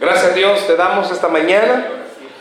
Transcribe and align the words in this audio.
Gracias 0.00 0.36
Dios, 0.36 0.64
te 0.68 0.76
damos 0.76 1.10
esta 1.10 1.26
mañana. 1.26 1.84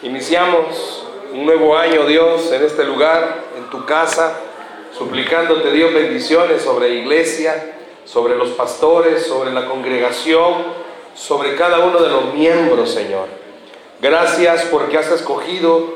Iniciamos 0.04 1.04
un 1.34 1.44
nuevo 1.44 1.76
año, 1.76 2.06
Dios, 2.06 2.52
en 2.52 2.64
este 2.64 2.84
lugar, 2.84 3.46
en 3.58 3.68
tu 3.72 3.84
casa, 3.84 4.38
suplicándote, 4.96 5.72
Dios, 5.72 5.92
bendiciones 5.92 6.62
sobre 6.62 6.90
la 6.90 6.94
iglesia, 6.94 7.74
sobre 8.06 8.36
los 8.36 8.50
pastores, 8.50 9.26
sobre 9.26 9.52
la 9.52 9.66
congregación, 9.66 10.66
sobre 11.16 11.56
cada 11.56 11.80
uno 11.80 12.00
de 12.00 12.10
los 12.10 12.32
miembros, 12.36 12.92
Señor. 12.92 13.26
Gracias 14.00 14.66
porque 14.70 15.00
has 15.00 15.10
escogido 15.10 15.96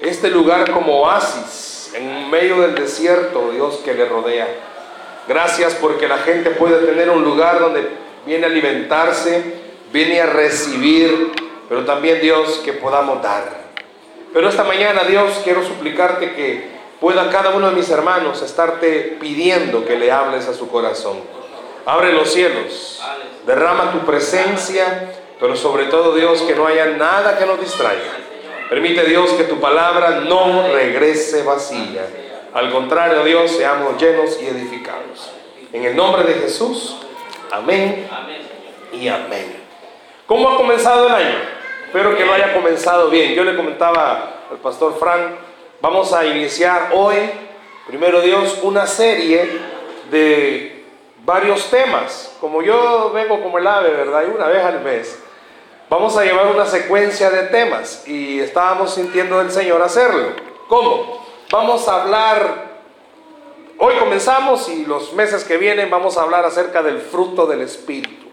este 0.00 0.28
lugar 0.28 0.70
como 0.70 1.00
oasis 1.00 1.92
en 1.94 2.28
medio 2.28 2.60
del 2.60 2.74
desierto, 2.74 3.52
Dios, 3.52 3.80
que 3.82 3.94
le 3.94 4.04
rodea. 4.04 4.48
Gracias 5.26 5.74
porque 5.76 6.06
la 6.06 6.18
gente 6.18 6.50
puede 6.50 6.84
tener 6.84 7.08
un 7.08 7.24
lugar 7.24 7.58
donde 7.58 7.88
viene 8.26 8.44
a 8.44 8.50
alimentarse, 8.50 9.59
viene 9.92 10.20
a 10.20 10.26
recibir, 10.26 11.32
pero 11.68 11.84
también 11.84 12.20
Dios 12.20 12.60
que 12.64 12.72
podamos 12.72 13.22
dar. 13.22 13.60
Pero 14.32 14.48
esta 14.48 14.64
mañana, 14.64 15.04
Dios, 15.04 15.40
quiero 15.42 15.64
suplicarte 15.64 16.34
que 16.34 16.68
pueda 17.00 17.30
cada 17.30 17.50
uno 17.50 17.70
de 17.70 17.76
mis 17.76 17.90
hermanos 17.90 18.42
estarte 18.42 19.16
pidiendo 19.20 19.84
que 19.84 19.96
le 19.96 20.12
hables 20.12 20.46
a 20.46 20.54
su 20.54 20.68
corazón. 20.68 21.18
Abre 21.86 22.12
los 22.12 22.32
cielos, 22.32 23.02
derrama 23.46 23.90
tu 23.90 24.00
presencia, 24.00 25.12
pero 25.40 25.56
sobre 25.56 25.86
todo 25.86 26.14
Dios 26.14 26.42
que 26.42 26.54
no 26.54 26.66
haya 26.66 26.86
nada 26.86 27.38
que 27.38 27.46
nos 27.46 27.60
distraiga. 27.60 28.18
Permite 28.68 29.04
Dios 29.04 29.32
que 29.32 29.44
tu 29.44 29.58
palabra 29.58 30.20
no 30.20 30.68
regrese 30.72 31.42
vacía. 31.42 32.06
Al 32.52 32.70
contrario, 32.70 33.24
Dios, 33.24 33.50
seamos 33.50 34.00
llenos 34.00 34.38
y 34.40 34.46
edificados. 34.46 35.32
En 35.72 35.84
el 35.84 35.96
nombre 35.96 36.22
de 36.24 36.34
Jesús, 36.34 36.96
amén, 37.50 38.08
y 38.92 39.08
amén. 39.08 39.59
¿Cómo 40.30 40.48
ha 40.48 40.56
comenzado 40.56 41.08
el 41.08 41.12
año? 41.12 41.38
Espero 41.86 42.16
que 42.16 42.24
lo 42.24 42.32
haya 42.32 42.54
comenzado 42.54 43.10
bien. 43.10 43.34
Yo 43.34 43.42
le 43.42 43.56
comentaba 43.56 44.44
al 44.48 44.58
pastor 44.58 44.96
Frank, 44.96 45.32
vamos 45.80 46.12
a 46.12 46.24
iniciar 46.24 46.90
hoy, 46.94 47.16
primero 47.88 48.20
Dios, 48.20 48.60
una 48.62 48.86
serie 48.86 49.50
de 50.08 50.84
varios 51.24 51.68
temas. 51.68 52.36
Como 52.40 52.62
yo 52.62 53.10
vengo 53.12 53.42
como 53.42 53.58
el 53.58 53.66
ave, 53.66 53.90
¿verdad? 53.90 54.22
Y 54.28 54.30
una 54.30 54.46
vez 54.46 54.64
al 54.64 54.80
mes. 54.82 55.20
Vamos 55.88 56.16
a 56.16 56.22
llevar 56.22 56.46
una 56.46 56.64
secuencia 56.64 57.28
de 57.28 57.48
temas 57.48 58.06
y 58.06 58.38
estábamos 58.38 58.94
sintiendo 58.94 59.40
del 59.40 59.50
Señor 59.50 59.82
hacerlo. 59.82 60.28
¿Cómo? 60.68 61.26
Vamos 61.50 61.88
a 61.88 62.02
hablar, 62.02 62.70
hoy 63.78 63.96
comenzamos 63.96 64.68
y 64.68 64.86
los 64.86 65.12
meses 65.12 65.42
que 65.42 65.56
vienen 65.56 65.90
vamos 65.90 66.16
a 66.16 66.22
hablar 66.22 66.44
acerca 66.44 66.84
del 66.84 67.00
fruto 67.00 67.48
del 67.48 67.62
Espíritu. 67.62 68.29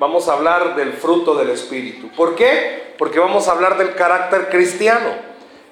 Vamos 0.00 0.28
a 0.28 0.32
hablar 0.32 0.76
del 0.76 0.94
fruto 0.94 1.34
del 1.34 1.50
Espíritu. 1.50 2.08
¿Por 2.16 2.34
qué? 2.34 2.94
Porque 2.96 3.18
vamos 3.18 3.46
a 3.46 3.52
hablar 3.52 3.76
del 3.76 3.94
carácter 3.94 4.48
cristiano. 4.48 5.10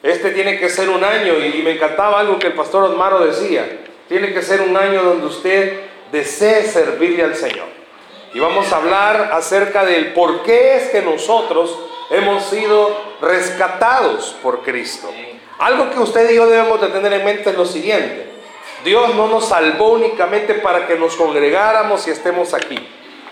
Este 0.02 0.32
tiene 0.32 0.58
que 0.58 0.68
ser 0.68 0.90
un 0.90 1.02
año 1.02 1.38
y 1.42 1.62
me 1.62 1.70
encantaba 1.70 2.20
algo 2.20 2.38
que 2.38 2.48
el 2.48 2.52
pastor 2.52 2.82
Osmaro 2.82 3.20
decía. 3.20 3.86
Tiene 4.06 4.34
que 4.34 4.42
ser 4.42 4.60
un 4.60 4.76
año 4.76 5.02
donde 5.02 5.24
usted 5.24 5.80
desee 6.12 6.62
servirle 6.64 7.24
al 7.24 7.36
Señor. 7.36 7.68
Y 8.34 8.38
vamos 8.38 8.70
a 8.70 8.76
hablar 8.76 9.30
acerca 9.32 9.86
del 9.86 10.12
por 10.12 10.42
qué 10.42 10.76
es 10.76 10.90
que 10.90 11.00
nosotros 11.00 11.78
hemos 12.10 12.44
sido 12.44 13.00
rescatados 13.22 14.36
por 14.42 14.60
Cristo. 14.60 15.08
Algo 15.58 15.88
que 15.88 16.00
usted 16.00 16.30
y 16.30 16.36
yo 16.36 16.46
debemos 16.46 16.78
de 16.82 16.88
tener 16.88 17.14
en 17.14 17.24
mente 17.24 17.48
es 17.48 17.56
lo 17.56 17.64
siguiente. 17.64 18.26
Dios 18.84 19.14
no 19.14 19.26
nos 19.28 19.48
salvó 19.48 19.92
únicamente 19.92 20.52
para 20.52 20.86
que 20.86 20.96
nos 20.96 21.16
congregáramos 21.16 22.06
y 22.06 22.10
estemos 22.10 22.52
aquí. 22.52 22.78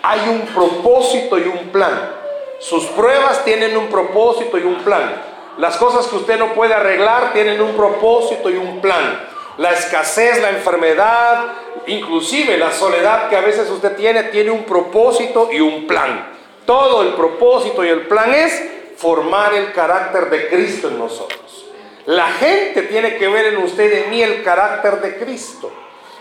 Hay 0.09 0.29
un 0.29 0.43
propósito 0.43 1.39
y 1.39 1.43
un 1.43 1.71
plan. 1.71 2.11
Sus 2.61 2.85
pruebas 2.87 3.45
tienen 3.45 3.77
un 3.77 3.89
propósito 3.89 4.57
y 4.59 4.63
un 4.63 4.77
plan. 4.77 5.23
Las 5.59 5.77
cosas 5.77 6.07
que 6.07 6.17
usted 6.17 6.39
no 6.39 6.55
puede 6.55 6.75
arreglar 6.75 7.33
tienen 7.33 7.61
un 7.61 7.75
propósito 7.75 8.51
y 8.51 8.57
un 8.57 8.81
plan 8.81 9.35
la 9.59 9.73
escasez, 9.73 10.41
la 10.41 10.51
enfermedad, 10.51 11.45
inclusive 11.87 12.59
la 12.59 12.73
soledad 12.73 13.29
que 13.29 13.37
a 13.37 13.41
veces 13.41 13.71
usted 13.71 13.97
tiene, 13.97 14.25
tiene 14.25 14.51
un 14.51 14.65
propósito 14.65 15.49
y 15.53 15.61
un 15.61 15.87
plan. 15.87 16.35
Todo 16.67 17.03
el 17.03 17.15
propósito 17.15 17.85
y 17.85 17.89
el 17.89 18.07
plan 18.07 18.35
es 18.35 18.63
formar 18.97 19.55
el 19.55 19.73
carácter 19.73 20.31
de 20.31 20.49
Cristo 20.49 20.89
en 20.89 20.99
nosotros. 20.99 21.67
La 22.07 22.27
gente 22.27 22.83
tiene 22.83 23.17
que 23.17 23.29
ver 23.29 23.47
en 23.47 23.59
usted 23.59 23.93
y 23.93 24.05
en 24.05 24.11
mí 24.11 24.23
el 24.23 24.43
carácter 24.43 25.01
de 25.01 25.17
Cristo. 25.17 25.73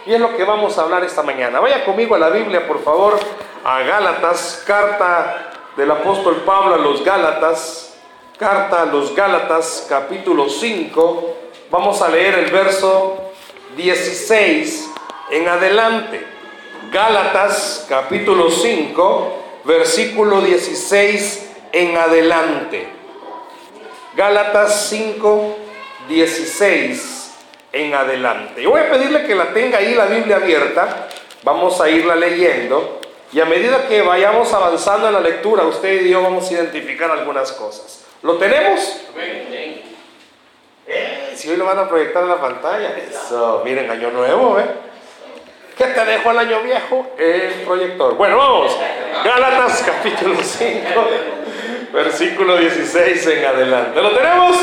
Y 0.06 0.14
es 0.14 0.20
lo 0.20 0.38
que 0.38 0.44
vamos 0.44 0.78
a 0.78 0.84
hablar 0.84 1.04
esta 1.04 1.24
mañana. 1.24 1.60
Vaya 1.60 1.84
conmigo 1.84 2.14
a 2.14 2.20
la 2.20 2.30
Biblia, 2.30 2.68
por 2.68 2.84
favor, 2.84 3.20
a 3.64 3.82
Gálatas, 3.82 4.64
carta 4.68 5.52
del 5.76 5.90
apóstol 5.90 6.44
Pablo 6.46 6.76
a 6.76 6.78
los 6.78 7.04
Gálatas, 7.04 7.96
carta 8.38 8.84
a 8.84 8.86
los 8.86 9.16
Gálatas, 9.16 9.88
capítulo 9.90 10.48
5. 10.48 11.38
Vamos 11.72 12.04
a 12.04 12.10
leer 12.10 12.36
el 12.36 12.52
verso 12.52 13.18
16 13.76 14.92
en 15.32 15.48
adelante. 15.48 16.24
Gálatas 16.92 17.88
capítulo 17.90 18.52
5, 18.52 19.34
versículo 19.64 20.42
16 20.42 21.50
en 21.72 21.98
adelante. 21.98 22.88
Gálatas 24.16 24.88
5, 24.88 25.56
16 26.08 27.25
en 27.76 27.94
adelante. 27.94 28.64
Yo 28.64 28.72
voy 28.72 28.80
a 28.80 28.90
pedirle 28.90 29.24
que 29.24 29.36
la 29.36 29.54
tenga 29.54 29.80
ahí 29.80 29.94
la 29.94 30.06
Biblia 30.06 30.38
abierta. 30.38 31.08
Vamos 31.44 31.80
a 31.82 31.90
irla 31.90 32.16
leyendo. 32.16 33.02
Y 33.34 33.42
a 33.42 33.46
medida 33.46 33.86
que 33.90 34.02
vayamos 34.02 34.54
avanzando 34.54 35.08
en 35.08 35.14
la 35.14 35.20
lectura, 35.20 35.64
usted 35.64 36.04
y 36.04 36.10
yo 36.10 36.24
vamos 36.24 36.50
a 36.50 36.54
identificar 36.54 37.12
algunas 37.12 37.52
cosas. 37.52 38.06
¿Lo 38.24 38.38
tenemos? 38.38 39.02
Eh, 40.88 41.34
si 41.36 41.50
hoy 41.50 41.58
lo 41.58 41.66
van 41.66 41.80
a 41.80 41.90
proyectar 41.90 42.24
en 42.24 42.30
la 42.30 42.40
pantalla. 42.40 42.96
Eso, 42.98 43.62
miren, 43.66 43.92
año 43.92 44.10
nuevo, 44.10 44.58
¿eh? 44.58 44.66
¿Qué 45.78 45.84
te 45.84 46.06
dejó 46.06 46.32
el 46.32 46.38
año 46.40 46.62
viejo? 46.62 47.08
El 47.18 47.52
proyector. 47.66 48.16
Bueno, 48.16 48.38
vamos. 48.38 48.78
Gálatas 49.22 49.84
capítulo 49.86 50.38
5, 50.42 51.08
versículo 51.92 52.56
16 52.56 53.28
en 53.28 53.46
adelante. 53.46 54.02
¿Lo 54.02 54.12
tenemos? 54.12 54.56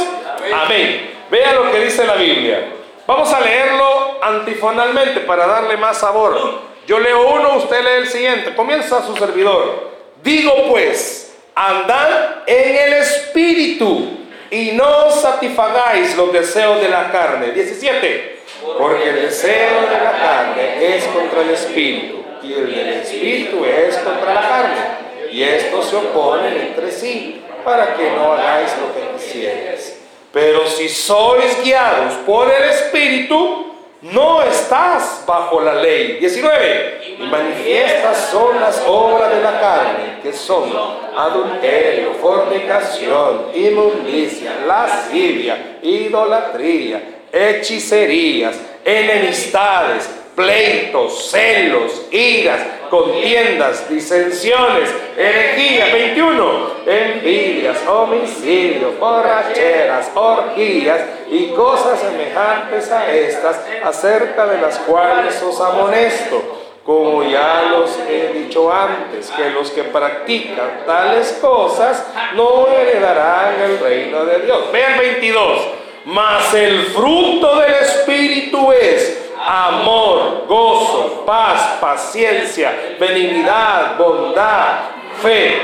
Amén. 0.55 1.11
Vea 1.31 1.53
lo 1.53 1.71
que 1.71 1.84
dice 1.84 2.06
la 2.06 2.15
Biblia. 2.15 2.72
Vamos 3.06 3.32
a 3.32 3.40
leerlo 3.40 4.22
antifonalmente 4.22 5.20
para 5.20 5.46
darle 5.46 5.76
más 5.76 5.98
sabor. 5.98 6.60
Yo 6.86 7.00
leo 7.00 7.34
uno, 7.34 7.56
usted 7.56 7.82
lee 7.82 8.02
el 8.02 8.06
siguiente. 8.08 8.54
Comienza 8.54 9.04
su 9.04 9.16
servidor. 9.16 9.90
Digo 10.22 10.52
pues, 10.68 11.34
andad 11.54 12.42
en 12.46 12.76
el 12.76 12.92
Espíritu 12.94 14.08
y 14.50 14.72
no 14.72 15.10
satisfagáis 15.10 16.16
los 16.16 16.32
deseos 16.32 16.80
de 16.80 16.88
la 16.88 17.10
carne. 17.10 17.50
17. 17.50 18.40
Porque 18.78 19.08
el 19.08 19.22
deseo 19.22 19.82
de 19.90 20.04
la 20.04 20.12
carne 20.12 20.96
es 20.96 21.04
contra 21.06 21.42
el 21.42 21.50
espíritu 21.50 22.22
y 22.42 22.52
el 22.52 22.72
del 22.72 22.88
espíritu 22.94 23.64
es 23.64 23.96
contra 23.98 24.34
la 24.34 24.48
carne. 24.48 25.30
Y 25.32 25.42
estos 25.42 25.86
se 25.86 25.96
oponen 25.96 26.56
entre 26.60 26.90
sí 26.92 27.42
para 27.64 27.94
que 27.94 28.10
no 28.10 28.32
hagáis 28.32 28.70
lo 28.78 28.94
que 28.94 29.16
quisierais. 29.16 30.01
Pero 30.32 30.66
si 30.66 30.88
sois 30.88 31.62
guiados 31.62 32.15
por 32.25 32.50
el 32.50 32.70
espíritu, 32.70 33.72
no 34.03 34.43
estás 34.43 35.22
bajo 35.26 35.60
la 35.60 35.75
ley. 35.75 36.19
19. 36.19 37.16
Y 37.20 37.22
manifiestas 37.25 38.31
son 38.31 38.60
las 38.60 38.82
obras 38.87 39.31
de 39.34 39.43
la 39.43 39.60
carne, 39.60 40.19
que 40.22 40.32
son 40.32 40.72
adulterio, 41.16 42.15
fornicación, 42.20 43.48
inmundicia, 43.54 44.65
lascivia, 44.66 45.78
idolatría, 45.82 47.26
hechicerías, 47.31 48.59
enemistades, 48.84 50.09
pleitos, 50.34 51.31
celos, 51.31 52.06
iras, 52.10 52.60
contiendas, 52.91 53.88
disensiones, 53.88 54.94
herejías, 55.16 55.93
21, 55.93 56.70
envidias, 56.87 57.79
homicidios, 57.87 58.99
borracheras, 58.99 60.11
orgías 60.14 61.00
y 61.31 61.49
cosas 61.49 62.00
semejantes 62.00 62.90
a 62.90 63.11
estas, 63.11 63.64
acerca 63.82 64.46
de 64.46 64.61
las 64.61 64.79
cuales 64.81 65.43
os 65.43 65.61
amonesto. 65.61 66.58
Como 66.84 67.23
ya 67.23 67.62
los 67.70 67.96
he 68.08 68.32
dicho 68.32 68.73
antes, 68.73 69.31
que 69.31 69.50
los 69.50 69.70
que 69.70 69.84
practican 69.84 70.82
tales 70.84 71.38
cosas 71.40 72.05
no 72.34 72.67
heredarán 72.67 73.55
el 73.61 73.79
reino 73.79 74.25
de 74.25 74.40
Dios. 74.40 74.73
Vean 74.73 74.99
22. 74.99 75.61
Mas 76.06 76.52
el 76.55 76.87
fruto 76.87 77.61
del 77.61 77.75
Espíritu 77.75 78.73
es 78.73 79.21
amor, 79.47 80.44
gozo, 80.47 81.25
paz, 81.27 81.79
paciencia, 81.81 82.97
benignidad, 82.99 83.97
bondad, 83.99 84.81
fe, 85.21 85.61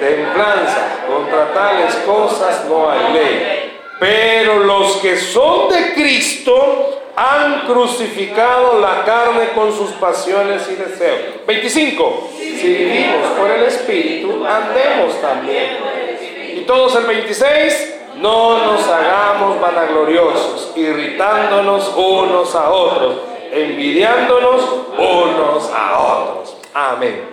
templanza. 0.00 0.98
Contra 1.06 1.52
tales 1.52 1.94
cosas 2.06 2.64
no 2.68 2.90
hay 2.90 3.12
ley. 3.12 3.80
Pero 3.98 4.60
los 4.60 4.96
que 4.96 5.16
son 5.16 5.68
de 5.68 5.92
Cristo 5.92 7.00
han 7.14 7.66
crucificado 7.66 8.80
la 8.80 9.04
carne 9.04 9.50
con 9.54 9.76
sus 9.76 9.90
pasiones 9.92 10.66
y 10.70 10.74
deseos. 10.74 11.46
25. 11.46 12.30
Si 12.32 12.66
vivimos 12.66 13.26
por 13.38 13.50
el 13.50 13.64
Espíritu, 13.64 14.44
andemos 14.46 15.20
también. 15.20 15.76
Y 16.56 16.60
todos 16.62 16.96
el 16.96 17.04
26, 17.04 17.99
no 18.20 18.64
nos 18.64 18.86
hagamos 18.88 19.60
vanagloriosos, 19.60 20.72
irritándonos 20.76 21.92
unos 21.96 22.54
a 22.54 22.70
otros, 22.70 23.16
envidiándonos 23.50 24.62
unos 24.98 25.70
a 25.74 25.98
otros. 25.98 26.56
Amén. 26.74 27.28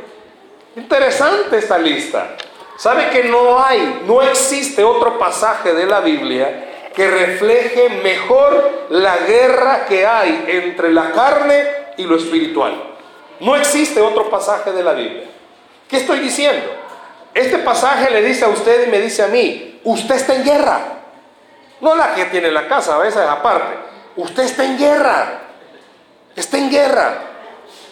Interesante 0.76 1.58
esta 1.58 1.78
lista. 1.78 2.36
¿Sabe 2.78 3.10
que 3.10 3.24
no 3.24 3.60
hay, 3.60 4.04
no 4.06 4.22
existe 4.22 4.84
otro 4.84 5.18
pasaje 5.18 5.74
de 5.74 5.86
la 5.88 6.00
Biblia 6.00 6.92
que 6.96 7.10
refleje 7.10 7.90
mejor 8.04 8.86
la 8.90 9.18
guerra 9.18 9.86
que 9.86 10.06
hay 10.06 10.46
entre 10.48 10.94
la 10.94 11.12
carne 11.12 11.66
y 11.98 12.04
lo 12.04 12.18
espiritual? 12.18 12.76
No 13.40 13.56
existe 13.56 14.00
otro 14.00 14.30
pasaje 14.30 14.72
de 14.72 14.84
la 14.84 14.94
Biblia. 14.94 15.26
¿Qué 15.88 15.98
estoy 15.98 16.20
diciendo? 16.20 16.87
Este 17.38 17.60
pasaje 17.60 18.10
le 18.10 18.24
dice 18.24 18.46
a 18.46 18.48
usted 18.48 18.88
y 18.88 18.90
me 18.90 19.00
dice 19.00 19.22
a 19.22 19.28
mí, 19.28 19.80
usted 19.84 20.16
está 20.16 20.34
en 20.34 20.44
guerra. 20.44 20.80
No 21.80 21.96
la 21.96 22.16
que 22.16 22.26
tiene 22.26 22.50
la 22.50 22.68
casa, 22.68 22.98
esa 23.08 23.26
es 23.26 23.30
aparte. 23.30 23.76
Usted 24.16 24.42
está 24.42 24.66
en 24.66 24.76
guerra. 24.76 25.42
Está 26.36 26.58
en 26.58 26.72
guerra. 26.72 27.22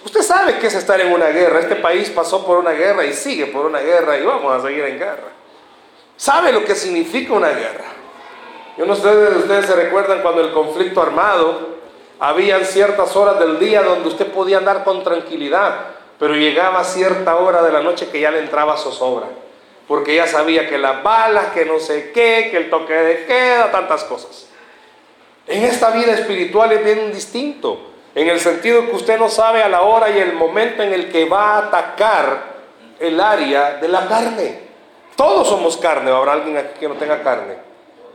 Usted 0.04 0.24
sabe 0.24 0.58
qué 0.58 0.66
es 0.66 0.74
estar 0.74 1.00
en 1.00 1.14
una 1.14 1.28
guerra. 1.28 1.60
Este 1.60 1.76
país 1.76 2.10
pasó 2.10 2.44
por 2.44 2.58
una 2.58 2.72
guerra 2.72 3.06
y 3.06 3.14
sigue 3.14 3.46
por 3.46 3.68
una 3.68 3.82
guerra 3.82 4.18
y 4.18 4.26
vamos 4.26 4.52
a 4.52 4.66
seguir 4.66 4.84
en 4.86 4.98
guerra. 4.98 5.30
¿Sabe 6.18 6.52
lo 6.52 6.66
que 6.66 6.74
significa 6.74 7.34
una 7.34 7.50
guerra? 7.50 7.86
Yo 8.80 8.88
no 8.88 8.96
sé 8.96 9.04
si 9.04 9.38
ustedes 9.38 9.68
se 9.68 9.76
recuerdan 9.76 10.24
cuando 10.24 10.42
el 10.42 10.54
conflicto 10.54 11.04
armado, 11.04 11.76
habían 12.20 12.66
ciertas 12.66 13.16
horas 13.16 13.38
del 13.38 13.60
día 13.60 13.84
donde 13.84 14.10
usted 14.10 14.26
podía 14.26 14.58
andar 14.58 14.84
con 14.84 15.04
tranquilidad, 15.04 15.95
pero 16.20 16.36
llegaba 16.36 16.84
cierta 16.84 17.36
hora 17.36 17.62
de 17.62 17.72
la 17.72 17.82
noche 17.82 18.10
que 18.10 18.20
ya 18.20 18.32
le 18.32 18.40
entraba 18.40 18.78
zozobra, 18.78 19.28
porque 19.88 20.16
ya 20.16 20.28
sabía 20.28 20.68
que 20.68 20.78
las 20.78 21.04
balas, 21.04 21.48
que 21.48 21.66
no 21.66 21.80
sé 21.80 22.12
qué, 22.12 22.50
que 22.52 22.58
el 22.58 22.70
toque 22.70 22.94
de 22.94 23.26
queda, 23.26 23.72
tantas 23.72 24.04
cosas. 24.04 24.48
En 25.48 25.64
esta 25.64 25.92
vida 25.92 26.14
espiritual 26.14 26.72
es 26.72 26.84
bien 26.84 27.12
distinto 27.12 27.96
en 28.16 28.30
el 28.30 28.40
sentido 28.40 28.86
que 28.86 28.96
usted 28.96 29.20
no 29.20 29.28
sabe 29.28 29.62
a 29.62 29.68
la 29.68 29.82
hora 29.82 30.10
y 30.10 30.18
el 30.20 30.34
momento 30.34 30.82
en 30.82 30.94
el 30.94 31.12
que 31.12 31.26
va 31.26 31.56
a 31.56 31.58
atacar 31.60 32.56
el 32.98 33.20
área 33.20 33.74
de 33.74 33.90
la 33.90 34.08
carne. 34.08 34.60
Todos 35.18 35.50
somos 35.50 35.76
carne, 35.78 36.12
¿o 36.12 36.16
habrá 36.16 36.34
alguien 36.34 36.58
aquí 36.58 36.80
que 36.80 36.88
no 36.88 36.96
tenga 36.96 37.22
carne? 37.22 37.58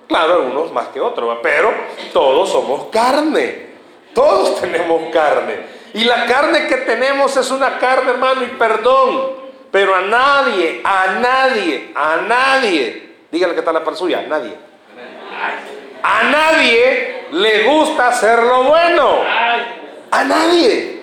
Claro, 0.09 0.35
algunos 0.37 0.73
más 0.73 0.89
que 0.89 1.01
otros, 1.01 1.39
pero 1.43 1.71
todos 2.15 2.51
somos 2.51 2.87
carne. 2.87 3.69
Todos 4.15 4.59
tenemos 4.61 5.13
carne. 5.13 5.80
Y 5.95 6.05
la 6.05 6.27
carne 6.27 6.67
que 6.67 6.77
tenemos 6.79 7.37
es 7.37 7.51
una 7.51 7.79
carne, 7.79 8.13
hermano, 8.13 8.45
y 8.45 8.49
perdón. 8.49 9.41
Pero 9.71 9.95
a 9.95 10.01
nadie, 10.01 10.81
a 10.83 11.07
nadie, 11.21 11.93
a 11.95 12.17
nadie, 12.17 13.17
dígale 13.31 13.55
que 13.55 13.61
está 13.61 13.73
la 13.73 13.85
par 13.85 13.97
suya, 13.97 14.21
a 14.21 14.23
nadie. 14.23 14.57
A 16.03 16.23
nadie 16.25 17.29
le 17.33 17.65
gusta 17.65 18.09
hacer 18.09 18.43
lo 18.43 18.65
bueno. 18.65 19.19
A 20.11 20.25
nadie. 20.25 21.03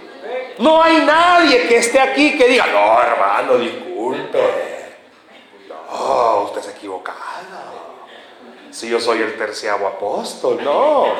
No 0.59 0.81
hay 0.81 0.97
nadie 1.05 1.67
que 1.67 1.77
esté 1.77 1.99
aquí 1.99 2.37
que 2.37 2.47
diga, 2.47 2.65
no, 2.67 3.01
hermano, 3.01 3.57
disculpe. 3.57 4.39
No, 5.89 6.41
usted 6.45 6.61
se 6.61 6.71
equivocado. 6.71 7.17
Si 8.71 8.89
yo 8.89 8.99
soy 8.99 9.21
el 9.21 9.37
terciavo 9.37 9.87
apóstol, 9.87 10.59
no. 10.63 11.13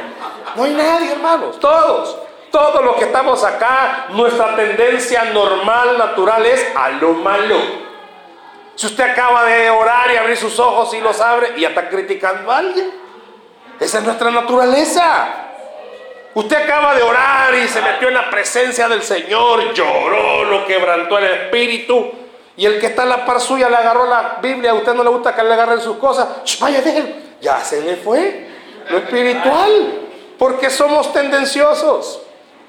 No 0.55 0.63
hay 0.63 0.73
nadie, 0.73 1.11
hermanos. 1.11 1.59
Todos. 1.59 2.17
Todos 2.51 2.83
los 2.83 2.95
que 2.95 3.05
estamos 3.05 3.43
acá, 3.43 4.07
nuestra 4.09 4.55
tendencia 4.55 5.25
normal, 5.25 5.97
natural 5.97 6.45
es 6.45 6.65
a 6.75 6.89
lo 6.89 7.13
malo. 7.13 7.57
Si 8.75 8.85
usted 8.85 9.11
acaba 9.11 9.43
de 9.45 9.69
orar 9.69 10.11
y 10.11 10.17
abrir 10.17 10.37
sus 10.37 10.59
ojos 10.59 10.93
y 10.93 11.01
los 11.01 11.19
abre 11.19 11.53
y 11.57 11.61
ya 11.61 11.69
está 11.69 11.89
criticando 11.89 12.51
a 12.51 12.59
alguien, 12.59 12.91
esa 13.79 13.97
es 13.97 14.03
nuestra 14.03 14.31
naturaleza. 14.31 15.27
Usted 16.33 16.55
acaba 16.63 16.93
de 16.93 17.01
orar 17.01 17.55
y 17.55 17.67
se 17.67 17.81
metió 17.81 18.07
en 18.09 18.13
la 18.13 18.29
presencia 18.29 18.87
del 18.87 19.01
Señor, 19.01 19.73
lloró, 19.73 20.43
lo 20.43 20.65
quebrantó 20.65 21.17
el 21.17 21.25
espíritu. 21.25 22.11
Y 22.55 22.65
el 22.65 22.79
que 22.79 22.87
está 22.87 23.03
en 23.03 23.09
la 23.09 23.25
par 23.25 23.41
suya 23.41 23.69
le 23.69 23.75
agarró 23.75 24.07
la 24.07 24.37
Biblia, 24.41 24.71
a 24.71 24.73
usted 24.75 24.93
no 24.93 25.03
le 25.03 25.09
gusta 25.09 25.35
que 25.35 25.43
le 25.43 25.53
agarren 25.53 25.81
sus 25.81 25.97
cosas. 25.97 26.27
vaya, 26.59 26.81
déjelo. 26.81 27.07
Ya 27.41 27.59
se 27.59 27.81
le 27.81 27.95
fue 27.97 28.47
lo 28.89 28.99
espiritual, 28.99 30.01
porque 30.37 30.69
somos 30.69 31.11
tendenciosos. 31.13 32.21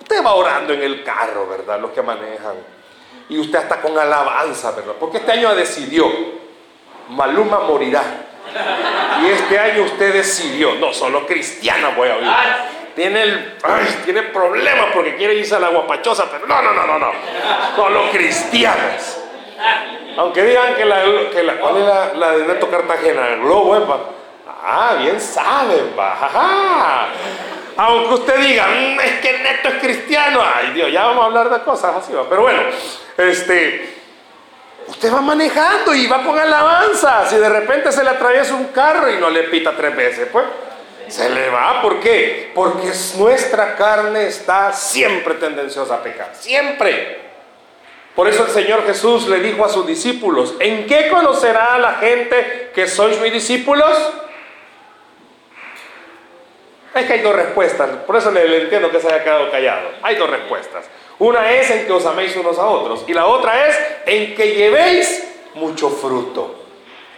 Usted 0.08 0.25
va 0.25 0.34
orando 0.34 0.72
en 0.72 0.82
el 0.82 1.05
carro, 1.05 1.46
¿verdad? 1.46 1.78
Los 1.78 1.90
que 1.90 2.00
manejan. 2.00 2.55
Y 3.28 3.38
usted 3.38 3.58
está 3.58 3.81
con 3.82 3.99
alabanza, 3.99 4.70
¿verdad? 4.70 4.94
Porque 4.99 5.19
este 5.19 5.32
año 5.32 5.55
decidió, 5.55 6.10
Maluma 7.10 7.60
morirá. 7.60 8.02
Y 9.22 9.26
este 9.26 9.58
año 9.58 9.82
usted 9.82 10.14
decidió, 10.14 10.76
no, 10.76 10.94
solo 10.94 11.26
cristiana 11.26 11.90
voy 11.90 12.08
a 12.08 12.16
oír 12.16 12.28
tiene, 12.99 13.22
el, 13.22 13.56
tiene 14.05 14.22
problemas 14.22 14.87
porque 14.93 15.14
quiere 15.14 15.34
irse 15.34 15.55
a 15.55 15.60
la 15.60 15.69
guapachosa, 15.69 16.28
pero 16.28 16.49
no, 16.49 16.60
no, 16.60 16.72
no, 16.72 16.84
no, 16.84 16.99
no. 16.99 17.12
Son 17.76 17.94
los 17.94 18.10
cristianos. 18.10 19.20
Aunque 20.16 20.43
digan 20.43 20.75
que 20.75 20.84
la, 20.84 21.05
que 21.32 21.43
la 21.44 21.60
¿cuál 21.60 21.76
es 21.76 22.16
la, 22.19 22.32
de 22.32 22.46
Neto 22.46 22.69
Cartagena? 22.69 23.28
El 23.28 23.40
globo, 23.43 23.76
¿eh? 23.76 23.82
Ah, 24.64 24.96
bien 24.99 25.20
saben, 25.20 25.94
va. 25.96 27.08
Aunque 27.79 28.15
usted 28.15 28.41
diga, 28.41 28.67
mm, 28.67 29.01
es 29.01 29.21
que 29.21 29.39
Neto 29.39 29.69
es 29.69 29.75
cristiano. 29.77 30.43
Ay, 30.43 30.73
Dios, 30.73 30.91
ya 30.91 31.05
vamos 31.05 31.23
a 31.23 31.27
hablar 31.27 31.49
de 31.49 31.61
cosas 31.61 31.95
así. 31.95 32.13
Pero 32.29 32.43
bueno, 32.43 32.61
este, 33.17 33.95
usted 34.89 35.15
va 35.15 35.21
manejando 35.21 35.95
y 35.95 36.09
va 36.09 36.25
con 36.25 36.37
alabanza. 36.37 37.29
Si 37.29 37.37
de 37.37 37.49
repente 37.49 37.93
se 37.93 38.03
le 38.03 38.11
atraviesa 38.11 38.55
un 38.55 38.67
carro 38.67 39.09
y 39.09 39.19
no 39.19 39.31
le 39.31 39.45
pita 39.45 39.77
tres 39.77 39.95
veces, 39.95 40.29
pues 40.33 40.45
se 41.07 41.31
le 41.31 41.51
va. 41.51 41.81
¿Por 41.81 42.01
qué? 42.01 42.51
Porque 42.53 42.91
nuestra 43.17 43.77
carne 43.77 44.27
está 44.27 44.73
siempre 44.73 45.35
tendenciosa 45.35 45.95
a 45.95 46.03
pecar. 46.03 46.31
Siempre. 46.33 47.29
Por 48.17 48.27
eso 48.27 48.45
el 48.45 48.51
Señor 48.51 48.85
Jesús 48.87 49.29
le 49.29 49.39
dijo 49.39 49.65
a 49.65 49.69
sus 49.69 49.87
discípulos, 49.87 50.57
¿en 50.59 50.89
qué 50.89 51.11
conocerá 51.11 51.79
la 51.79 51.93
gente 51.93 52.73
que 52.75 52.89
sois 52.89 53.21
mis 53.21 53.33
discípulos? 53.33 53.97
Es 56.94 57.05
que 57.06 57.12
hay 57.12 57.20
dos 57.20 57.35
respuestas, 57.35 57.90
por 58.06 58.17
eso 58.17 58.31
le, 58.31 58.62
entiendo 58.62 58.90
que 58.90 59.00
se 59.00 59.08
haya 59.08 59.23
quedado 59.23 59.50
callado. 59.50 59.88
Hay 60.02 60.17
dos 60.17 60.29
respuestas. 60.29 60.88
Una 61.19 61.50
es 61.52 61.70
en 61.70 61.87
que 61.87 61.93
os 61.93 62.06
améis 62.06 62.35
unos 62.37 62.58
a 62.58 62.67
otros 62.67 63.05
y 63.06 63.12
la 63.12 63.26
otra 63.26 63.69
es 63.69 63.79
en 64.06 64.35
que 64.35 64.55
llevéis 64.55 65.29
mucho 65.55 65.90
fruto. 65.90 66.55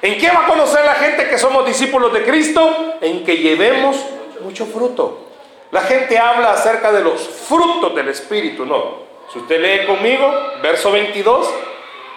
¿En 0.03 0.19
qué 0.19 0.31
va 0.31 0.47
a 0.47 0.49
conocer 0.49 0.85
la 0.85 0.95
gente 0.95 1.29
que 1.29 1.39
somos 1.39 1.67
discípulos 1.67 2.13
de 2.13 2.25
Cristo? 2.25 2.97
En 3.01 3.23
que 3.25 3.37
llevemos 3.37 3.97
mucho 4.43 4.65
fruto. 4.67 5.27
La 5.71 5.83
gente 5.83 6.19
habla 6.19 6.53
acerca 6.53 6.91
de 6.91 7.03
los 7.03 7.21
frutos 7.21 7.95
del 7.95 8.09
Espíritu, 8.09 8.65
no. 8.65 9.11
Si 9.33 9.39
usted 9.39 9.61
lee 9.61 9.87
conmigo, 9.87 10.33
verso 10.63 10.91
22, 10.91 11.49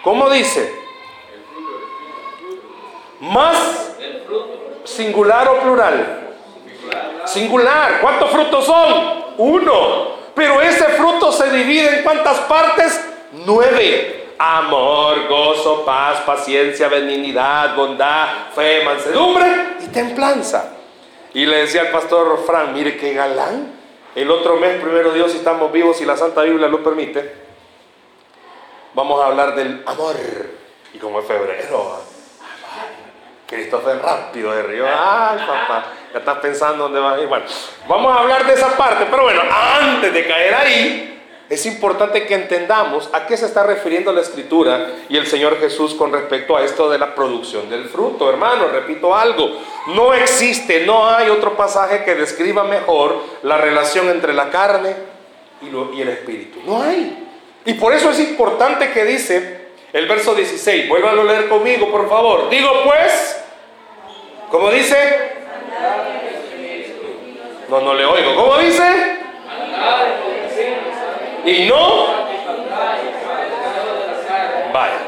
¿cómo 0.02 0.28
dice? 0.30 0.74
Más 3.20 3.94
singular 4.84 5.48
o 5.48 5.60
plural. 5.60 6.33
Singular. 7.24 8.00
¿Cuántos 8.00 8.30
frutos 8.30 8.64
son? 8.64 9.24
Uno. 9.38 10.14
Pero 10.34 10.60
ese 10.60 10.84
fruto 10.84 11.32
se 11.32 11.50
divide 11.50 11.98
en 11.98 12.02
cuántas 12.02 12.38
partes? 12.40 13.00
Nueve 13.46 14.24
amor, 14.38 15.28
gozo, 15.28 15.84
paz, 15.84 16.20
paciencia, 16.22 16.88
benignidad, 16.88 17.74
bondad, 17.76 18.48
fe, 18.54 18.84
mansedumbre 18.84 19.76
y 19.80 19.88
templanza. 19.88 20.72
Y 21.32 21.46
le 21.46 21.58
decía 21.58 21.82
al 21.82 21.90
pastor 21.90 22.42
Frank, 22.46 22.70
mire 22.72 22.96
qué 22.96 23.14
galán. 23.14 23.72
El 24.14 24.30
otro 24.30 24.56
mes, 24.56 24.80
primero 24.80 25.12
Dios, 25.12 25.32
si 25.32 25.38
estamos 25.38 25.72
vivos 25.72 26.00
y 26.00 26.04
la 26.04 26.16
Santa 26.16 26.42
Biblia 26.42 26.68
lo 26.68 26.82
permite, 26.82 27.34
vamos 28.94 29.20
a 29.20 29.26
hablar 29.26 29.54
del 29.56 29.82
amor. 29.86 30.14
Y 30.92 30.98
como 30.98 31.18
es 31.18 31.26
febrero, 31.26 31.98
Cristo 33.48 33.80
fue 33.80 33.98
rápido 33.98 34.52
de 34.52 34.62
río. 34.62 34.86
Ay, 34.86 35.38
papá, 35.38 35.86
ya 36.14 36.20
estás 36.20 36.38
pensando 36.38 36.84
dónde 36.84 37.00
va 37.00 37.14
a 37.14 37.20
ir. 37.20 37.26
Bueno, 37.26 37.44
vamos 37.88 38.16
a 38.16 38.20
hablar 38.20 38.46
de 38.46 38.52
esa 38.52 38.76
parte, 38.76 39.04
pero 39.10 39.24
bueno, 39.24 39.42
antes 39.50 40.14
de 40.14 40.24
caer 40.28 40.54
ahí, 40.54 41.20
es 41.50 41.66
importante 41.66 42.24
que 42.24 42.34
entendamos 42.34 43.10
a 43.12 43.26
qué 43.26 43.36
se 43.36 43.46
está 43.46 43.64
refiriendo 43.64 44.12
la 44.12 44.20
escritura 44.20 44.92
y 45.08 45.16
el 45.16 45.26
Señor 45.26 45.58
Jesús 45.58 45.92
con 45.94 46.12
respecto 46.12 46.56
a 46.56 46.62
esto 46.62 46.88
de 46.88 46.98
la 46.98 47.16
producción 47.16 47.68
del 47.68 47.88
fruto. 47.88 48.30
Hermano, 48.30 48.68
repito 48.68 49.12
algo, 49.12 49.60
no 49.88 50.14
existe, 50.14 50.86
no 50.86 51.10
hay 51.10 51.30
otro 51.30 51.56
pasaje 51.56 52.04
que 52.04 52.14
describa 52.14 52.62
mejor 52.62 53.20
la 53.42 53.58
relación 53.58 54.08
entre 54.08 54.34
la 54.34 54.50
carne 54.50 54.94
y, 55.62 56.00
el 56.00 56.08
espíritu. 56.10 56.60
No 56.64 56.80
hay. 56.80 57.26
Y 57.64 57.74
por 57.74 57.92
eso 57.92 58.10
es 58.10 58.20
importante 58.20 58.92
que 58.92 59.04
dice 59.04 59.64
el 59.92 60.06
verso 60.06 60.32
16, 60.32 60.88
vuélvalo 60.88 61.22
a 61.22 61.24
leer 61.24 61.48
conmigo, 61.48 61.90
por 61.90 62.08
favor. 62.08 62.48
Digo 62.50 62.70
pues, 62.84 63.44
¿cómo 64.48 64.70
dice? 64.70 65.42
No, 67.68 67.80
no 67.80 67.94
le 67.94 68.04
oigo. 68.04 68.34
¿Cómo 68.36 68.58
dice? 68.58 69.18
Y 71.44 71.66
no. 71.66 72.06
Vaya. 74.72 74.98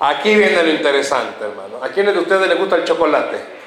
Aquí 0.00 0.34
viene 0.34 0.62
lo 0.62 0.70
interesante, 0.70 1.44
hermano. 1.44 1.82
¿A 1.82 1.88
quiénes 1.88 2.14
de 2.14 2.20
ustedes 2.20 2.48
les 2.48 2.58
gusta 2.58 2.76
el 2.76 2.84
chocolate? 2.84 3.60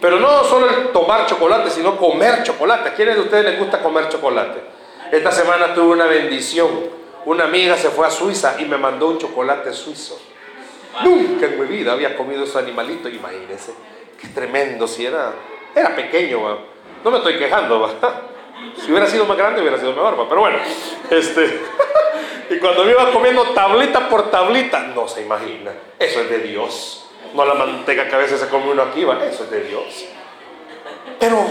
Pero 0.00 0.20
no 0.20 0.44
solo 0.44 0.68
el 0.68 0.88
tomar 0.88 1.26
chocolate, 1.26 1.70
sino 1.70 1.96
comer 1.96 2.42
chocolate. 2.42 2.90
¿A 2.90 2.94
quiénes 2.94 3.16
de 3.16 3.22
ustedes 3.22 3.44
les 3.44 3.58
gusta 3.58 3.80
comer 3.80 4.08
chocolate? 4.08 4.60
Esta 5.10 5.32
semana 5.32 5.74
tuve 5.74 5.92
una 5.92 6.06
bendición. 6.06 6.68
Una 7.24 7.44
amiga 7.44 7.76
se 7.76 7.90
fue 7.90 8.06
a 8.06 8.10
Suiza 8.10 8.56
y 8.58 8.64
me 8.64 8.76
mandó 8.76 9.08
un 9.08 9.18
chocolate 9.18 9.72
suizo. 9.72 10.20
Nunca 11.02 11.46
en 11.46 11.60
mi 11.60 11.66
vida 11.66 11.92
había 11.92 12.16
comido 12.16 12.44
ese 12.44 12.58
animalito, 12.58 13.08
imagínense. 13.08 13.72
Qué 14.20 14.28
tremendo, 14.28 14.86
si 14.86 15.06
era, 15.06 15.32
era 15.74 15.94
pequeño, 15.94 16.58
no 17.04 17.10
me 17.10 17.18
estoy 17.18 17.38
quejando, 17.38 17.88
si 18.84 18.90
hubiera 18.90 19.06
sido 19.06 19.24
más 19.26 19.36
grande 19.36 19.60
hubiera 19.60 19.78
sido 19.78 19.92
mejor, 19.92 20.26
pero 20.28 20.40
bueno, 20.40 20.58
este, 21.10 21.60
y 22.50 22.58
cuando 22.58 22.84
me 22.84 22.92
iba 22.92 23.12
comiendo 23.12 23.44
tablita 23.50 24.08
por 24.08 24.30
tablita, 24.30 24.80
no 24.94 25.06
se 25.06 25.22
imagina, 25.22 25.72
eso 25.98 26.20
es 26.20 26.30
de 26.30 26.38
Dios, 26.40 27.08
no 27.34 27.44
la 27.44 27.54
manteca 27.54 28.08
que 28.08 28.14
a 28.14 28.18
veces 28.18 28.40
se 28.40 28.48
come 28.48 28.70
uno 28.70 28.82
aquí, 28.82 29.02
eso 29.02 29.44
es 29.44 29.50
de 29.50 29.60
Dios. 29.62 30.06
Pero 31.18 31.44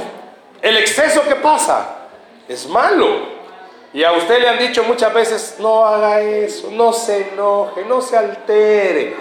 el 0.61 0.77
exceso 0.77 1.23
que 1.23 1.35
pasa 1.35 2.07
es 2.47 2.67
malo. 2.67 3.37
Y 3.93 4.03
a 4.03 4.11
usted 4.11 4.39
le 4.41 4.49
han 4.49 4.59
dicho 4.59 4.83
muchas 4.83 5.13
veces, 5.13 5.55
no 5.59 5.85
haga 5.85 6.21
eso, 6.21 6.69
no 6.71 6.93
se 6.93 7.29
enoje, 7.29 7.85
no 7.85 8.01
se 8.01 8.17
altere. 8.17 9.15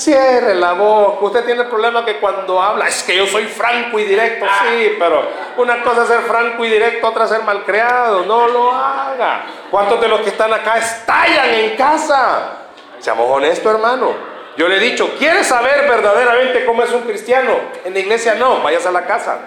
Cierre 0.00 0.54
la 0.54 0.72
boca. 0.72 1.26
Usted 1.26 1.44
tiene 1.44 1.60
el 1.60 1.68
problema 1.68 2.06
que 2.06 2.16
cuando 2.16 2.58
habla, 2.58 2.88
es 2.88 3.02
que 3.02 3.14
yo 3.14 3.26
soy 3.26 3.44
franco 3.44 3.98
y 3.98 4.04
directo, 4.04 4.46
sí, 4.46 4.96
pero 4.98 5.28
una 5.58 5.82
cosa 5.82 6.04
es 6.04 6.08
ser 6.08 6.20
franco 6.22 6.64
y 6.64 6.70
directo, 6.70 7.06
otra 7.06 7.24
es 7.24 7.30
ser 7.30 7.42
malcriado. 7.42 8.24
No 8.24 8.48
lo 8.48 8.72
haga. 8.72 9.44
¿Cuántos 9.70 10.00
de 10.00 10.08
los 10.08 10.22
que 10.22 10.30
están 10.30 10.54
acá 10.54 10.78
estallan 10.78 11.52
en 11.52 11.76
casa? 11.76 12.52
Seamos 12.98 13.26
honestos, 13.28 13.74
hermano. 13.74 14.14
Yo 14.56 14.68
le 14.68 14.78
he 14.78 14.80
dicho, 14.80 15.16
¿quieres 15.18 15.46
saber 15.46 15.86
verdaderamente 15.86 16.64
cómo 16.64 16.82
es 16.82 16.90
un 16.92 17.02
cristiano? 17.02 17.52
En 17.84 17.92
la 17.92 17.98
iglesia 17.98 18.36
no, 18.36 18.62
vayas 18.62 18.86
a 18.86 18.92
la 18.92 19.04
casa. 19.04 19.38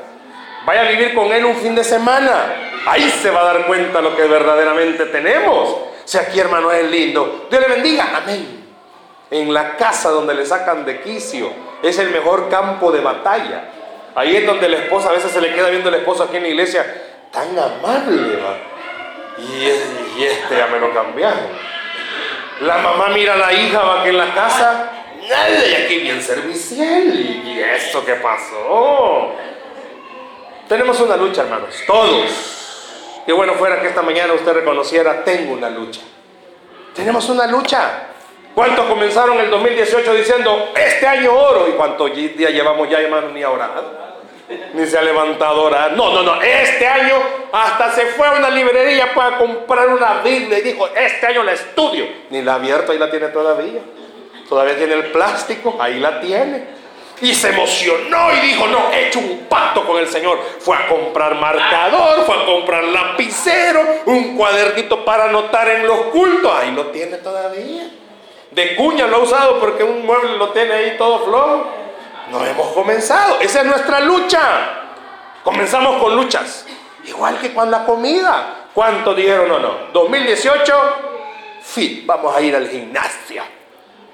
Vaya 0.67 0.81
a 0.81 0.85
vivir 0.91 1.15
con 1.15 1.33
él 1.33 1.45
un 1.45 1.55
fin 1.55 1.73
de 1.73 1.83
semana. 1.83 2.81
Ahí 2.85 3.09
se 3.09 3.31
va 3.31 3.41
a 3.41 3.53
dar 3.55 3.65
cuenta 3.65 4.01
lo 4.01 4.15
que 4.15 4.21
verdaderamente 4.25 5.07
tenemos. 5.07 5.77
Si 6.05 6.19
aquí, 6.19 6.39
hermano, 6.39 6.71
es 6.71 6.91
lindo. 6.91 7.47
Dios 7.49 7.59
le 7.59 7.67
bendiga. 7.69 8.07
Amén 8.17 8.62
en 9.33 9.53
la 9.53 9.75
casa 9.77 10.11
donde 10.11 10.35
le 10.35 10.45
sacan 10.45 10.85
de 10.85 11.01
quicio. 11.01 11.51
Es 11.81 11.97
el 11.97 12.11
mejor 12.11 12.49
campo 12.49 12.91
de 12.91 13.01
batalla. 13.01 13.65
Ahí 14.15 14.35
es 14.35 14.45
donde 14.45 14.69
la 14.69 14.77
esposa 14.77 15.09
a 15.09 15.13
veces 15.13 15.31
se 15.31 15.41
le 15.41 15.53
queda 15.53 15.69
viendo 15.69 15.89
el 15.89 15.95
esposo 15.95 16.23
aquí 16.23 16.37
en 16.37 16.43
la 16.43 16.49
iglesia, 16.49 16.85
tan 17.31 17.57
amable. 17.57 18.37
Y, 19.39 20.23
este 20.23 20.55
ya 20.55 20.67
me 20.67 20.79
lo 20.79 20.93
cambiaron. 20.93 21.73
La 22.61 22.77
mamá 22.77 23.09
mira 23.09 23.33
a 23.33 23.37
la 23.37 23.51
hija, 23.51 23.81
va 23.81 24.01
aquí 24.01 24.09
en 24.09 24.17
la 24.17 24.33
casa, 24.35 24.91
y 25.19 25.73
aquí 25.73 25.99
bien 25.99 26.21
servicial. 26.21 27.11
¿Y 27.43 27.59
esto 27.59 28.05
qué 28.05 28.13
pasó? 28.13 29.31
Tenemos 30.69 30.99
una 30.99 31.17
lucha, 31.17 31.41
hermanos, 31.41 31.75
todos. 31.87 33.23
Qué 33.25 33.33
bueno 33.33 33.55
fuera 33.55 33.81
que 33.81 33.87
esta 33.87 34.03
mañana 34.03 34.33
usted 34.33 34.53
reconociera, 34.53 35.23
tengo 35.23 35.53
una 35.53 35.71
lucha. 35.71 36.01
Tenemos 36.93 37.27
una 37.29 37.47
lucha. 37.47 38.12
¿Cuántos 38.55 38.85
comenzaron 38.85 39.39
el 39.39 39.49
2018 39.49 40.13
diciendo, 40.13 40.71
este 40.75 41.07
año 41.07 41.33
oro? 41.33 41.67
¿Y 41.67 41.71
cuántos 41.71 42.15
días 42.15 42.51
llevamos 42.51 42.87
ya, 42.87 42.99
hermano, 42.99 43.29
ni 43.29 43.41
a 43.41 43.49
orar? 43.49 44.03
Ni 44.73 44.85
se 44.85 44.97
ha 44.97 45.01
levantado 45.01 45.61
a 45.61 45.63
orar. 45.63 45.93
No, 45.93 46.13
no, 46.13 46.21
no. 46.21 46.39
Este 46.41 46.87
año 46.87 47.15
hasta 47.51 47.91
se 47.93 48.05
fue 48.07 48.27
a 48.27 48.33
una 48.33 48.51
librería 48.51 49.13
para 49.13 49.37
comprar 49.37 49.89
una 49.89 50.21
Biblia 50.23 50.59
y 50.59 50.61
dijo, 50.61 50.87
este 50.95 51.25
año 51.25 51.43
la 51.43 51.53
estudio. 51.53 52.05
Ni 52.29 52.43
la 52.43 52.53
ha 52.53 52.55
abierto, 52.55 52.91
ahí 52.91 52.99
la 52.99 53.09
tiene 53.09 53.29
todavía. 53.29 53.81
Todavía 54.47 54.77
tiene 54.77 54.93
el 54.93 55.05
plástico, 55.11 55.75
ahí 55.79 55.99
la 55.99 56.19
tiene. 56.19 56.83
Y 57.21 57.33
se 57.33 57.49
emocionó 57.49 58.33
y 58.33 58.47
dijo, 58.47 58.67
no, 58.67 58.91
he 58.91 59.07
hecho 59.07 59.19
un 59.19 59.45
pacto 59.49 59.83
con 59.87 59.97
el 59.97 60.07
Señor. 60.07 60.39
Fue 60.59 60.75
a 60.75 60.87
comprar 60.87 61.35
marcador, 61.35 62.23
fue 62.25 62.35
a 62.35 62.45
comprar 62.45 62.83
lapicero, 62.83 63.81
un 64.05 64.35
cuadernito 64.35 65.03
para 65.03 65.25
anotar 65.25 65.69
en 65.69 65.87
los 65.87 65.97
cultos. 66.07 66.51
Ahí 66.53 66.71
lo 66.71 66.87
tiene 66.87 67.17
todavía. 67.17 67.89
De 68.53 68.75
cuña 68.75 69.07
lo 69.07 69.17
ha 69.17 69.19
usado 69.19 69.59
porque 69.59 69.83
un 69.83 70.05
mueble 70.05 70.37
lo 70.37 70.49
tiene 70.49 70.73
ahí 70.73 70.97
todo 70.97 71.25
flojo. 71.25 71.65
No 72.31 72.45
hemos 72.45 72.67
comenzado. 72.73 73.39
Esa 73.39 73.61
es 73.61 73.65
nuestra 73.65 73.99
lucha. 73.99 74.41
Comenzamos 75.43 76.01
con 76.01 76.15
luchas. 76.15 76.65
Igual 77.05 77.39
que 77.39 77.53
con 77.53 77.69
la 77.69 77.85
comida. 77.85 78.67
¿Cuánto 78.73 79.13
dijeron 79.13 79.51
o 79.51 79.59
no? 79.59 79.75
2018, 79.91 80.73
fit, 81.61 82.05
vamos 82.05 82.35
a 82.35 82.41
ir 82.41 82.55
al 82.55 82.67
gimnasio. 82.67 83.43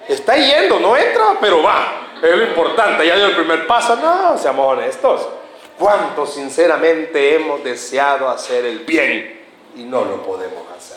Está 0.08 0.36
yendo, 0.36 0.80
no 0.80 0.98
entra, 0.98 1.38
pero 1.40 1.62
va. 1.62 2.10
Es 2.22 2.36
lo 2.36 2.44
importante, 2.44 3.06
ya 3.06 3.16
dio 3.16 3.28
el 3.28 3.36
primer 3.36 3.68
paso. 3.68 3.96
No, 3.96 4.38
seamos 4.38 4.74
honestos. 4.74 5.28
¿Cuánto 5.78 6.26
sinceramente 6.26 7.36
hemos 7.36 7.64
deseado 7.64 8.28
hacer 8.28 8.66
el 8.66 8.80
bien 8.80 9.46
y 9.76 9.84
no 9.84 10.04
lo 10.04 10.22
podemos 10.24 10.64
hacer? 10.76 10.89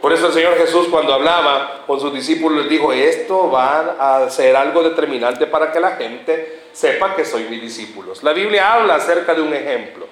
Por 0.00 0.12
eso 0.14 0.28
el 0.28 0.32
Señor 0.32 0.56
Jesús 0.56 0.88
cuando 0.90 1.12
hablaba 1.12 1.84
con 1.86 2.00
sus 2.00 2.12
discípulos 2.12 2.62
les 2.62 2.70
dijo, 2.70 2.92
esto 2.92 3.50
va 3.50 3.96
a 3.98 4.30
ser 4.30 4.56
algo 4.56 4.82
determinante 4.82 5.46
para 5.46 5.70
que 5.70 5.80
la 5.80 5.92
gente 5.92 6.68
sepa 6.72 7.14
que 7.14 7.24
soy 7.24 7.44
mi 7.44 7.58
discípulos. 7.58 8.22
La 8.22 8.32
Biblia 8.32 8.72
habla 8.72 8.94
acerca 8.94 9.34
de 9.34 9.42
un 9.42 9.52
ejemplo. 9.52 10.06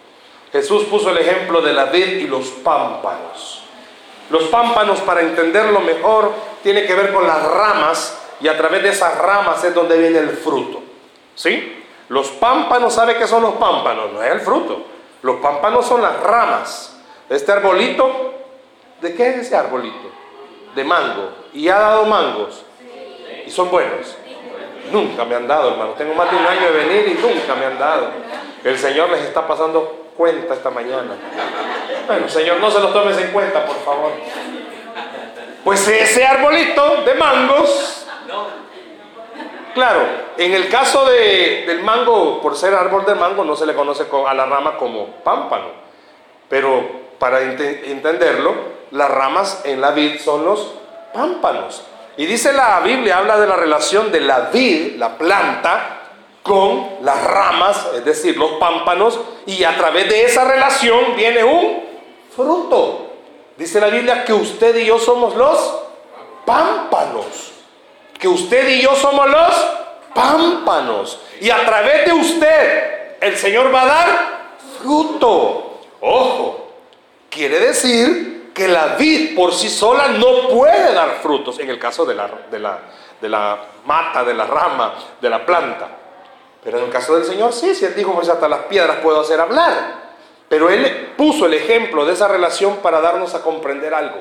Jesús 0.52 0.84
puso 0.84 1.10
el 1.10 1.18
ejemplo 1.18 1.62
de 1.62 1.72
la 1.72 1.86
vid 1.86 2.18
y 2.18 2.26
los 2.26 2.48
pámpanos. 2.48 3.62
Los 4.30 4.44
pámpanos, 4.44 5.00
para 5.00 5.22
entenderlo 5.22 5.80
mejor, 5.80 6.32
tiene 6.62 6.84
que 6.84 6.94
ver 6.94 7.12
con 7.12 7.26
las 7.26 7.42
ramas 7.42 8.20
y 8.40 8.48
a 8.48 8.58
través 8.58 8.82
de 8.82 8.90
esas 8.90 9.16
ramas 9.16 9.64
es 9.64 9.74
donde 9.74 9.96
viene 9.96 10.18
el 10.18 10.30
fruto. 10.30 10.82
¿Sí? 11.34 11.82
Los 12.08 12.28
pámpanos, 12.28 12.94
¿sabe 12.94 13.16
qué 13.16 13.26
son 13.26 13.42
los 13.42 13.54
pámpanos? 13.54 14.12
No 14.12 14.22
es 14.22 14.32
el 14.32 14.40
fruto. 14.40 14.82
Los 15.22 15.36
pámpanos 15.36 15.86
son 15.86 16.02
las 16.02 16.20
ramas. 16.20 16.98
Este 17.28 17.52
arbolito 17.52 18.34
¿De 19.00 19.14
qué 19.14 19.30
es 19.30 19.36
ese 19.36 19.56
arbolito? 19.56 20.10
De 20.74 20.84
mango. 20.84 21.30
¿Y 21.52 21.68
ha 21.68 21.78
dado 21.78 22.04
mangos? 22.04 22.64
¿Y 23.46 23.50
son 23.50 23.70
buenos? 23.70 24.16
Nunca 24.90 25.24
me 25.24 25.34
han 25.34 25.46
dado, 25.46 25.70
hermano. 25.70 25.92
Tengo 25.92 26.14
más 26.14 26.30
de 26.30 26.36
un 26.36 26.46
año 26.46 26.72
de 26.72 26.84
venir 26.84 27.08
y 27.08 27.14
nunca 27.14 27.54
me 27.54 27.66
han 27.66 27.78
dado. 27.78 28.08
El 28.64 28.78
Señor 28.78 29.10
les 29.10 29.22
está 29.22 29.46
pasando 29.46 30.10
cuenta 30.16 30.54
esta 30.54 30.70
mañana. 30.70 31.16
Bueno, 32.06 32.28
Señor, 32.28 32.58
no 32.60 32.70
se 32.70 32.80
los 32.80 32.92
tomes 32.92 33.16
en 33.18 33.30
cuenta, 33.30 33.64
por 33.64 33.76
favor. 33.76 34.12
Pues 35.64 35.86
ese 35.86 36.24
arbolito 36.24 37.02
de 37.04 37.14
mangos, 37.14 38.06
claro, 39.74 40.00
en 40.36 40.54
el 40.54 40.68
caso 40.68 41.04
de, 41.04 41.64
del 41.66 41.82
mango, 41.82 42.40
por 42.40 42.56
ser 42.56 42.74
árbol 42.74 43.04
de 43.04 43.14
mango, 43.14 43.44
no 43.44 43.54
se 43.54 43.66
le 43.66 43.74
conoce 43.74 44.06
a 44.26 44.34
la 44.34 44.46
rama 44.46 44.76
como 44.76 45.06
pámpano. 45.22 45.66
Pero 46.48 46.88
para 47.18 47.42
entenderlo, 47.42 48.77
las 48.90 49.10
ramas 49.10 49.62
en 49.64 49.80
la 49.80 49.90
vid 49.90 50.20
son 50.20 50.44
los 50.44 50.74
pámpanos. 51.12 51.82
Y 52.16 52.26
dice 52.26 52.52
la 52.52 52.80
Biblia, 52.80 53.18
habla 53.18 53.38
de 53.38 53.46
la 53.46 53.56
relación 53.56 54.10
de 54.10 54.20
la 54.20 54.50
vid, 54.52 54.96
la 54.96 55.16
planta, 55.16 55.98
con 56.42 56.96
las 57.02 57.22
ramas, 57.24 57.88
es 57.94 58.04
decir, 58.04 58.36
los 58.36 58.52
pámpanos, 58.52 59.20
y 59.46 59.62
a 59.64 59.76
través 59.76 60.08
de 60.08 60.24
esa 60.24 60.44
relación 60.44 61.14
viene 61.14 61.44
un 61.44 61.84
fruto. 62.34 63.06
Dice 63.56 63.80
la 63.80 63.88
Biblia 63.88 64.24
que 64.24 64.32
usted 64.32 64.74
y 64.76 64.86
yo 64.86 64.98
somos 64.98 65.34
los 65.34 65.78
pámpanos. 66.46 67.52
Que 68.18 68.26
usted 68.26 68.68
y 68.68 68.80
yo 68.80 68.94
somos 68.96 69.28
los 69.28 69.66
pámpanos. 70.14 71.20
Y 71.40 71.50
a 71.50 71.64
través 71.64 72.06
de 72.06 72.12
usted 72.12 73.16
el 73.20 73.36
Señor 73.36 73.72
va 73.72 73.82
a 73.82 73.86
dar 73.86 74.08
fruto. 74.80 75.80
Ojo, 76.00 76.68
quiere 77.28 77.58
decir 77.60 78.37
que 78.54 78.68
la 78.68 78.96
vid 78.96 79.34
por 79.36 79.52
sí 79.52 79.68
sola 79.68 80.08
no 80.08 80.48
puede 80.48 80.92
dar 80.92 81.18
frutos, 81.22 81.58
en 81.58 81.70
el 81.70 81.78
caso 81.78 82.04
de 82.04 82.14
la, 82.14 82.28
de 82.50 82.58
la, 82.58 82.78
de 83.20 83.28
la 83.28 83.58
mata, 83.84 84.24
de 84.24 84.34
la 84.34 84.46
rama, 84.46 84.94
de 85.20 85.30
la 85.30 85.44
planta. 85.44 85.88
Pero 86.62 86.78
en 86.78 86.84
el 86.84 86.90
caso 86.90 87.14
del 87.16 87.24
Señor 87.24 87.52
sí, 87.52 87.74
si 87.74 87.84
Él 87.84 87.94
dijo, 87.94 88.12
pues 88.12 88.28
hasta 88.28 88.48
las 88.48 88.60
piedras 88.60 88.98
puedo 89.02 89.20
hacer 89.20 89.40
hablar. 89.40 90.08
Pero 90.48 90.70
Él 90.70 91.12
puso 91.16 91.46
el 91.46 91.54
ejemplo 91.54 92.04
de 92.04 92.14
esa 92.14 92.28
relación 92.28 92.76
para 92.76 93.00
darnos 93.00 93.34
a 93.34 93.42
comprender 93.42 93.94
algo. 93.94 94.20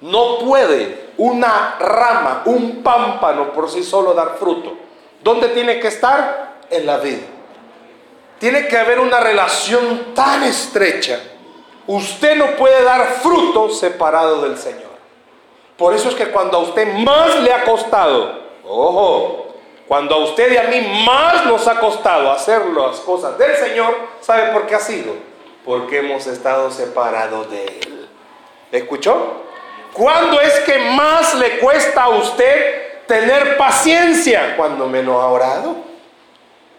No 0.00 0.38
puede 0.38 1.10
una 1.16 1.76
rama, 1.78 2.42
un 2.46 2.82
pámpano 2.82 3.52
por 3.52 3.70
sí 3.70 3.82
solo 3.82 4.14
dar 4.14 4.36
fruto. 4.38 4.76
¿Dónde 5.22 5.48
tiene 5.48 5.80
que 5.80 5.88
estar? 5.88 6.56
En 6.70 6.86
la 6.86 6.98
vid. 6.98 7.18
Tiene 8.38 8.68
que 8.68 8.76
haber 8.76 9.00
una 9.00 9.20
relación 9.20 10.14
tan 10.14 10.42
estrecha 10.42 11.20
Usted 11.86 12.36
no 12.36 12.56
puede 12.56 12.82
dar 12.82 13.06
fruto 13.22 13.70
separado 13.70 14.42
del 14.42 14.58
Señor. 14.58 14.96
Por 15.76 15.94
eso 15.94 16.08
es 16.08 16.14
que 16.14 16.30
cuando 16.30 16.58
a 16.58 16.60
usted 16.60 16.92
más 16.94 17.38
le 17.40 17.52
ha 17.52 17.64
costado, 17.64 18.40
ojo, 18.64 19.46
cuando 19.86 20.16
a 20.16 20.18
usted 20.24 20.52
y 20.52 20.56
a 20.56 20.64
mí 20.64 21.04
más 21.04 21.44
nos 21.46 21.68
ha 21.68 21.78
costado 21.78 22.32
hacer 22.32 22.66
las 22.66 22.96
cosas 23.00 23.38
del 23.38 23.54
Señor, 23.56 23.94
¿sabe 24.20 24.52
por 24.52 24.66
qué 24.66 24.74
ha 24.74 24.80
sido? 24.80 25.12
Porque 25.64 25.98
hemos 25.98 26.26
estado 26.26 26.70
separados 26.70 27.50
de 27.50 27.64
Él. 27.64 28.08
¿Escuchó? 28.72 29.44
¿Cuándo 29.92 30.40
es 30.40 30.58
que 30.60 30.78
más 30.90 31.34
le 31.34 31.58
cuesta 31.58 32.04
a 32.04 32.08
usted 32.08 33.04
tener 33.06 33.56
paciencia? 33.56 34.56
Cuando 34.56 34.88
menos 34.88 35.22
ha 35.22 35.26
orado. 35.26 35.76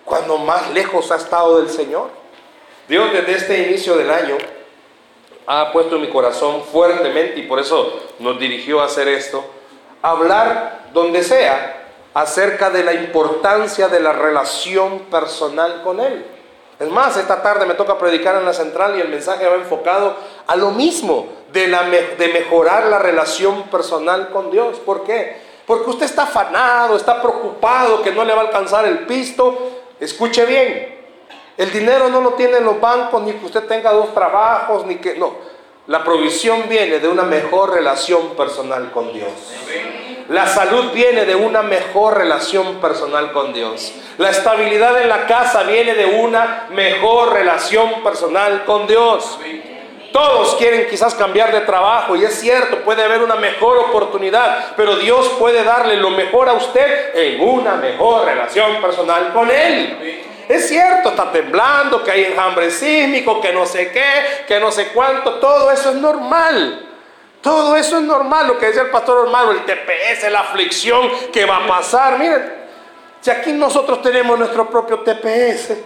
Cuando 0.04 0.38
más 0.38 0.70
lejos 0.72 1.12
ha 1.12 1.16
estado 1.16 1.60
del 1.60 1.70
Señor. 1.70 2.10
Dios 2.88 3.12
desde 3.14 3.36
este 3.36 3.68
inicio 3.70 3.96
del 3.96 4.12
año 4.12 4.38
ha 5.48 5.72
puesto 5.72 5.96
en 5.96 6.02
mi 6.02 6.10
corazón 6.10 6.62
fuertemente 6.64 7.40
y 7.40 7.44
por 7.44 7.60
eso 7.60 8.02
nos 8.20 8.38
dirigió 8.38 8.82
a 8.82 8.86
hacer 8.86 9.08
esto, 9.08 9.44
hablar 10.02 10.90
donde 10.94 11.24
sea 11.24 11.86
acerca 12.14 12.70
de 12.70 12.84
la 12.84 12.94
importancia 12.94 13.88
de 13.88 14.02
la 14.02 14.12
relación 14.12 15.00
personal 15.12 15.82
con 15.84 16.02
Él. 16.02 16.26
Es 16.80 16.90
más, 16.90 17.18
esta 17.18 17.42
tarde 17.42 17.66
me 17.66 17.74
toca 17.74 17.98
predicar 17.98 18.36
en 18.36 18.46
la 18.46 18.54
central 18.54 18.98
y 18.98 19.02
el 19.02 19.08
mensaje 19.08 19.48
va 19.48 19.56
enfocado 19.56 20.16
a 20.46 20.56
lo 20.56 20.72
mismo, 20.72 21.28
de, 21.52 21.68
la, 21.68 21.84
de 21.84 22.28
mejorar 22.34 22.88
la 22.88 23.00
relación 23.00 23.64
personal 23.64 24.30
con 24.30 24.52
Dios. 24.52 24.78
¿Por 24.80 25.04
qué? 25.04 25.38
Porque 25.66 25.90
usted 25.90 26.06
está 26.06 26.24
afanado, 26.24 26.96
está 26.96 27.22
preocupado 27.22 28.02
que 28.02 28.12
no 28.12 28.24
le 28.24 28.34
va 28.34 28.42
a 28.42 28.46
alcanzar 28.46 28.86
el 28.86 29.00
pisto. 29.06 29.58
Escuche 30.00 30.46
bien, 30.46 30.97
el 31.58 31.72
dinero 31.72 32.10
no 32.10 32.22
lo 32.22 32.34
tiene 32.34 32.58
en 32.58 32.66
los 32.66 32.80
bancos, 32.80 33.24
ni 33.24 33.34
que 33.34 33.46
usted 33.46 33.64
tenga 33.64 33.92
dos 33.92 34.14
trabajos, 34.14 34.86
ni 34.86 34.96
que... 34.96 35.16
No, 35.16 35.36
la 35.88 36.04
provisión 36.04 36.66
viene 36.68 37.00
de 37.00 37.08
una 37.08 37.24
mejor 37.24 37.74
relación 37.74 38.36
personal 38.36 38.92
con 38.92 39.14
Dios. 39.14 39.32
La 40.28 40.46
salud 40.46 40.92
viene 40.92 41.24
de 41.24 41.36
una 41.36 41.62
mejor 41.62 42.18
relación 42.18 42.76
personal 42.82 43.32
con 43.32 43.54
Dios. 43.54 43.94
La 44.18 44.30
estabilidad 44.30 45.02
en 45.02 45.08
la 45.08 45.26
casa 45.26 45.64
viene 45.64 45.96
de 45.96 46.06
una 46.06 46.68
mejor 46.72 47.32
relación 47.32 48.04
personal 48.04 48.66
con 48.66 48.86
Dios. 48.86 49.40
Todos 50.12 50.56
quieren 50.56 50.88
quizás 50.90 51.16
cambiar 51.16 51.54
de 51.54 51.62
trabajo 51.62 52.18
y 52.18 52.26
es 52.26 52.38
cierto, 52.38 52.80
puede 52.84 53.04
haber 53.04 53.24
una 53.24 53.36
mejor 53.36 53.78
oportunidad, 53.78 54.74
pero 54.76 54.98
Dios 54.98 55.30
puede 55.40 55.64
darle 55.64 55.96
lo 55.96 56.10
mejor 56.10 56.50
a 56.50 56.54
usted 56.54 57.16
en 57.16 57.42
una 57.42 57.76
mejor 57.76 58.26
relación 58.26 58.82
personal 58.82 59.32
con 59.32 59.50
Él. 59.50 60.27
Es 60.48 60.70
cierto, 60.70 61.10
está 61.10 61.32
temblando, 61.32 62.04
que 62.04 62.12
hay 62.12 62.26
enjambre 62.26 62.72
sísmico, 62.72 63.42
que 63.42 63.52
no 63.52 63.66
sé 63.66 63.92
qué, 63.92 64.46
que 64.48 64.60
no 64.60 64.72
sé 64.72 64.88
cuánto, 64.90 65.36
todo 65.36 65.72
eso 65.72 65.90
es 65.90 65.96
normal. 65.96 66.84
Todo 67.42 67.76
eso 67.76 67.98
es 67.98 68.04
normal, 68.04 68.48
lo 68.48 68.58
que 68.58 68.68
decía 68.68 68.82
el 68.82 68.90
pastor 68.90 69.26
hermano, 69.26 69.52
el 69.52 69.64
TPS, 69.64 70.30
la 70.32 70.40
aflicción 70.40 71.10
que 71.32 71.46
va 71.46 71.58
a 71.58 71.68
pasar. 71.68 72.18
Miren, 72.18 72.54
si 73.22 73.30
aquí 73.30 73.54
nosotros 73.54 74.02
tenemos 74.02 74.38
nuestro 74.38 74.70
propio 74.70 75.00
TPS, 75.00 75.78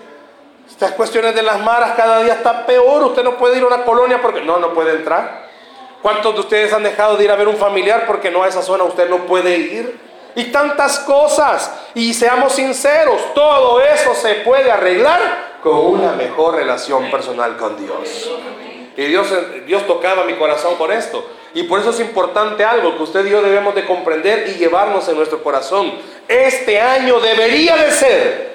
estas 0.70 0.92
cuestiones 0.94 1.36
de 1.36 1.44
las 1.44 1.60
maras 1.60 1.94
cada 1.96 2.24
día 2.24 2.34
está 2.34 2.66
peor, 2.66 3.04
usted 3.04 3.24
no 3.24 3.38
puede 3.38 3.58
ir 3.58 3.64
a 3.64 3.68
una 3.68 3.84
colonia 3.84 4.22
porque 4.22 4.42
no, 4.42 4.58
no 4.58 4.74
puede 4.74 4.94
entrar. 4.94 5.50
¿Cuántos 6.02 6.34
de 6.34 6.40
ustedes 6.40 6.74
han 6.74 6.84
dejado 6.84 7.18
de 7.18 7.26
ir 7.26 7.32
a 7.32 7.36
ver 7.36 7.48
un 7.48 7.58
familiar 7.58 8.06
porque 8.08 8.32
no 8.32 8.44
a 8.44 8.48
esa 8.48 8.62
zona 8.62 8.84
usted 8.84 9.10
no 9.10 9.26
puede 9.26 9.58
ir? 9.58 10.11
Y 10.36 10.46
tantas 10.46 11.00
cosas. 11.00 11.72
Y 11.94 12.14
seamos 12.14 12.54
sinceros, 12.54 13.34
todo 13.34 13.82
eso 13.82 14.14
se 14.16 14.36
puede 14.36 14.72
arreglar 14.72 15.60
con 15.62 15.78
una 15.78 16.14
mejor 16.14 16.56
relación 16.56 17.10
personal 17.12 17.58
con 17.58 17.78
Dios. 17.78 18.32
Y 18.98 19.04
Dios, 19.06 19.28
Dios 19.66 19.88
tocaba 19.88 20.24
mi 20.26 20.34
corazón 20.34 20.76
con 20.76 20.92
esto. 20.92 21.26
Y 21.54 21.64
por 21.64 21.80
eso 21.80 21.90
es 21.90 22.00
importante 22.00 22.64
algo 22.64 22.96
que 22.96 23.04
usted 23.04 23.26
y 23.26 23.30
yo 23.30 23.42
debemos 23.42 23.76
de 23.76 23.86
comprender 23.86 24.48
y 24.48 24.54
llevarnos 24.58 25.08
en 25.10 25.18
nuestro 25.18 25.44
corazón. 25.44 25.94
Este 26.28 26.80
año 26.80 27.20
debería 27.20 27.76
de 27.76 27.92
ser, 27.92 28.52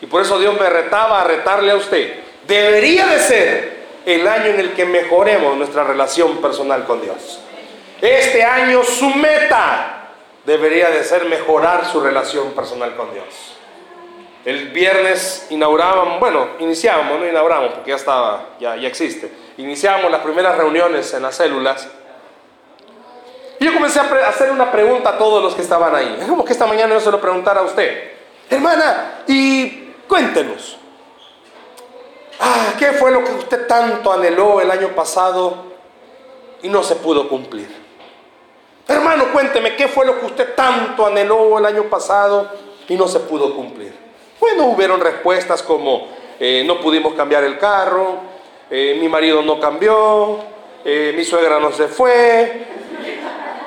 y 0.00 0.06
por 0.06 0.22
eso 0.22 0.38
Dios 0.38 0.58
me 0.60 0.68
retaba 0.68 1.22
a 1.22 1.24
retarle 1.24 1.72
a 1.72 1.76
usted, 1.76 2.20
debería 2.46 3.06
de 3.06 3.18
ser 3.18 3.80
el 4.04 4.26
año 4.26 4.46
en 4.46 4.60
el 4.60 4.72
que 4.72 4.84
mejoremos 4.84 5.56
nuestra 5.56 5.84
relación 5.84 6.38
personal 6.38 6.84
con 6.84 7.00
Dios. 7.00 7.40
Este 8.00 8.42
año 8.42 8.82
su 8.82 9.08
meta 9.10 9.99
debería 10.44 10.90
de 10.90 11.04
ser 11.04 11.26
mejorar 11.26 11.86
su 11.86 12.00
relación 12.00 12.52
personal 12.52 12.96
con 12.96 13.12
Dios. 13.12 13.56
El 14.44 14.68
viernes 14.70 15.46
inaugurábamos, 15.50 16.18
bueno, 16.18 16.48
iniciábamos, 16.60 17.20
no 17.20 17.26
inauguramos 17.26 17.72
porque 17.74 17.90
ya 17.90 17.96
estaba, 17.96 18.48
ya, 18.58 18.74
ya 18.76 18.88
existe. 18.88 19.30
Iniciábamos 19.58 20.10
las 20.10 20.22
primeras 20.22 20.56
reuniones 20.56 21.12
en 21.12 21.22
las 21.22 21.34
células. 21.34 21.86
Y 23.58 23.64
yo 23.66 23.74
comencé 23.74 24.00
a 24.00 24.04
hacer 24.28 24.50
una 24.50 24.72
pregunta 24.72 25.10
a 25.10 25.18
todos 25.18 25.42
los 25.42 25.54
que 25.54 25.60
estaban 25.60 25.94
ahí. 25.94 26.16
Es 26.18 26.26
como 26.26 26.42
que 26.44 26.52
esta 26.52 26.66
mañana 26.66 26.94
yo 26.94 27.00
se 27.00 27.10
lo 27.10 27.20
preguntara 27.20 27.60
a 27.60 27.64
usted. 27.64 28.12
Hermana, 28.48 29.22
y 29.26 29.92
cuéntenos. 30.08 30.78
Ah, 32.40 32.72
¿qué 32.78 32.92
fue 32.92 33.10
lo 33.10 33.22
que 33.22 33.32
usted 33.32 33.66
tanto 33.66 34.10
anheló 34.10 34.62
el 34.62 34.70
año 34.70 34.88
pasado 34.94 35.66
y 36.62 36.70
no 36.70 36.82
se 36.82 36.96
pudo 36.96 37.28
cumplir? 37.28 37.89
Hermano, 38.90 39.26
cuénteme, 39.32 39.76
¿qué 39.76 39.86
fue 39.86 40.04
lo 40.04 40.18
que 40.18 40.26
usted 40.26 40.54
tanto 40.56 41.06
anheló 41.06 41.56
el 41.58 41.64
año 41.64 41.84
pasado 41.84 42.50
y 42.88 42.96
no 42.96 43.06
se 43.06 43.20
pudo 43.20 43.54
cumplir? 43.54 43.94
Bueno, 44.40 44.64
hubieron 44.66 45.00
respuestas 45.00 45.62
como, 45.62 46.08
eh, 46.40 46.64
no 46.66 46.80
pudimos 46.80 47.14
cambiar 47.14 47.44
el 47.44 47.56
carro, 47.56 48.16
eh, 48.68 48.98
mi 49.00 49.08
marido 49.08 49.42
no 49.42 49.60
cambió, 49.60 50.40
eh, 50.84 51.14
mi 51.16 51.22
suegra 51.22 51.60
no 51.60 51.70
se 51.70 51.86
fue. 51.86 52.66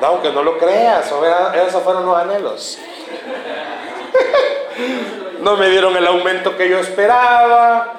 aunque 0.02 0.30
no 0.30 0.44
lo 0.44 0.58
creas, 0.58 1.06
esos 1.06 1.82
fueron 1.84 2.06
los 2.06 2.18
anhelos. 2.18 2.78
no 5.40 5.56
me 5.56 5.70
dieron 5.70 5.96
el 5.96 6.06
aumento 6.06 6.58
que 6.58 6.68
yo 6.68 6.80
esperaba. 6.80 7.94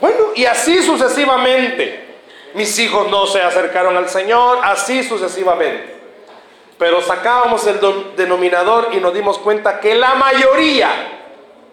Bueno, 0.00 0.28
y 0.34 0.46
así 0.46 0.82
sucesivamente. 0.82 2.16
Mis 2.54 2.78
hijos 2.78 3.10
no 3.10 3.26
se 3.26 3.42
acercaron 3.42 3.98
al 3.98 4.08
Señor, 4.08 4.60
así 4.62 5.02
sucesivamente. 5.02 5.93
Pero 6.78 7.00
sacábamos 7.00 7.66
el 7.66 7.78
denominador 8.16 8.88
y 8.92 8.96
nos 8.96 9.14
dimos 9.14 9.38
cuenta 9.38 9.80
que 9.80 9.94
la 9.94 10.14
mayoría, 10.14 10.90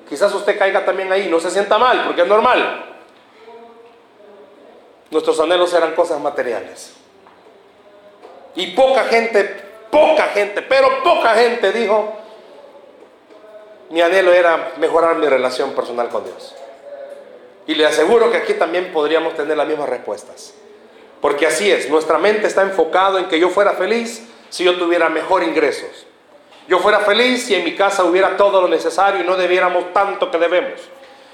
quizás 0.07 0.33
usted 0.33 0.57
caiga 0.57 0.85
también 0.85 1.11
ahí, 1.11 1.27
no 1.27 1.39
se 1.39 1.49
sienta 1.49 1.77
mal, 1.77 2.03
porque 2.05 2.21
es 2.21 2.27
normal. 2.27 2.85
Nuestros 5.09 5.39
anhelos 5.39 5.73
eran 5.73 5.93
cosas 5.93 6.19
materiales. 6.19 6.93
Y 8.55 8.67
poca 8.67 9.05
gente, 9.05 9.43
poca 9.89 10.23
gente, 10.33 10.61
pero 10.61 11.03
poca 11.03 11.33
gente 11.35 11.71
dijo, 11.71 12.13
mi 13.89 14.01
anhelo 14.01 14.31
era 14.31 14.73
mejorar 14.77 15.15
mi 15.17 15.27
relación 15.27 15.71
personal 15.71 16.09
con 16.09 16.23
Dios. 16.23 16.55
Y 17.67 17.75
le 17.75 17.85
aseguro 17.85 18.31
que 18.31 18.37
aquí 18.37 18.53
también 18.53 18.91
podríamos 18.93 19.35
tener 19.35 19.57
las 19.57 19.67
mismas 19.67 19.89
respuestas. 19.89 20.53
Porque 21.19 21.45
así 21.45 21.71
es, 21.71 21.89
nuestra 21.89 22.17
mente 22.17 22.47
está 22.47 22.63
enfocado 22.63 23.19
en 23.19 23.27
que 23.27 23.39
yo 23.39 23.49
fuera 23.49 23.73
feliz 23.73 24.27
si 24.51 24.65
yo 24.65 24.77
tuviera 24.77 25.09
mejor 25.09 25.43
ingresos. 25.43 26.05
Yo 26.67 26.77
fuera 26.77 26.99
feliz 26.99 27.45
si 27.45 27.55
en 27.55 27.63
mi 27.63 27.73
casa 27.75 28.03
hubiera 28.03 28.37
todo 28.37 28.61
lo 28.61 28.67
necesario 28.67 29.21
y 29.21 29.23
no 29.25 29.35
debiéramos 29.35 29.91
tanto 29.93 30.29
que 30.29 30.37
debemos. 30.37 30.79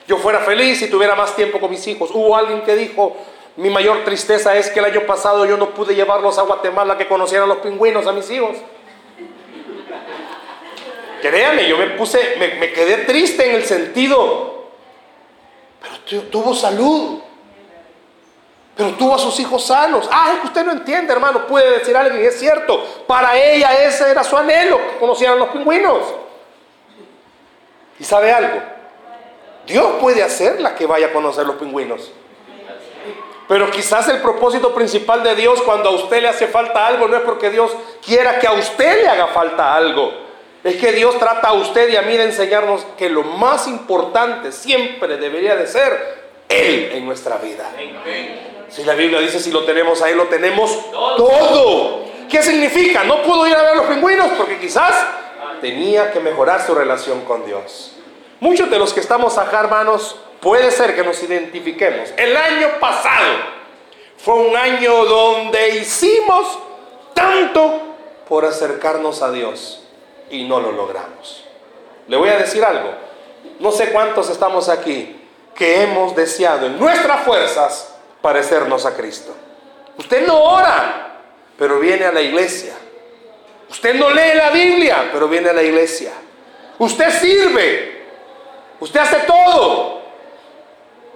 Yo 0.07 0.17
fuera 0.17 0.39
feliz 0.39 0.79
si 0.79 0.87
tuviera 0.87 1.15
más 1.15 1.35
tiempo 1.35 1.59
con 1.59 1.69
mis 1.69 1.85
hijos. 1.87 2.11
Hubo 2.13 2.37
alguien 2.37 2.61
que 2.61 2.75
dijo, 2.75 3.17
mi 3.57 3.69
mayor 3.69 4.05
tristeza 4.05 4.55
es 4.55 4.69
que 4.69 4.79
el 4.79 4.85
año 4.85 5.01
pasado 5.01 5.45
yo 5.45 5.57
no 5.57 5.71
pude 5.71 5.95
llevarlos 5.95 6.37
a 6.37 6.43
Guatemala 6.43 6.97
que 6.97 7.07
conocieran 7.07 7.49
los 7.49 7.57
pingüinos 7.57 8.07
a 8.07 8.13
mis 8.13 8.29
hijos. 8.29 8.55
Créanme, 11.21 11.67
yo 11.67 11.77
me 11.77 11.87
puse, 11.87 12.35
me, 12.39 12.55
me 12.55 12.71
quedé 12.71 12.97
triste 12.97 13.49
en 13.49 13.55
el 13.55 13.65
sentido, 13.65 14.69
pero 15.81 16.23
tuvo 16.29 16.53
salud 16.53 17.19
pero 18.77 18.91
tuvo 18.91 19.15
a 19.15 19.17
sus 19.17 19.39
hijos 19.39 19.65
sanos. 19.65 20.07
Ah, 20.11 20.33
es 20.35 20.41
que 20.41 20.47
usted 20.47 20.63
no 20.63 20.71
entiende, 20.71 21.11
hermano. 21.11 21.47
Puede 21.47 21.79
decir 21.79 21.97
alguien, 21.97 22.23
es 22.23 22.39
cierto. 22.39 22.83
Para 23.07 23.35
ella 23.35 23.73
ese 23.83 24.11
era 24.11 24.23
su 24.23 24.37
anhelo, 24.37 24.77
que 24.77 24.97
conocieran 24.99 25.39
los 25.39 25.49
pingüinos. 25.49 26.03
¿Y 27.99 28.03
sabe 28.03 28.31
algo? 28.31 28.61
Dios 29.65 29.93
puede 29.99 30.21
hacerla 30.21 30.75
que 30.75 30.85
vaya 30.85 31.07
a 31.07 31.11
conocer 31.11 31.47
los 31.47 31.55
pingüinos. 31.55 32.11
Pero 33.47 33.71
quizás 33.71 34.07
el 34.09 34.21
propósito 34.21 34.75
principal 34.75 35.23
de 35.23 35.35
Dios 35.35 35.61
cuando 35.63 35.89
a 35.89 35.93
usted 35.93 36.21
le 36.21 36.27
hace 36.27 36.47
falta 36.47 36.85
algo 36.85 37.07
no 37.07 37.15
es 37.15 37.23
porque 37.23 37.49
Dios 37.49 37.71
quiera 38.05 38.39
que 38.39 38.47
a 38.47 38.51
usted 38.51 39.01
le 39.01 39.07
haga 39.07 39.27
falta 39.27 39.73
algo. 39.73 40.11
Es 40.63 40.75
que 40.75 40.91
Dios 40.91 41.17
trata 41.17 41.49
a 41.49 41.53
usted 41.53 41.89
y 41.89 41.95
a 41.95 42.01
mí 42.01 42.15
de 42.17 42.25
enseñarnos 42.25 42.85
que 42.97 43.09
lo 43.09 43.23
más 43.23 43.67
importante 43.67 44.51
siempre 44.51 45.17
debería 45.17 45.55
de 45.55 45.65
ser 45.65 46.43
Él 46.49 46.91
en 46.93 47.05
nuestra 47.05 47.37
vida. 47.37 47.71
Si 48.69 48.83
la 48.83 48.93
Biblia 48.93 49.19
dice 49.19 49.39
si 49.39 49.51
lo 49.51 49.63
tenemos 49.63 50.01
ahí, 50.01 50.15
lo 50.15 50.25
tenemos 50.27 50.91
todo. 50.91 52.05
¿Qué 52.29 52.43
significa? 52.43 53.03
No 53.03 53.21
pudo 53.23 53.47
ir 53.47 53.55
a 53.55 53.61
ver 53.61 53.77
los 53.77 53.85
pingüinos 53.85 54.27
porque 54.37 54.59
quizás 54.59 54.93
tenía 55.61 56.11
que 56.11 56.19
mejorar 56.19 56.65
su 56.65 56.75
relación 56.75 57.21
con 57.21 57.45
Dios. 57.45 57.93
Muchos 58.39 58.69
de 58.69 58.77
los 58.77 58.93
que 58.93 58.99
estamos 58.99 59.37
acá, 59.37 59.61
hermanos, 59.61 60.17
puede 60.41 60.69
ser 60.71 60.95
que 60.95 61.03
nos 61.03 61.21
identifiquemos. 61.23 62.09
El 62.17 62.35
año 62.35 62.67
pasado 62.79 63.33
fue 64.17 64.35
un 64.35 64.55
año 64.55 65.05
donde 65.05 65.77
hicimos 65.77 66.59
tanto 67.13 67.81
por 68.27 68.45
acercarnos 68.45 69.21
a 69.21 69.31
Dios 69.31 69.83
y 70.29 70.43
no 70.43 70.59
lo 70.59 70.71
logramos. 70.71 71.45
Le 72.07 72.17
voy 72.17 72.29
a 72.29 72.37
decir 72.37 72.63
algo. 72.63 72.91
No 73.59 73.71
sé 73.71 73.91
cuántos 73.91 74.29
estamos 74.29 74.69
aquí 74.69 75.15
que 75.55 75.81
hemos 75.81 76.15
deseado 76.15 76.67
en 76.67 76.79
nuestras 76.79 77.23
fuerzas 77.23 77.96
parecernos 78.27 78.85
a 78.85 78.93
Cristo. 78.93 79.33
Usted 79.97 80.27
no 80.27 80.37
ora, 80.37 81.21
pero 81.57 81.79
viene 81.79 82.03
a 82.03 82.11
la 82.11 82.19
iglesia. 82.19 82.73
Usted 83.69 83.95
no 83.95 84.09
lee 84.09 84.35
la 84.35 84.49
Biblia, 84.49 85.09
pero 85.13 85.29
viene 85.29 85.47
a 85.47 85.53
la 85.53 85.63
iglesia. 85.63 86.11
Usted 86.77 87.09
sirve, 87.09 88.03
usted 88.81 88.99
hace 88.99 89.19
todo, 89.19 90.01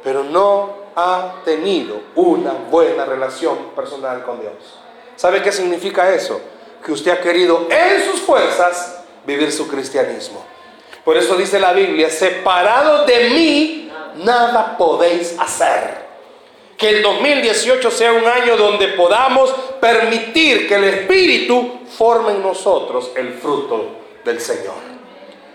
pero 0.02 0.24
no 0.24 0.74
ha 0.96 1.42
tenido 1.44 2.00
una 2.16 2.54
buena 2.54 3.04
relación 3.04 3.72
personal 3.76 4.24
con 4.24 4.40
Dios. 4.40 4.80
¿Sabe 5.18 5.44
qué 5.44 5.52
significa 5.52 6.14
eso? 6.14 6.40
Que 6.82 6.94
usted 6.94 7.12
ha 7.12 7.20
querido 7.20 7.68
en 7.70 8.06
sus 8.06 8.22
fuerzas 8.22 9.04
vivir 9.26 9.52
su 9.52 9.68
cristianismo. 9.68 10.46
Por 11.04 11.18
eso 11.18 11.36
dice 11.36 11.60
la 11.60 11.74
Biblia, 11.74 12.10
separado 12.10 13.06
de 13.06 13.32
mí, 13.32 13.92
nada 14.16 14.78
podéis 14.78 15.38
hacer. 15.38 16.01
Que 16.78 16.90
el 16.90 17.04
2018 17.04 17.92
sea 17.92 18.14
un 18.14 18.26
año 18.26 18.58
donde 18.58 18.90
podamos 18.90 19.54
permitir 19.80 20.68
que 20.68 20.76
el 20.76 20.84
Espíritu 20.86 21.82
forme 21.98 22.32
en 22.32 22.42
nosotros 22.42 23.12
el 23.16 23.34
fruto 23.34 23.86
del 24.24 24.40
Señor. 24.40 24.92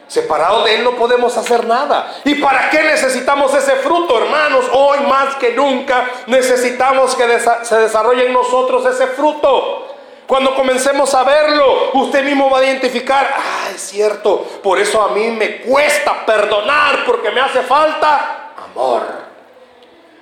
Separado 0.08 0.62
de 0.62 0.76
Él 0.76 0.84
no 0.84 0.92
podemos 0.92 1.36
hacer 1.36 1.66
nada. 1.66 2.14
¿Y 2.24 2.36
para 2.36 2.70
qué 2.70 2.82
necesitamos 2.84 3.52
ese 3.54 3.72
fruto, 3.76 4.18
hermanos? 4.18 4.66
Hoy 4.72 5.00
más 5.00 5.34
que 5.34 5.52
nunca 5.52 6.08
necesitamos 6.28 7.16
que 7.16 7.24
se 7.62 7.76
desarrolle 7.76 8.26
en 8.26 8.32
nosotros 8.32 8.86
ese 8.86 9.08
fruto. 9.08 9.96
Cuando 10.26 10.54
comencemos 10.54 11.12
a 11.14 11.24
verlo, 11.24 11.90
usted 11.94 12.24
mismo 12.24 12.50
va 12.50 12.58
a 12.58 12.64
identificar, 12.64 13.32
ah, 13.36 13.70
es 13.74 13.80
cierto, 13.80 14.44
por 14.62 14.78
eso 14.78 15.00
a 15.00 15.10
mí 15.10 15.30
me 15.30 15.58
cuesta 15.58 16.26
perdonar 16.26 17.04
porque 17.04 17.30
me 17.30 17.40
hace 17.40 17.62
falta 17.62 18.52
amor. 18.56 19.25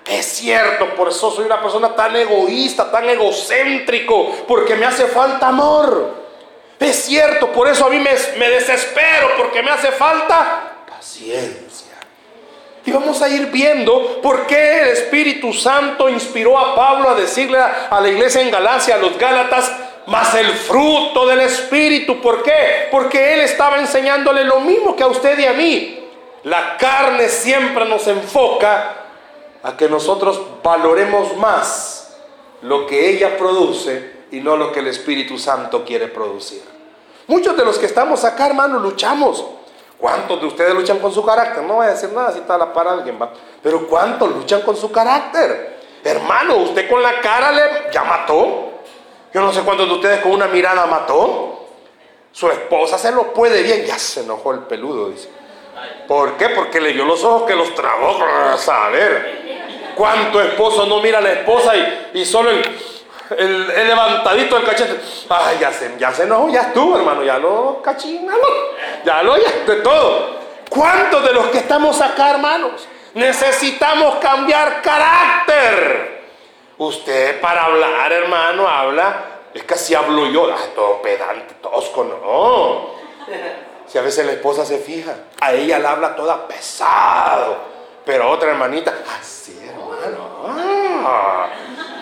Es 0.06 0.26
cierto, 0.26 0.94
por 0.94 1.08
eso 1.08 1.30
soy 1.30 1.46
una 1.46 1.62
persona 1.62 1.94
tan 1.94 2.14
egoísta, 2.14 2.90
tan 2.90 3.08
egocéntrico, 3.08 4.44
porque 4.46 4.74
me 4.74 4.84
hace 4.84 5.06
falta 5.06 5.48
amor. 5.48 6.24
Es 6.78 7.04
cierto, 7.04 7.50
por 7.52 7.68
eso 7.68 7.86
a 7.86 7.90
mí 7.90 7.98
me, 7.98 8.50
desespero, 8.50 9.30
porque 9.38 9.62
me 9.62 9.70
hace 9.70 9.90
falta 9.92 10.84
paciencia. 10.86 11.94
Y 12.84 12.90
vamos 12.92 13.22
a 13.22 13.30
ir 13.30 13.46
viendo 13.46 14.20
por 14.20 14.46
qué 14.46 14.80
el 14.80 14.88
Espíritu 14.88 15.54
Santo 15.54 16.10
inspiró 16.10 16.58
a 16.58 16.74
Pablo 16.74 17.08
a 17.08 17.14
decirle 17.14 17.58
a, 17.58 17.98
la 17.98 18.08
iglesia 18.08 18.42
en 18.42 18.50
Galacia, 18.50 18.96
a 18.96 18.98
los 18.98 19.16
Gálatas, 19.16 19.72
más 20.06 20.34
el 20.34 20.52
fruto 20.52 21.26
del 21.26 21.40
Espíritu. 21.40 22.20
¿Por 22.20 22.42
qué? 22.42 22.88
Porque 22.90 23.32
Él 23.32 23.40
estaba 23.40 23.78
enseñándole 23.78 24.44
lo 24.44 24.60
mismo 24.60 24.94
que 24.94 25.02
a 25.02 25.06
usted 25.06 25.38
y 25.38 25.46
a 25.46 25.54
mí. 25.54 26.00
La 26.42 26.76
carne 26.76 27.30
siempre 27.30 27.86
nos 27.86 28.06
enfoca 28.06 29.03
a 29.64 29.76
que 29.76 29.88
nosotros 29.88 30.40
valoremos 30.62 31.36
más 31.38 32.16
lo 32.62 32.86
que 32.86 33.08
ella 33.08 33.36
produce 33.36 34.26
y 34.30 34.40
no 34.40 34.56
lo 34.56 34.70
que 34.70 34.80
el 34.80 34.88
Espíritu 34.88 35.38
Santo 35.38 35.84
quiere 35.84 36.06
producir. 36.08 36.62
Muchos 37.26 37.56
de 37.56 37.64
los 37.64 37.78
que 37.78 37.86
estamos 37.86 38.24
acá, 38.24 38.46
hermano, 38.46 38.78
luchamos. 38.78 39.44
¿Cuántos 39.98 40.38
de 40.40 40.46
ustedes 40.46 40.74
luchan 40.74 40.98
con 40.98 41.12
su 41.12 41.24
carácter? 41.24 41.62
No 41.62 41.74
voy 41.76 41.86
a 41.86 41.90
decir 41.90 42.10
nada 42.12 42.30
si 42.32 42.40
está 42.40 42.58
la 42.58 42.72
para 42.74 42.92
alguien, 42.92 43.18
va. 43.20 43.32
Pero 43.62 43.86
¿cuántos 43.88 44.30
luchan 44.34 44.60
con 44.60 44.76
su 44.76 44.92
carácter? 44.92 45.80
Hermano, 46.04 46.56
usted 46.56 46.88
con 46.88 47.02
la 47.02 47.20
cara 47.22 47.50
le 47.50 47.90
ya 47.90 48.04
mató. 48.04 48.70
Yo 49.32 49.40
no 49.40 49.50
sé 49.50 49.62
cuántos 49.62 49.88
de 49.88 49.94
ustedes 49.94 50.20
con 50.20 50.32
una 50.32 50.46
mirada 50.46 50.84
mató. 50.84 51.68
Su 52.30 52.50
esposa 52.50 52.98
se 52.98 53.12
lo 53.12 53.32
puede 53.32 53.62
bien. 53.62 53.86
Ya 53.86 53.98
se 53.98 54.20
enojó 54.20 54.52
el 54.52 54.60
peludo, 54.60 55.08
dice. 55.08 55.30
¿Por 56.06 56.36
qué? 56.36 56.50
Porque 56.50 56.80
le 56.80 56.92
dio 56.92 57.04
los 57.04 57.22
ojos 57.24 57.44
que 57.44 57.54
los 57.54 57.74
trabó. 57.74 58.18
A 58.22 58.88
ver. 58.90 59.44
¿Cuánto 59.94 60.40
esposo 60.40 60.86
no 60.86 61.00
mira 61.00 61.18
a 61.18 61.20
la 61.20 61.32
esposa 61.32 61.72
y, 62.12 62.24
solo 62.24 62.50
el, 62.50 63.66
levantadito 63.68 64.56
del 64.56 64.64
cachete? 64.64 65.00
Ay, 65.28 65.58
ya 65.60 65.72
se, 65.72 65.94
ya 65.98 66.12
se 66.12 66.24
enojó, 66.24 66.48
ya 66.48 66.62
estuvo, 66.62 66.96
hermano, 66.96 67.22
ya 67.22 67.38
lo 67.38 67.80
cachinalo, 67.82 68.48
ya 69.04 69.22
lo, 69.22 69.36
ya, 69.36 69.50
de 69.66 69.76
todo. 69.76 70.44
¿Cuántos 70.68 71.24
de 71.24 71.32
los 71.32 71.46
que 71.46 71.58
estamos 71.58 72.00
acá, 72.00 72.32
hermanos, 72.32 72.88
necesitamos 73.14 74.16
cambiar 74.16 74.82
carácter? 74.82 76.24
Usted 76.76 77.40
para 77.40 77.66
hablar, 77.66 78.12
hermano, 78.12 78.66
habla, 78.66 79.14
es 79.54 79.62
que 79.62 79.74
así 79.74 79.94
hablo 79.94 80.26
yo, 80.26 80.50
ah, 80.52 80.58
todo 80.74 81.00
pedante, 81.00 81.54
tosco, 81.62 82.02
no. 82.02 82.94
Si 83.86 83.98
a 83.98 84.02
veces 84.02 84.26
la 84.26 84.32
esposa 84.32 84.64
se 84.64 84.78
fija, 84.78 85.14
a 85.40 85.52
ella 85.52 85.78
la 85.78 85.92
habla 85.92 86.16
toda 86.16 86.48
pesado. 86.48 87.74
Pero 88.04 88.30
otra 88.30 88.50
hermanita, 88.50 88.92
así 89.18 89.58
hermano, 89.66 90.44
ah, 90.46 91.48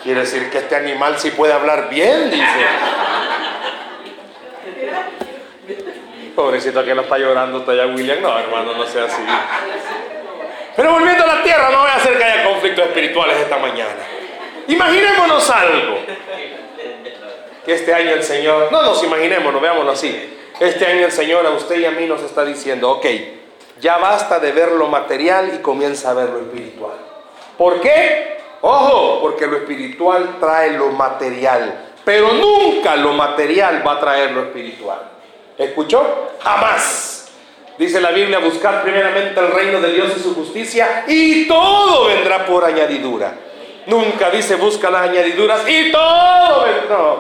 quiere 0.02 0.20
decir 0.20 0.50
que 0.50 0.58
este 0.58 0.74
animal 0.74 1.18
sí 1.18 1.30
puede 1.30 1.52
hablar 1.52 1.88
bien, 1.88 2.30
dice. 2.30 2.66
Pobrecito 6.34 6.84
que 6.84 6.94
lo 6.94 7.02
está 7.02 7.18
llorando 7.18 7.62
todavía 7.62 7.94
William, 7.94 8.20
no 8.20 8.36
hermano, 8.36 8.74
no 8.74 8.86
sea 8.86 9.04
así. 9.04 9.22
Pero 10.74 10.92
volviendo 10.92 11.22
a 11.22 11.26
la 11.26 11.42
tierra, 11.42 11.70
no 11.70 11.80
voy 11.80 11.90
a 11.90 11.96
hacer 11.96 12.16
que 12.16 12.24
haya 12.24 12.44
conflictos 12.44 12.86
espirituales 12.86 13.36
esta 13.36 13.58
mañana. 13.58 14.02
Imaginémonos 14.66 15.50
algo. 15.50 15.98
Que 17.64 17.74
este 17.74 17.94
año 17.94 18.10
el 18.10 18.22
Señor, 18.24 18.72
no 18.72 18.82
nos 18.82 19.04
imaginémonos, 19.04 19.60
veámoslo 19.60 19.92
así. 19.92 20.41
Este 20.62 20.86
año 20.86 21.06
el 21.06 21.10
Señor 21.10 21.44
a 21.44 21.50
usted 21.50 21.80
y 21.80 21.86
a 21.86 21.90
mí 21.90 22.06
nos 22.06 22.22
está 22.22 22.44
diciendo, 22.44 22.88
ok, 22.88 23.04
ya 23.80 23.98
basta 23.98 24.38
de 24.38 24.52
ver 24.52 24.70
lo 24.70 24.86
material 24.86 25.50
y 25.56 25.58
comienza 25.58 26.12
a 26.12 26.14
ver 26.14 26.28
lo 26.28 26.38
espiritual. 26.38 26.98
¿Por 27.58 27.80
qué? 27.80 28.38
Ojo, 28.60 29.18
porque 29.22 29.48
lo 29.48 29.56
espiritual 29.56 30.36
trae 30.38 30.78
lo 30.78 30.90
material, 30.90 31.94
pero 32.04 32.34
nunca 32.34 32.94
lo 32.94 33.12
material 33.12 33.82
va 33.84 33.94
a 33.94 33.98
traer 33.98 34.30
lo 34.30 34.42
espiritual. 34.42 35.00
¿Escuchó? 35.58 36.30
Jamás. 36.38 37.32
Dice 37.76 38.00
la 38.00 38.12
Biblia, 38.12 38.38
buscar 38.38 38.84
primeramente 38.84 39.40
el 39.40 39.50
reino 39.50 39.80
de 39.80 39.92
Dios 39.92 40.12
y 40.16 40.20
su 40.20 40.32
justicia 40.32 41.06
y 41.08 41.48
todo 41.48 42.06
vendrá 42.06 42.46
por 42.46 42.64
añadidura. 42.64 43.34
Nunca 43.86 44.30
dice 44.30 44.54
busca 44.54 44.90
las 44.90 45.08
añadiduras 45.08 45.68
y 45.68 45.90
todo 45.90 46.64
vendrá. 46.66 47.14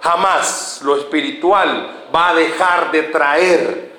Jamás 0.00 0.80
lo 0.82 0.96
espiritual 0.96 2.01
va 2.14 2.30
a 2.30 2.34
dejar 2.34 2.90
de 2.90 3.04
traer 3.04 3.92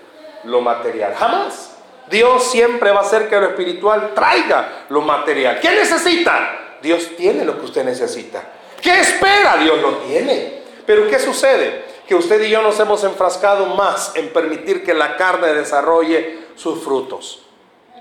lo 0.43 0.61
material. 0.61 1.15
Jamás. 1.15 1.69
Dios 2.09 2.51
siempre 2.51 2.91
va 2.91 2.99
a 2.99 3.03
hacer 3.03 3.29
que 3.29 3.39
lo 3.39 3.47
espiritual 3.47 4.11
traiga 4.13 4.85
lo 4.89 5.01
material. 5.01 5.59
¿Qué 5.59 5.69
necesita? 5.69 6.77
Dios 6.81 7.15
tiene 7.15 7.45
lo 7.45 7.57
que 7.57 7.65
usted 7.65 7.83
necesita. 7.85 8.43
¿Qué 8.81 8.99
espera? 8.99 9.57
Dios 9.57 9.79
lo 9.81 9.97
tiene. 9.97 10.63
Pero 10.85 11.07
¿qué 11.07 11.17
sucede? 11.17 11.85
Que 12.07 12.15
usted 12.15 12.43
y 12.43 12.49
yo 12.49 12.61
nos 12.61 12.77
hemos 12.79 13.03
enfrascado 13.05 13.67
más 13.67 14.13
en 14.15 14.29
permitir 14.29 14.83
que 14.83 14.93
la 14.93 15.15
carne 15.15 15.53
desarrolle 15.53 16.39
sus 16.55 16.83
frutos. 16.83 17.43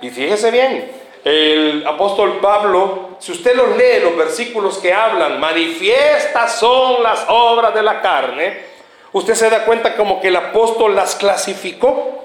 Y 0.00 0.10
fíjese 0.10 0.50
bien, 0.50 0.90
el 1.24 1.86
apóstol 1.86 2.40
Pablo, 2.40 3.10
si 3.20 3.30
usted 3.30 3.54
los 3.54 3.76
lee, 3.76 4.00
los 4.02 4.16
versículos 4.16 4.78
que 4.78 4.92
hablan, 4.92 5.38
manifiestas 5.38 6.58
son 6.58 7.04
las 7.04 7.24
obras 7.28 7.72
de 7.72 7.82
la 7.84 8.02
carne, 8.02 8.71
usted 9.12 9.34
se 9.34 9.50
da 9.50 9.64
cuenta 9.64 9.96
como 9.96 10.20
que 10.20 10.28
el 10.28 10.36
apóstol 10.36 10.94
las 10.94 11.16
clasificó 11.16 12.24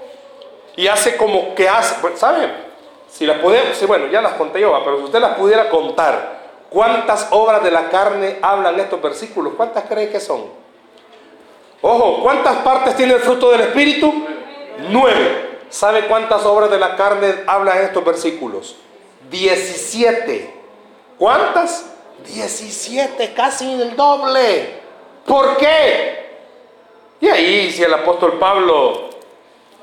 y 0.76 0.86
hace 0.86 1.16
como 1.16 1.54
que 1.54 1.68
hace, 1.68 1.96
¿sabe? 2.16 2.50
Si 3.10 3.26
las 3.26 3.38
podemos, 3.38 3.86
bueno, 3.86 4.06
ya 4.06 4.20
las 4.20 4.34
conté 4.34 4.60
yo, 4.60 4.80
pero 4.84 4.98
si 4.98 5.04
usted 5.04 5.20
las 5.20 5.36
pudiera 5.36 5.70
contar, 5.70 6.38
¿cuántas 6.70 7.26
obras 7.30 7.62
de 7.62 7.70
la 7.70 7.88
carne 7.88 8.38
hablan 8.42 8.78
estos 8.78 9.00
versículos? 9.00 9.54
¿Cuántas 9.56 9.84
cree 9.84 10.10
que 10.10 10.20
son? 10.20 10.44
Ojo, 11.80 12.22
¿cuántas 12.22 12.56
partes 12.58 12.96
tiene 12.96 13.14
el 13.14 13.20
fruto 13.20 13.50
del 13.50 13.62
Espíritu? 13.62 14.12
Nueve. 14.90 15.60
¿Sabe 15.70 16.06
cuántas 16.06 16.44
obras 16.44 16.70
de 16.70 16.78
la 16.78 16.96
carne 16.96 17.42
hablan 17.46 17.78
estos 17.78 18.04
versículos? 18.04 18.76
Diecisiete. 19.30 20.54
¿Cuántas? 21.18 21.86
Diecisiete, 22.26 23.32
casi 23.34 23.70
el 23.72 23.96
doble. 23.96 24.80
¿Por 25.26 25.56
qué? 25.56 26.27
Y 27.20 27.28
ahí, 27.28 27.70
si 27.70 27.82
el 27.82 27.92
apóstol 27.92 28.38
Pablo 28.38 29.10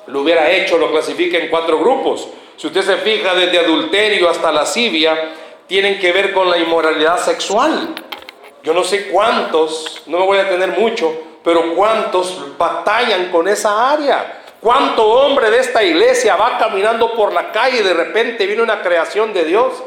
lo 0.08 0.22
hubiera 0.22 0.50
hecho, 0.52 0.78
lo 0.78 0.92
clasifica 0.92 1.38
en 1.38 1.50
cuatro 1.50 1.80
grupos. 1.80 2.28
Si 2.58 2.68
usted 2.68 2.82
se 2.82 2.98
fija, 2.98 3.34
desde 3.34 3.60
adulterio 3.60 4.30
hasta 4.30 4.52
lascivia, 4.52 5.32
tienen 5.68 6.00
que 6.00 6.12
ver 6.12 6.34
con 6.34 6.50
la 6.50 6.58
inmoralidad 6.58 7.18
sexual. 7.18 7.94
Yo 8.64 8.74
no 8.74 8.84
sé 8.84 9.08
cuántos, 9.08 10.04
no 10.06 10.20
me 10.20 10.26
voy 10.26 10.38
a 10.38 10.50
tener 10.50 10.70
mucho, 10.70 11.14
pero 11.44 11.76
cuántos 11.76 12.58
batallan 12.58 13.30
con 13.32 13.48
esa 13.48 13.92
área. 13.92 14.42
¿Cuánto 14.62 15.06
hombre 15.06 15.52
de 15.52 15.60
esta 15.60 15.84
iglesia 15.84 16.36
va 16.36 16.58
caminando 16.58 17.14
por 17.14 17.32
la 17.34 17.52
calle 17.52 17.80
y 17.80 17.84
de 17.84 17.94
repente 17.94 18.48
viene 18.48 18.64
una 18.64 18.82
creación 18.82 19.32
de 19.34 19.46
Dios 19.46 19.84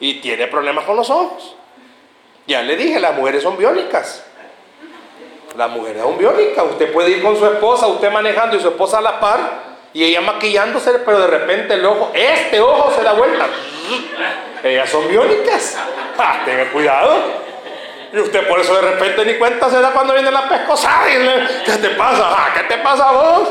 y 0.00 0.14
tiene 0.14 0.48
problemas 0.48 0.84
con 0.84 0.96
los 0.96 1.10
ojos? 1.10 1.54
Ya 2.46 2.62
le 2.62 2.76
dije, 2.76 2.98
las 2.98 3.14
mujeres 3.14 3.42
son 3.42 3.56
biónicas. 3.56 4.24
La 5.58 5.66
mujer 5.66 5.96
es 5.96 6.04
un 6.04 6.16
biónica. 6.16 6.62
Usted 6.62 6.92
puede 6.92 7.10
ir 7.10 7.20
con 7.20 7.36
su 7.36 7.44
esposa, 7.44 7.88
usted 7.88 8.12
manejando 8.12 8.56
y 8.56 8.60
su 8.60 8.68
esposa 8.68 8.98
a 8.98 9.00
la 9.00 9.18
par, 9.18 9.40
y 9.92 10.04
ella 10.04 10.20
maquillándose, 10.20 10.92
pero 11.04 11.18
de 11.18 11.26
repente 11.26 11.74
el 11.74 11.84
ojo, 11.84 12.12
este 12.14 12.60
ojo 12.60 12.92
se 12.94 13.02
da 13.02 13.12
vuelta. 13.14 13.46
Ellas 14.62 14.88
son 14.88 15.08
biónicas. 15.08 15.76
Ah, 16.16 16.42
tenga 16.44 16.70
cuidado. 16.70 17.16
Y 18.12 18.18
usted 18.20 18.46
por 18.46 18.60
eso 18.60 18.72
de 18.76 18.82
repente 18.82 19.24
ni 19.24 19.34
cuenta 19.34 19.68
se 19.68 19.80
da 19.80 19.90
cuando 19.90 20.14
viene 20.14 20.30
la 20.30 20.48
pescosada. 20.48 21.06
¿Qué 21.64 21.72
te 21.72 21.90
pasa? 21.90 22.36
¿Qué 22.54 22.62
te 22.62 22.78
pasa 22.78 23.08
a 23.08 23.12
vos? 23.12 23.48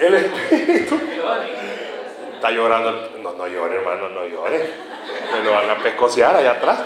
El 0.00 0.14
espíritu 0.14 0.98
está 2.36 2.50
llorando. 2.50 3.10
No, 3.22 3.32
no 3.34 3.46
llore, 3.46 3.76
hermano, 3.76 4.08
no 4.08 4.26
llore. 4.26 4.66
Me 5.30 5.44
lo 5.44 5.52
van 5.52 5.68
a 5.68 5.76
pescocear 5.76 6.34
allá 6.36 6.52
atrás. 6.52 6.78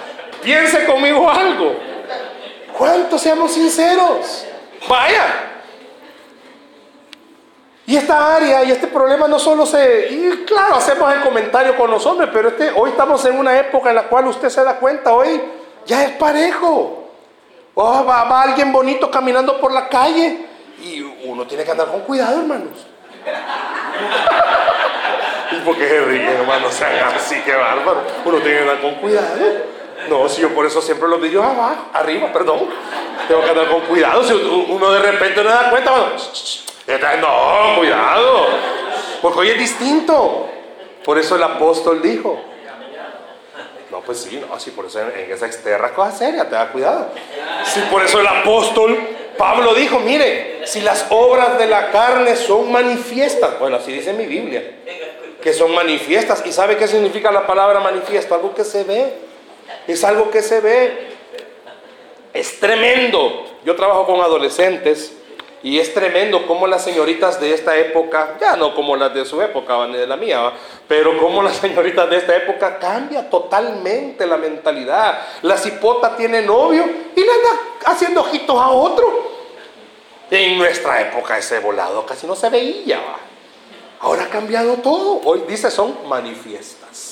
Piense 0.42 0.84
conmigo 0.84 1.30
algo. 1.30 1.76
¿Cuántos 2.76 3.20
seamos 3.20 3.52
sinceros? 3.52 4.46
Vaya. 4.88 5.48
Y 7.86 7.96
esta 7.96 8.36
área 8.36 8.64
y 8.64 8.70
este 8.70 8.86
problema 8.86 9.26
no 9.26 9.38
solo 9.38 9.64
se... 9.64 10.08
Y 10.10 10.44
claro, 10.44 10.76
hacemos 10.76 11.10
el 11.14 11.22
comentario 11.22 11.74
con 11.74 11.90
los 11.90 12.04
hombres, 12.04 12.28
pero 12.32 12.48
este, 12.50 12.70
hoy 12.76 12.90
estamos 12.90 13.24
en 13.24 13.38
una 13.38 13.58
época 13.58 13.88
en 13.88 13.96
la 13.96 14.02
cual 14.04 14.26
usted 14.26 14.50
se 14.50 14.62
da 14.62 14.76
cuenta, 14.76 15.14
hoy 15.14 15.40
ya 15.86 16.04
es 16.04 16.10
parejo. 16.10 17.08
Oh, 17.74 18.04
va, 18.04 18.24
va 18.24 18.42
alguien 18.42 18.72
bonito 18.72 19.10
caminando 19.10 19.58
por 19.58 19.72
la 19.72 19.88
calle 19.88 20.44
y 20.82 21.00
uno 21.00 21.46
tiene 21.46 21.64
que 21.64 21.70
andar 21.70 21.88
con 21.88 22.00
cuidado, 22.00 22.40
hermanos. 22.40 22.86
¿Y 25.50 25.56
por 25.60 25.76
qué 25.78 25.88
se 25.88 26.00
ríen, 26.00 26.28
hermanos? 26.28 26.74
Sean 26.74 27.14
así, 27.14 27.36
qué 27.44 27.54
bárbaro. 27.54 28.02
Uno 28.24 28.38
tiene 28.38 28.56
que 28.56 28.62
andar 28.62 28.80
con 28.80 28.94
cuidado. 28.96 29.26
No, 30.08 30.28
si 30.28 30.42
yo 30.42 30.54
por 30.54 30.66
eso 30.66 30.80
siempre 30.80 31.08
los 31.08 31.20
vídeos 31.20 31.44
abajo, 31.44 31.86
arriba, 31.92 32.32
perdón. 32.32 32.68
Tengo 33.26 33.42
que 33.42 33.50
andar 33.50 33.68
con 33.68 33.80
cuidado. 33.82 34.22
Si 34.24 34.32
uno 34.32 34.90
de 34.92 35.00
repente 35.00 35.42
no 35.42 35.50
da 35.50 35.70
cuenta, 35.70 35.90
bueno, 35.90 36.12
no, 37.20 37.78
cuidado. 37.78 38.46
Porque 39.20 39.38
hoy 39.40 39.50
es 39.50 39.58
distinto. 39.58 40.48
Por 41.04 41.18
eso 41.18 41.36
el 41.36 41.42
apóstol 41.42 42.00
dijo. 42.00 42.40
No, 43.90 44.00
pues 44.02 44.20
sí, 44.20 44.42
no, 44.48 44.58
sí, 44.60 44.70
por 44.70 44.86
eso 44.86 45.00
en, 45.00 45.30
esa 45.30 45.46
externa 45.46 45.90
cosa 45.90 46.12
seria, 46.12 46.48
te 46.48 46.54
da 46.54 46.68
cuidado. 46.68 47.08
Sí, 47.64 47.80
por 47.90 48.02
eso 48.02 48.20
el 48.20 48.26
apóstol 48.26 48.98
Pablo 49.38 49.72
dijo, 49.72 50.00
mire, 50.00 50.66
si 50.66 50.80
las 50.80 51.06
obras 51.10 51.58
de 51.58 51.66
la 51.66 51.90
carne 51.90 52.36
son 52.36 52.70
manifiestas, 52.70 53.58
bueno, 53.58 53.76
así 53.76 53.92
dice 53.92 54.12
mi 54.12 54.26
Biblia, 54.26 54.62
que 55.40 55.52
son 55.52 55.74
manifiestas. 55.74 56.42
¿Y 56.44 56.52
sabe 56.52 56.76
qué 56.76 56.88
significa 56.88 57.30
la 57.30 57.46
palabra 57.46 57.80
manifiesto? 57.80 58.34
Algo 58.34 58.54
que 58.54 58.64
se 58.64 58.84
ve. 58.84 59.27
Es 59.86 60.04
algo 60.04 60.30
que 60.30 60.42
se 60.42 60.60
ve. 60.60 61.16
Es 62.32 62.60
tremendo. 62.60 63.44
Yo 63.64 63.74
trabajo 63.74 64.06
con 64.06 64.20
adolescentes 64.20 65.12
y 65.62 65.80
es 65.80 65.92
tremendo 65.92 66.46
cómo 66.46 66.66
las 66.68 66.84
señoritas 66.84 67.40
de 67.40 67.52
esta 67.52 67.76
época, 67.76 68.36
ya 68.40 68.56
no 68.56 68.74
como 68.74 68.94
las 68.94 69.12
de 69.12 69.24
su 69.24 69.42
época, 69.42 69.86
ni 69.88 69.96
de 69.96 70.06
la 70.06 70.16
mía, 70.16 70.52
pero 70.86 71.18
cómo 71.18 71.42
las 71.42 71.56
señoritas 71.60 72.08
de 72.08 72.18
esta 72.18 72.36
época 72.36 72.78
cambia 72.78 73.28
totalmente 73.28 74.26
la 74.26 74.36
mentalidad. 74.36 75.20
La 75.42 75.56
cipota 75.56 76.16
tiene 76.16 76.42
novio 76.42 76.84
y 77.14 77.20
le 77.20 77.30
anda 77.30 77.60
haciendo 77.86 78.20
ojitos 78.20 78.56
a 78.56 78.68
otro. 78.68 79.38
En 80.30 80.58
nuestra 80.58 81.00
época 81.00 81.38
ese 81.38 81.58
volado 81.58 82.04
casi 82.06 82.26
no 82.26 82.36
se 82.36 82.50
veía. 82.50 83.00
Ahora 84.00 84.24
ha 84.24 84.28
cambiado 84.28 84.76
todo. 84.76 85.20
Hoy 85.24 85.42
dice 85.48 85.70
son 85.70 86.06
manifiestas. 86.06 87.07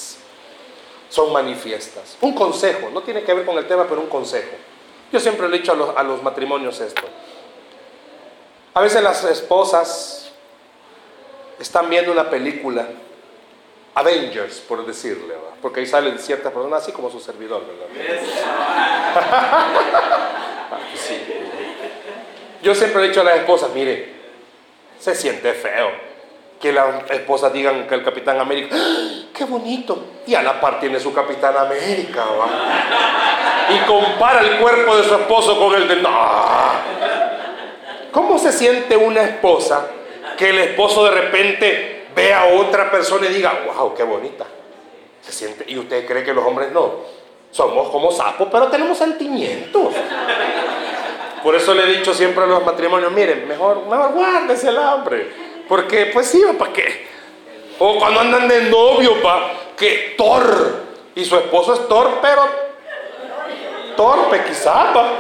Son 1.09 1.33
manifiestas. 1.33 2.17
Un 2.21 2.35
consejo, 2.35 2.91
no 2.91 3.03
tiene 3.03 3.23
que 3.23 3.33
ver 3.33 3.47
con 3.47 3.57
el 3.59 3.67
tema, 3.67 3.87
pero 3.89 4.01
un 4.01 4.09
consejo. 4.09 4.57
Yo 5.13 5.21
siempre 5.21 5.49
le 5.49 5.57
he 5.57 5.61
dicho 5.61 5.73
a 5.73 5.77
los, 5.77 5.97
a 5.97 6.03
los 6.03 6.23
matrimonios 6.23 6.81
esto. 6.81 7.03
A 8.75 8.81
veces 8.81 9.03
las 9.03 9.25
esposas 9.25 10.33
están 11.59 11.89
viendo 11.89 12.13
una 12.13 12.29
película, 12.29 12.87
Avengers, 13.95 14.59
por 14.61 14.85
decirle, 14.85 15.35
porque 15.63 15.81
ahí 15.81 15.87
salen 15.87 16.19
ciertas 16.19 16.53
personas, 16.53 16.83
así 16.83 16.93
como 16.93 17.11
su 17.11 17.19
servidor, 17.19 17.63
¿verdad? 17.67 17.87
Yo 22.63 22.75
siempre 22.75 23.05
he 23.05 23.09
dicho 23.09 23.23
a 23.23 23.25
las 23.25 23.37
esposas, 23.37 23.71
mire, 23.73 24.13
se 24.99 25.15
siente 25.15 25.55
feo 25.55 26.16
que 26.61 26.73
las 26.73 27.11
esposas 27.11 27.53
digan 27.53 27.87
que 27.87 27.95
el 27.95 28.03
Capitán 28.03 28.41
América, 28.41 28.75
¡Ah, 28.79 29.27
qué 29.35 29.45
bonito, 29.45 30.05
y 30.27 30.35
a 30.35 30.43
la 30.43 30.61
par 30.61 30.81
tiene 30.81 30.99
su 30.99 31.13
Capitán 31.13 31.57
América, 31.57 32.25
y 33.69 33.79
compara 33.87 34.41
el 34.41 34.59
cuerpo 34.59 34.97
de 34.97 35.05
su 35.05 35.15
esposo 35.15 35.59
con 35.59 35.75
el 35.75 35.89
de... 35.89 36.03
¿Cómo 38.11 38.39
se 38.39 38.53
siente 38.53 38.97
una 38.97 39.23
esposa 39.23 39.87
que 40.39 40.51
el 40.51 40.59
esposo 40.59 41.05
de 41.05 41.11
repente 41.11 42.07
ve 42.15 42.33
a 42.33 42.47
otra 42.47 42.91
persona 42.91 43.27
y 43.27 43.35
diga, 43.35 43.65
wow, 43.67 43.95
qué 43.95 44.05
bonita? 44.05 44.47
Se 45.21 45.33
siente, 45.33 45.65
y 45.69 45.79
usted 45.79 46.07
cree 46.07 46.25
que 46.25 46.33
los 46.33 46.45
hombres 46.45 46.73
no. 46.73 47.17
Somos 47.51 47.91
como 47.91 48.11
sapos, 48.11 48.49
pero 48.51 48.69
tenemos 48.69 48.97
sentimientos. 48.97 49.95
Por 51.43 51.55
eso 51.55 51.75
le 51.75 51.85
he 51.85 51.99
dicho 51.99 52.13
siempre 52.15 52.45
a 52.45 52.47
los 52.47 52.65
matrimonios, 52.65 53.13
miren, 53.13 53.47
mejor, 53.47 53.87
mejor 53.87 54.13
guárdese 54.13 54.69
el 54.69 54.79
hambre. 54.79 55.46
Porque, 55.69 56.07
pues 56.07 56.29
sí, 56.29 56.43
¿para 56.59 56.73
qué? 56.73 57.07
O 57.79 57.99
cuando 57.99 58.21
andan 58.21 58.49
de 58.49 58.63
novio, 58.63 59.21
pa, 59.23 59.53
que 59.77 60.15
Thor. 60.17 60.87
Y 61.15 61.25
su 61.25 61.37
esposo 61.37 61.75
es 61.75 61.89
Thor, 61.89 62.19
pero 62.21 62.67
torpe 63.97 64.45
quizá, 64.45 64.93
pa 64.93 65.13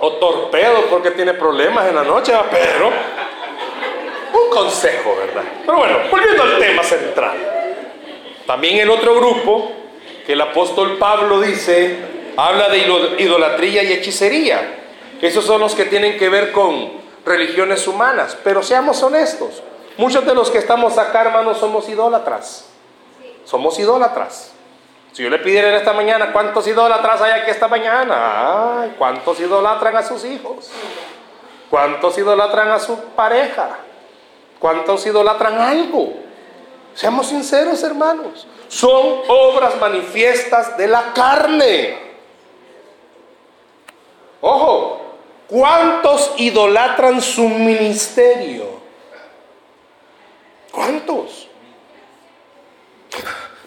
o 0.00 0.12
torpedo 0.12 0.86
porque 0.88 1.10
tiene 1.12 1.34
problemas 1.34 1.88
en 1.88 1.96
la 1.96 2.04
noche, 2.04 2.32
pero 2.50 2.88
un 4.32 4.50
consejo, 4.50 5.16
¿verdad? 5.16 5.42
Pero 5.64 5.78
bueno, 5.78 5.98
volviendo 6.10 6.42
al 6.42 6.58
tema 6.58 6.82
central. 6.82 7.36
También 8.46 8.78
el 8.78 8.90
otro 8.90 9.14
grupo 9.16 9.72
que 10.24 10.34
el 10.34 10.40
apóstol 10.40 10.96
Pablo 10.98 11.40
dice, 11.40 11.96
habla 12.36 12.68
de 12.68 12.78
idolatría 13.18 13.82
y 13.82 13.92
hechicería. 13.92 14.76
Esos 15.20 15.44
son 15.44 15.60
los 15.60 15.74
que 15.74 15.86
tienen 15.86 16.16
que 16.16 16.28
ver 16.28 16.52
con 16.52 16.92
religiones 17.28 17.86
humanas. 17.86 18.36
Pero 18.42 18.62
seamos 18.62 19.02
honestos, 19.02 19.62
muchos 19.96 20.24
de 20.26 20.34
los 20.34 20.50
que 20.50 20.58
estamos 20.58 20.98
acá, 20.98 21.22
hermanos, 21.22 21.58
somos 21.58 21.88
idólatras. 21.88 22.66
Somos 23.44 23.78
idólatras. 23.78 24.52
Si 25.12 25.22
yo 25.22 25.30
le 25.30 25.38
pidiera 25.38 25.68
en 25.70 25.74
esta 25.74 25.92
mañana 25.92 26.32
cuántos 26.32 26.66
idólatras 26.66 27.20
hay 27.22 27.40
aquí 27.40 27.50
esta 27.50 27.66
mañana, 27.66 28.82
ay, 28.82 28.94
cuántos 28.98 29.40
idolatran 29.40 29.96
a 29.96 30.02
sus 30.02 30.24
hijos, 30.24 30.70
cuántos 31.70 32.16
idolatran 32.18 32.70
a 32.70 32.78
su 32.78 32.96
pareja, 33.16 33.78
cuántos 34.58 35.06
idolatran 35.06 35.58
algo. 35.60 36.12
Seamos 36.94 37.28
sinceros, 37.28 37.82
hermanos. 37.82 38.46
Son 38.68 39.22
obras 39.28 39.80
manifiestas 39.80 40.76
de 40.76 40.88
la 40.88 41.12
carne. 41.14 41.98
Ojo, 44.40 45.07
¿cuántos 45.48 46.34
idolatran 46.36 47.20
su 47.20 47.48
ministerio? 47.48 48.78
¿Cuántos? 50.70 51.48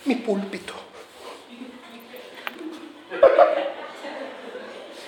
Mi 0.05 0.15
púlpito. 0.15 0.73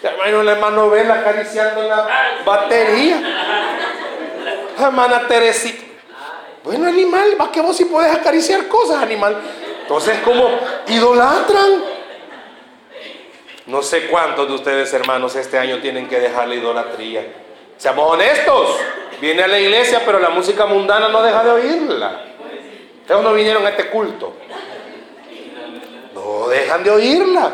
Hermano, 0.03 0.43
la 0.43 0.51
hermano 0.51 0.89
Vela 0.89 1.13
acariciando 1.15 1.83
la 1.83 2.07
batería. 2.45 3.21
Hermana 4.77 5.27
Teresita. 5.27 5.83
Bueno, 6.63 6.87
animal, 6.87 7.35
va 7.39 7.51
que 7.51 7.61
vos 7.61 7.75
si 7.75 7.85
puedes 7.85 8.13
acariciar 8.13 8.67
cosas, 8.67 9.01
animal. 9.01 9.37
Entonces, 9.81 10.19
como 10.19 10.49
idolatran. 10.87 12.02
No 13.65 13.81
sé 13.81 14.07
cuántos 14.07 14.47
de 14.47 14.53
ustedes, 14.53 14.93
hermanos, 14.93 15.35
este 15.35 15.57
año 15.57 15.79
tienen 15.79 16.07
que 16.07 16.19
dejar 16.19 16.47
la 16.47 16.55
idolatría. 16.55 17.25
Seamos 17.77 18.11
honestos. 18.11 18.77
Viene 19.21 19.43
a 19.43 19.47
la 19.47 19.59
iglesia, 19.59 20.01
pero 20.05 20.19
la 20.19 20.29
música 20.29 20.65
mundana 20.65 21.07
no 21.07 21.21
deja 21.21 21.43
de 21.43 21.51
oírla. 21.51 22.21
Ellos 23.05 23.23
no 23.23 23.33
vinieron 23.33 23.65
a 23.65 23.69
este 23.69 23.89
culto. 23.89 24.33
No 26.13 26.47
dejan 26.49 26.83
de 26.83 26.91
oírla. 26.91 27.53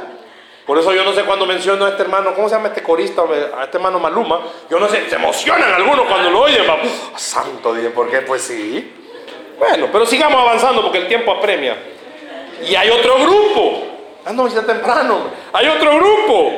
Por 0.66 0.78
eso 0.78 0.94
yo 0.94 1.04
no 1.04 1.14
sé 1.14 1.24
cuando 1.24 1.46
menciono 1.46 1.86
a 1.86 1.90
este 1.90 2.04
hermano, 2.04 2.34
¿cómo 2.36 2.48
se 2.48 2.56
llama 2.56 2.68
este 2.68 2.84
corista? 2.84 3.24
A 3.58 3.64
este 3.64 3.78
hermano 3.78 4.00
Maluma. 4.00 4.40
Yo 4.70 4.80
no 4.80 4.88
sé, 4.88 5.10
se 5.10 5.16
emocionan 5.16 5.74
algunos 5.74 6.06
cuando 6.06 6.30
lo 6.30 6.42
oyen. 6.42 6.64
santo, 7.16 7.74
dije, 7.74 7.90
¿por 7.90 8.10
qué? 8.10 8.22
Pues 8.22 8.44
sí. 8.44 8.94
Bueno, 9.58 9.90
pero 9.92 10.06
sigamos 10.06 10.40
avanzando 10.42 10.82
porque 10.84 11.00
el 11.00 11.08
tiempo 11.08 11.32
apremia. 11.32 11.76
Y 12.68 12.76
hay 12.76 12.90
otro 12.90 13.16
grupo. 13.20 13.89
Ah, 14.30 14.34
no, 14.34 14.48
ya 14.48 14.62
temprano. 14.62 15.22
Hay 15.54 15.68
otro 15.68 15.96
grupo. 15.96 16.52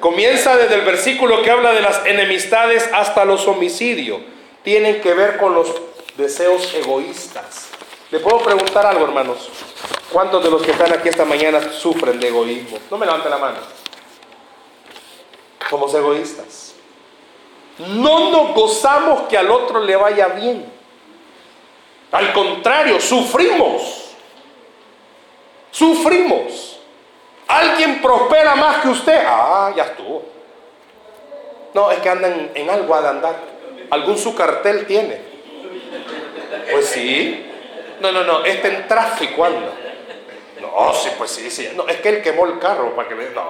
Comienza 0.00 0.56
desde 0.56 0.76
el 0.76 0.80
versículo 0.80 1.42
que 1.42 1.50
habla 1.50 1.72
de 1.72 1.82
las 1.82 2.06
enemistades 2.06 2.88
hasta 2.90 3.26
los 3.26 3.46
homicidios. 3.46 4.22
Tienen 4.62 5.02
que 5.02 5.12
ver 5.12 5.36
con 5.36 5.54
los 5.54 5.70
deseos 6.16 6.72
egoístas. 6.72 7.68
¿Le 8.10 8.18
puedo 8.18 8.38
preguntar 8.38 8.86
algo, 8.86 9.04
hermanos? 9.04 9.50
¿Cuántos 10.10 10.42
de 10.42 10.50
los 10.50 10.62
que 10.62 10.70
están 10.70 10.90
aquí 10.90 11.10
esta 11.10 11.26
mañana 11.26 11.60
sufren 11.70 12.18
de 12.18 12.28
egoísmo? 12.28 12.78
No 12.90 12.96
me 12.96 13.04
levante 13.04 13.28
la 13.28 13.36
mano. 13.36 13.58
Somos 15.68 15.92
egoístas. 15.94 16.76
No 17.88 18.30
nos 18.30 18.54
gozamos 18.54 19.28
que 19.28 19.36
al 19.36 19.50
otro 19.50 19.80
le 19.80 19.96
vaya 19.96 20.28
bien. 20.28 20.64
Al 22.10 22.32
contrario, 22.32 22.98
sufrimos. 23.02 24.14
Sufrimos. 25.70 26.71
Alguien 27.72 28.02
prospera 28.02 28.54
más 28.54 28.82
que 28.82 28.88
usted. 28.88 29.24
Ah, 29.26 29.72
ya 29.74 29.84
estuvo. 29.84 30.22
No, 31.72 31.90
es 31.90 32.00
que 32.00 32.08
andan 32.10 32.50
en 32.54 32.68
algo 32.68 33.00
de 33.00 33.08
andar. 33.08 33.34
Algún 33.88 34.18
su 34.18 34.34
cartel 34.34 34.84
tiene. 34.86 35.18
Pues 36.70 36.86
sí. 36.86 37.46
No, 38.00 38.12
no, 38.12 38.24
no. 38.24 38.44
Este 38.44 38.68
en 38.68 38.86
tráfico 38.86 39.46
anda. 39.46 39.70
No, 40.60 40.92
sí, 40.92 41.10
pues 41.16 41.30
sí, 41.30 41.50
sí. 41.50 41.70
No, 41.74 41.88
es 41.88 41.96
que 42.02 42.10
él 42.10 42.22
quemó 42.22 42.44
el 42.44 42.58
carro 42.58 42.94
para 42.94 43.08
que 43.08 43.14
le. 43.14 43.30
No. 43.30 43.42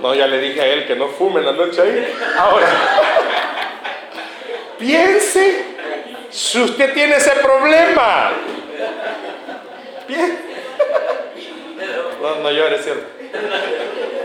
No, 0.00 0.12
ya 0.14 0.26
le 0.26 0.38
dije 0.38 0.60
a 0.60 0.66
él 0.66 0.86
que 0.86 0.96
no 0.96 1.06
fume 1.08 1.38
en 1.38 1.46
la 1.46 1.52
noche 1.52 1.80
ahí. 1.80 2.14
Ahora, 2.36 2.66
piense 4.76 5.73
si 6.34 6.60
usted 6.60 6.92
tiene 6.92 7.16
ese 7.16 7.30
problema. 7.30 8.32
Bien. 10.08 10.38
No, 12.20 12.36
no 12.36 12.50
llores, 12.50 12.82
¿cierto? 12.82 13.06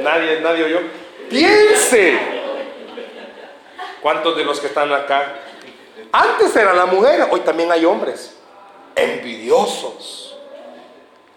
Nadie, 0.02 0.42
nadie 0.42 0.64
oyó. 0.64 0.80
Piense. 1.30 2.18
¿Cuántos 4.02 4.36
de 4.38 4.44
los 4.44 4.60
que 4.60 4.68
están 4.68 4.92
acá? 4.92 5.36
Antes 6.12 6.56
era 6.56 6.74
la 6.74 6.88
mujer, 6.88 7.28
hoy 7.30 7.42
también 7.42 7.72
hay 7.72 7.86
hombres 7.86 8.36
envidiosos 8.96 10.30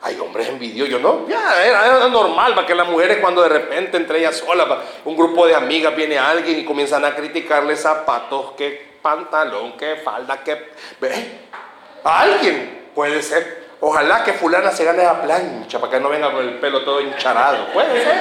hay 0.05 0.19
hombres 0.19 0.49
envidiosos, 0.49 1.01
¿no? 1.01 1.29
Ya, 1.29 1.65
era, 1.65 2.09
normal 2.09 2.57
para 2.57 2.67
que 2.67 2.75
las 2.75 2.89
mujeres 2.89 3.19
cuando 3.19 3.41
de 3.43 3.49
repente 3.49 3.97
entre 3.97 4.19
ellas 4.19 4.37
solas, 4.37 4.67
un 5.05 5.17
grupo 5.17 5.47
de 5.47 5.55
amigas 5.55 5.95
viene 5.95 6.19
alguien 6.19 6.59
y 6.59 6.65
comienzan 6.65 7.05
a 7.05 7.15
criticarle 7.15 7.77
zapatos, 7.77 8.55
qué 8.57 8.92
pantalón, 9.03 9.77
qué 9.77 9.97
falda, 9.97 10.39
qué... 10.43 10.73
¿Ve? 11.01 11.43
alguien 12.05 12.91
puede 12.95 13.23
ser. 13.23 13.63
Ojalá 13.81 14.23
que 14.23 14.33
fulana 14.35 14.71
se 14.71 14.85
gane 14.85 15.03
la 15.03 15.21
plancha 15.21 15.81
para 15.81 15.93
que 15.93 16.01
no 16.01 16.09
venga 16.09 16.31
con 16.31 16.47
el 16.47 16.55
pelo 16.61 16.85
todo 16.85 17.01
hincharado. 17.01 17.67
Puede 17.73 18.05
ser. 18.05 18.15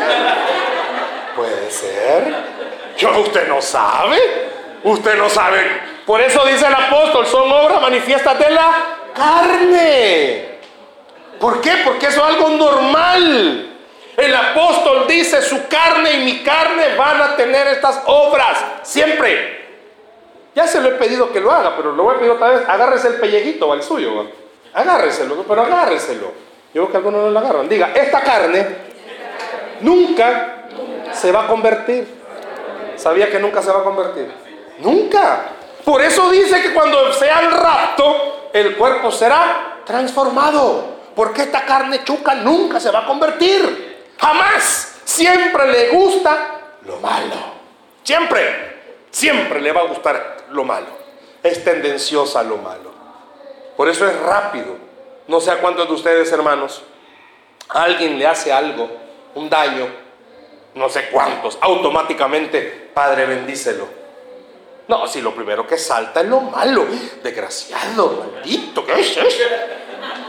Puede 1.35 1.71
ser. 1.71 2.35
Yo, 2.97 3.19
usted 3.19 3.47
no 3.47 3.61
sabe. 3.61 4.17
Usted 4.83 5.17
no 5.17 5.29
sabe. 5.29 5.81
Por 6.05 6.19
eso 6.19 6.43
dice 6.45 6.65
el 6.65 6.73
apóstol, 6.73 7.27
son 7.27 7.51
obras 7.51 7.79
manifiestas 7.79 8.39
de 8.39 8.49
la 8.49 8.71
carne. 9.13 10.59
¿Por 11.39 11.61
qué? 11.61 11.81
Porque 11.85 12.07
eso 12.07 12.27
es 12.27 12.35
algo 12.35 12.49
normal. 12.49 13.67
El 14.17 14.35
apóstol 14.35 15.05
dice, 15.07 15.41
su 15.43 15.67
carne 15.67 16.13
y 16.13 16.25
mi 16.25 16.43
carne 16.43 16.95
van 16.95 17.21
a 17.21 17.35
tener 17.35 17.67
estas 17.67 18.01
obras, 18.07 18.57
siempre. 18.81 19.60
Ya 20.53 20.67
se 20.67 20.81
lo 20.81 20.89
he 20.89 20.93
pedido 20.93 21.31
que 21.31 21.39
lo 21.39 21.51
haga, 21.51 21.75
pero 21.77 21.93
lo 21.93 22.03
voy 22.03 22.15
a 22.15 22.19
pedir 22.19 22.31
otra 22.31 22.49
vez, 22.49 22.67
agárrese 22.67 23.07
el 23.07 23.15
pellejito 23.15 23.71
al 23.71 23.81
suyo. 23.81 24.27
Agárreselo, 24.73 25.43
pero 25.47 25.61
agárreselo. 25.61 26.31
Yo 26.73 26.83
creo 26.83 26.91
que 26.91 26.97
algunos 26.97 27.23
no 27.23 27.29
lo 27.29 27.39
agarran. 27.39 27.67
Diga, 27.67 27.91
esta 27.93 28.21
carne 28.21 28.65
nunca 29.81 30.67
se 31.13 31.31
va 31.31 31.43
a 31.43 31.47
convertir. 31.47 32.21
¿Sabía 32.95 33.29
que 33.29 33.39
nunca 33.39 33.61
se 33.61 33.71
va 33.71 33.79
a 33.79 33.83
convertir? 33.83 34.31
Nunca. 34.79 35.49
Por 35.83 36.01
eso 36.01 36.29
dice 36.29 36.61
que 36.61 36.73
cuando 36.73 37.11
sea 37.13 37.39
el 37.39 37.51
rapto, 37.51 38.49
el 38.53 38.77
cuerpo 38.77 39.11
será 39.11 39.79
transformado. 39.85 41.01
Porque 41.15 41.43
esta 41.43 41.65
carne 41.65 42.03
chuca 42.03 42.35
nunca 42.35 42.79
se 42.79 42.91
va 42.91 42.99
a 42.99 43.05
convertir. 43.05 44.13
Jamás. 44.17 44.87
Siempre 45.03 45.69
le 45.69 45.89
gusta 45.89 46.61
lo 46.85 46.97
malo. 46.97 47.35
Siempre. 48.03 48.70
Siempre 49.11 49.61
le 49.61 49.71
va 49.71 49.81
a 49.81 49.85
gustar 49.85 50.37
lo 50.49 50.63
malo. 50.63 50.87
Es 51.43 51.63
tendenciosa 51.63 52.43
lo 52.43 52.57
malo. 52.57 52.91
Por 53.75 53.89
eso 53.89 54.07
es 54.07 54.17
rápido. 54.19 54.77
No 55.27 55.39
sé 55.39 55.51
a 55.51 55.59
cuántos 55.59 55.87
de 55.87 55.93
ustedes, 55.93 56.31
hermanos, 56.31 56.81
alguien 57.69 58.17
le 58.17 58.27
hace 58.27 58.51
algo, 58.51 58.89
un 59.35 59.49
daño, 59.49 59.87
no 60.75 60.89
sé 60.89 61.09
cuántos, 61.09 61.57
automáticamente, 61.61 62.89
Padre, 62.93 63.25
bendícelo. 63.25 63.87
No, 64.87 65.07
si 65.07 65.21
lo 65.21 65.33
primero 65.33 65.65
que 65.65 65.77
salta 65.77 66.21
es 66.21 66.27
lo 66.27 66.41
malo, 66.41 66.85
desgraciado, 67.23 68.25
maldito, 68.33 68.85
¿qué 68.85 68.99
es 68.99 69.15
eso? 69.15 69.45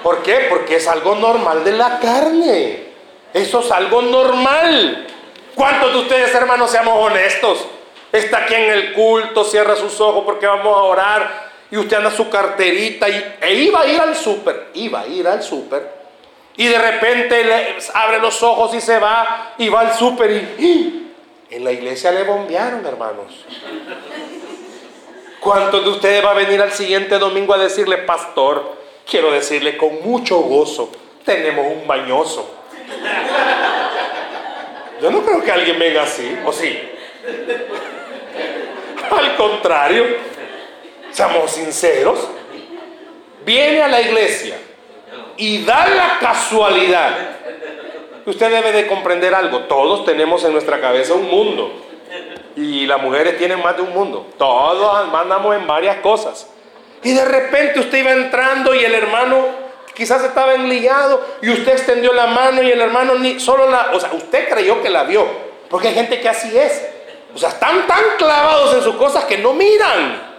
¿Por 0.03 0.23
qué? 0.23 0.47
Porque 0.49 0.77
es 0.77 0.87
algo 0.87 1.15
normal 1.15 1.65
de 1.65 1.73
la 1.73 1.99
carne. 1.99 2.93
Eso 3.33 3.61
es 3.61 3.71
algo 3.71 4.03
normal. 4.03 5.07
¿Cuántos 5.55 5.93
de 5.93 5.99
ustedes, 6.01 6.35
hermanos, 6.35 6.71
seamos 6.71 6.95
honestos? 7.11 7.67
Está 8.13 8.39
aquí 8.45 8.55
en 8.55 8.71
el 8.71 8.93
culto, 8.93 9.45
cierra 9.45 9.75
sus 9.75 10.01
ojos 10.01 10.25
porque 10.25 10.47
vamos 10.47 10.77
a 10.77 10.83
orar 10.83 11.51
y 11.71 11.79
usted 11.79 11.97
anda 11.97 12.11
su 12.11 12.29
carterita 12.29 13.09
y, 13.09 13.37
e 13.41 13.55
iba 13.55 13.81
a 13.81 13.87
ir 13.87 14.01
al 14.01 14.15
súper, 14.15 14.69
iba 14.75 15.01
a 15.01 15.07
ir 15.07 15.27
al 15.27 15.43
súper 15.43 16.03
y 16.57 16.67
de 16.67 16.79
repente 16.79 17.43
le 17.43 17.77
abre 17.95 18.19
los 18.19 18.43
ojos 18.43 18.75
y 18.75 18.81
se 18.81 18.99
va 18.99 19.55
y 19.57 19.69
va 19.71 19.81
al 19.81 19.95
súper 19.95 20.31
y 20.59 21.03
en 21.53 21.65
la 21.65 21.73
iglesia 21.73 22.11
le 22.13 22.25
bombearon, 22.25 22.85
hermanos. 22.87 23.45
¿Cuántos 25.39 25.85
de 25.85 25.91
ustedes 25.91 26.25
va 26.25 26.31
a 26.31 26.35
venir 26.35 26.63
al 26.63 26.73
siguiente 26.73 27.19
domingo 27.19 27.53
a 27.53 27.59
decirle, 27.59 27.99
pastor, 27.99 28.77
quiero 29.09 29.31
decirle 29.33 29.77
con 29.77 30.03
mucho 30.03 30.39
gozo, 30.39 30.91
tenemos 31.25 31.67
un 31.67 31.87
bañoso. 31.87 32.49
Yo 35.01 35.11
no 35.11 35.23
creo 35.23 35.43
que 35.43 35.53
alguien 35.53 35.79
venga 35.79 36.05
así, 36.05 36.39
¿o 36.47 36.53
sí? 36.53 36.79
Al 39.19 39.37
contrario, 39.37 40.05
seamos 41.11 41.51
sinceros, 41.53 42.19
viene 43.45 43.83
a 43.83 43.89
la 43.89 44.01
iglesia 44.01 44.57
y 45.37 45.65
da 45.65 45.87
la 45.89 46.19
casualidad. 46.21 47.11
Usted 48.25 48.51
debe 48.51 48.73
de 48.73 48.87
comprender 48.87 49.35
algo, 49.35 49.61
todos 49.61 50.05
tenemos 50.05 50.45
en 50.45 50.53
nuestra 50.53 50.81
cabeza 50.81 51.15
un 51.15 51.29
mundo 51.29 51.73
y 52.55 52.87
las 52.87 53.03
mujeres 53.03 53.37
tienen 53.39 53.61
más 53.61 53.77
de 53.77 53.83
un 53.83 53.93
mundo, 53.93 54.27
todos 54.39 55.13
andamos 55.13 55.57
en 55.57 55.67
varias 55.67 55.97
cosas. 55.97 56.49
Y 57.03 57.13
de 57.13 57.25
repente 57.25 57.81
usted 57.81 57.99
iba 57.99 58.13
entrando 58.13 58.75
y 58.75 58.85
el 58.85 58.95
hermano 58.95 59.45
quizás 59.93 60.23
estaba 60.23 60.55
enliado 60.55 61.21
y 61.43 61.51
usted 61.51 61.73
extendió 61.73 62.13
la 62.13 62.29
mano 62.29 62.63
y 62.63 62.71
el 62.71 62.81
hermano 62.81 63.17
ni 63.17 63.41
solo 63.41 63.69
la, 63.69 63.91
o 63.93 63.99
sea, 63.99 64.13
usted 64.13 64.49
creyó 64.49 64.81
que 64.83 64.89
la 64.89 65.03
vio, 65.03 65.27
porque 65.69 65.89
hay 65.89 65.95
gente 65.95 66.21
que 66.21 66.29
así 66.29 66.57
es. 66.57 66.81
O 67.35 67.39
sea, 67.39 67.51
están 67.51 67.87
tan 67.87 68.03
clavados 68.19 68.75
en 68.75 68.83
sus 68.83 68.97
cosas 68.97 69.25
que 69.25 69.39
no 69.39 69.53
miran. 69.53 70.33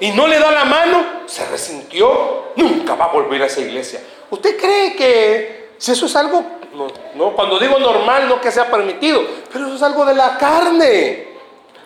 Y 0.00 0.10
no 0.12 0.26
le 0.26 0.38
da 0.38 0.52
la 0.52 0.64
mano, 0.64 1.04
se 1.26 1.44
resintió, 1.46 2.52
nunca 2.56 2.94
va 2.94 3.06
a 3.06 3.12
volver 3.12 3.42
a 3.42 3.46
esa 3.46 3.60
iglesia. 3.60 4.00
¿Usted 4.30 4.56
cree 4.56 4.94
que 4.94 5.70
si 5.76 5.92
eso 5.92 6.06
es 6.06 6.14
algo, 6.14 6.44
no, 6.74 6.86
no, 7.14 7.32
cuando 7.32 7.58
digo 7.58 7.78
normal, 7.78 8.28
no 8.28 8.40
que 8.40 8.52
sea 8.52 8.70
permitido, 8.70 9.22
pero 9.52 9.66
eso 9.66 9.74
es 9.74 9.82
algo 9.82 10.04
de 10.04 10.14
la 10.14 10.38
carne? 10.38 11.28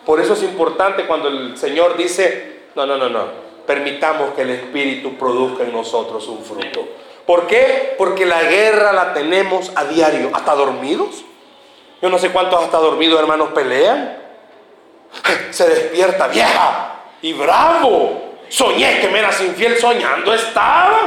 Por 0.05 0.19
eso 0.19 0.33
es 0.33 0.43
importante 0.43 1.07
cuando 1.07 1.29
el 1.29 1.57
Señor 1.57 1.97
dice, 1.97 2.65
no, 2.75 2.85
no, 2.85 2.97
no, 2.97 3.09
no, 3.09 3.25
permitamos 3.65 4.33
que 4.35 4.43
el 4.43 4.51
Espíritu 4.51 5.17
produzca 5.17 5.63
en 5.63 5.71
nosotros 5.71 6.27
un 6.27 6.43
fruto. 6.43 6.87
¿Por 7.25 7.47
qué? 7.47 7.95
Porque 7.97 8.25
la 8.25 8.43
guerra 8.43 8.91
la 8.91 9.13
tenemos 9.13 9.71
a 9.75 9.85
diario, 9.85 10.29
hasta 10.33 10.53
dormidos. 10.53 11.23
Yo 12.01 12.09
no 12.09 12.19
sé 12.19 12.31
cuántos 12.31 12.61
hasta 12.61 12.77
dormidos 12.77 13.19
hermanos 13.19 13.49
pelean. 13.55 14.22
Se 15.51 15.67
despierta 15.67 16.27
vieja 16.27 16.95
y 17.21 17.33
bravo. 17.33 18.35
Soñé 18.49 18.99
que 18.99 19.09
me 19.09 19.19
eras 19.19 19.41
infiel 19.41 19.77
soñando 19.77 20.33
estaba. 20.33 20.99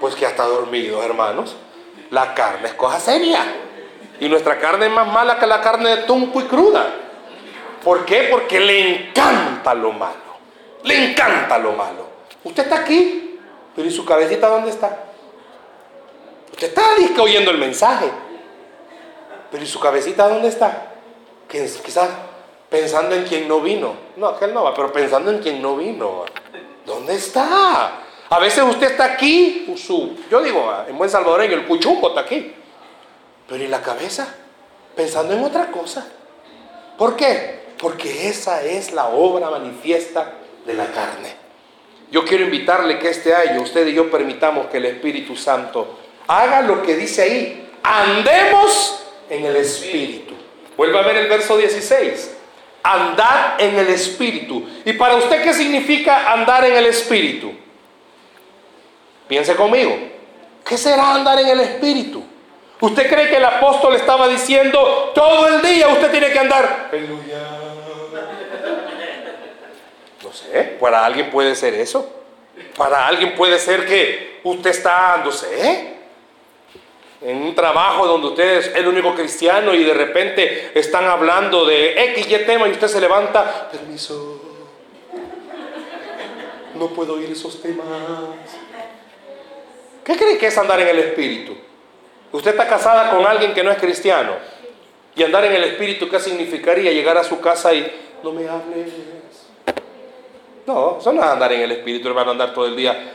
Pues 0.00 0.14
que 0.14 0.26
hasta 0.26 0.44
dormidos 0.44 1.04
hermanos. 1.04 1.56
La 2.10 2.34
carne 2.34 2.68
es 2.68 2.74
cosa 2.74 3.00
seria. 3.00 3.44
Y 4.20 4.28
nuestra 4.28 4.58
carne 4.58 4.86
es 4.86 4.92
más 4.92 5.06
mala 5.06 5.38
que 5.38 5.46
la 5.46 5.60
carne 5.60 5.90
de 5.90 5.96
tunco 6.04 6.40
y 6.40 6.44
cruda. 6.44 6.86
¿Por 7.82 8.04
qué? 8.04 8.28
Porque 8.30 8.60
le 8.60 9.08
encanta 9.08 9.74
lo 9.74 9.92
malo. 9.92 10.14
Le 10.84 11.10
encanta 11.10 11.58
lo 11.58 11.72
malo. 11.72 12.06
Usted 12.44 12.64
está 12.64 12.76
aquí, 12.76 13.38
pero 13.74 13.86
¿y 13.88 13.90
su 13.90 14.04
cabecita 14.04 14.48
dónde 14.48 14.70
está? 14.70 15.04
Usted 16.52 16.68
está 16.68 16.82
disque 16.98 17.20
oyendo 17.20 17.50
el 17.50 17.58
mensaje, 17.58 18.10
pero 19.50 19.62
¿y 19.62 19.66
su 19.66 19.80
cabecita 19.80 20.28
dónde 20.28 20.48
está? 20.48 20.92
Quizás 21.48 22.08
pensando 22.68 23.14
en 23.14 23.24
quien 23.24 23.48
no 23.48 23.60
vino. 23.60 23.94
No, 24.16 24.38
que 24.38 24.46
él 24.46 24.54
no 24.54 24.64
va, 24.64 24.74
pero 24.74 24.92
pensando 24.92 25.30
en 25.30 25.38
quien 25.38 25.60
no 25.62 25.76
vino. 25.76 26.24
¿Dónde 26.84 27.14
está? 27.14 28.02
A 28.28 28.38
veces 28.40 28.64
usted 28.64 28.90
está 28.90 29.04
aquí, 29.04 29.72
su, 29.76 30.16
yo 30.30 30.42
digo 30.42 30.72
en 30.88 30.98
buen 30.98 31.08
salvadoreño, 31.08 31.54
el 31.54 31.66
cuchumbo 31.66 32.08
está 32.08 32.22
aquí. 32.22 32.54
Pero 33.48 33.62
¿y 33.62 33.68
la 33.68 33.82
cabeza? 33.82 34.34
Pensando 34.96 35.34
en 35.34 35.44
otra 35.44 35.70
cosa. 35.70 36.06
¿Por 36.98 37.14
qué? 37.14 37.66
Porque 37.78 38.28
esa 38.28 38.62
es 38.62 38.92
la 38.92 39.08
obra 39.08 39.50
manifiesta 39.50 40.32
de 40.64 40.74
la 40.74 40.86
carne. 40.86 41.34
Yo 42.10 42.24
quiero 42.24 42.44
invitarle 42.44 42.98
que 42.98 43.10
este 43.10 43.34
año 43.34 43.62
usted 43.62 43.86
y 43.86 43.94
yo 43.94 44.10
permitamos 44.10 44.66
que 44.66 44.78
el 44.78 44.86
Espíritu 44.86 45.36
Santo 45.36 45.98
haga 46.26 46.62
lo 46.62 46.82
que 46.82 46.96
dice 46.96 47.22
ahí. 47.22 47.70
Andemos 47.82 49.04
en 49.28 49.44
el 49.44 49.56
Espíritu. 49.56 50.34
Vuelva 50.76 51.00
a 51.00 51.06
ver 51.06 51.16
el 51.18 51.28
verso 51.28 51.56
16. 51.56 52.35
Andar 52.92 53.56
en 53.58 53.78
el 53.78 53.88
Espíritu. 53.88 54.68
¿Y 54.84 54.92
para 54.92 55.16
usted 55.16 55.42
qué 55.42 55.52
significa 55.52 56.32
andar 56.32 56.64
en 56.64 56.76
el 56.76 56.86
Espíritu? 56.86 57.52
Piense 59.26 59.56
conmigo, 59.56 59.96
¿qué 60.64 60.78
será 60.78 61.14
andar 61.14 61.38
en 61.40 61.48
el 61.48 61.60
Espíritu? 61.60 62.22
¿Usted 62.80 63.08
cree 63.08 63.28
que 63.28 63.36
el 63.36 63.44
apóstol 63.44 63.96
estaba 63.96 64.28
diciendo 64.28 65.12
todo 65.14 65.48
el 65.48 65.62
día 65.62 65.88
usted 65.88 66.10
tiene 66.10 66.30
que 66.30 66.38
andar? 66.38 66.90
No 70.22 70.32
sé, 70.32 70.76
para 70.78 71.04
alguien 71.04 71.30
puede 71.30 71.56
ser 71.56 71.74
eso. 71.74 72.12
Para 72.76 73.06
alguien 73.06 73.34
puede 73.34 73.58
ser 73.58 73.86
que 73.86 74.40
usted 74.44 74.70
está, 74.70 75.22
no 75.24 75.32
sé, 75.32 75.95
en 77.20 77.42
un 77.42 77.54
trabajo 77.54 78.06
donde 78.06 78.28
usted 78.28 78.58
es 78.58 78.74
el 78.74 78.86
único 78.86 79.14
cristiano 79.14 79.74
y 79.74 79.84
de 79.84 79.94
repente 79.94 80.78
están 80.78 81.04
hablando 81.04 81.64
de 81.64 82.02
X, 82.12 82.26
Y 82.30 82.38
tema 82.44 82.68
y 82.68 82.72
usted 82.72 82.88
se 82.88 83.00
levanta, 83.00 83.68
permiso, 83.70 84.40
no 86.74 86.88
puedo 86.88 87.14
oír 87.14 87.30
esos 87.30 87.60
temas. 87.62 87.86
¿Qué 90.04 90.16
cree 90.16 90.38
que 90.38 90.46
es 90.48 90.58
andar 90.58 90.78
en 90.80 90.88
el 90.88 90.98
Espíritu? 90.98 91.56
Usted 92.32 92.50
está 92.52 92.68
casada 92.68 93.10
con 93.10 93.26
alguien 93.26 93.54
que 93.54 93.64
no 93.64 93.70
es 93.70 93.78
cristiano. 93.78 94.34
Y 95.14 95.22
andar 95.22 95.44
en 95.46 95.54
el 95.54 95.64
Espíritu, 95.64 96.08
¿qué 96.08 96.20
significaría? 96.20 96.92
Llegar 96.92 97.16
a 97.16 97.24
su 97.24 97.40
casa 97.40 97.72
y 97.72 97.90
no 98.22 98.32
me 98.32 98.46
hables. 98.46 98.90
No, 100.66 100.98
eso 101.00 101.12
no 101.12 101.22
es 101.22 101.26
andar 101.26 101.52
en 101.52 101.62
el 101.62 101.72
Espíritu, 101.72 102.08
hermano, 102.08 102.32
andar 102.32 102.52
todo 102.52 102.66
el 102.66 102.76
día. 102.76 103.14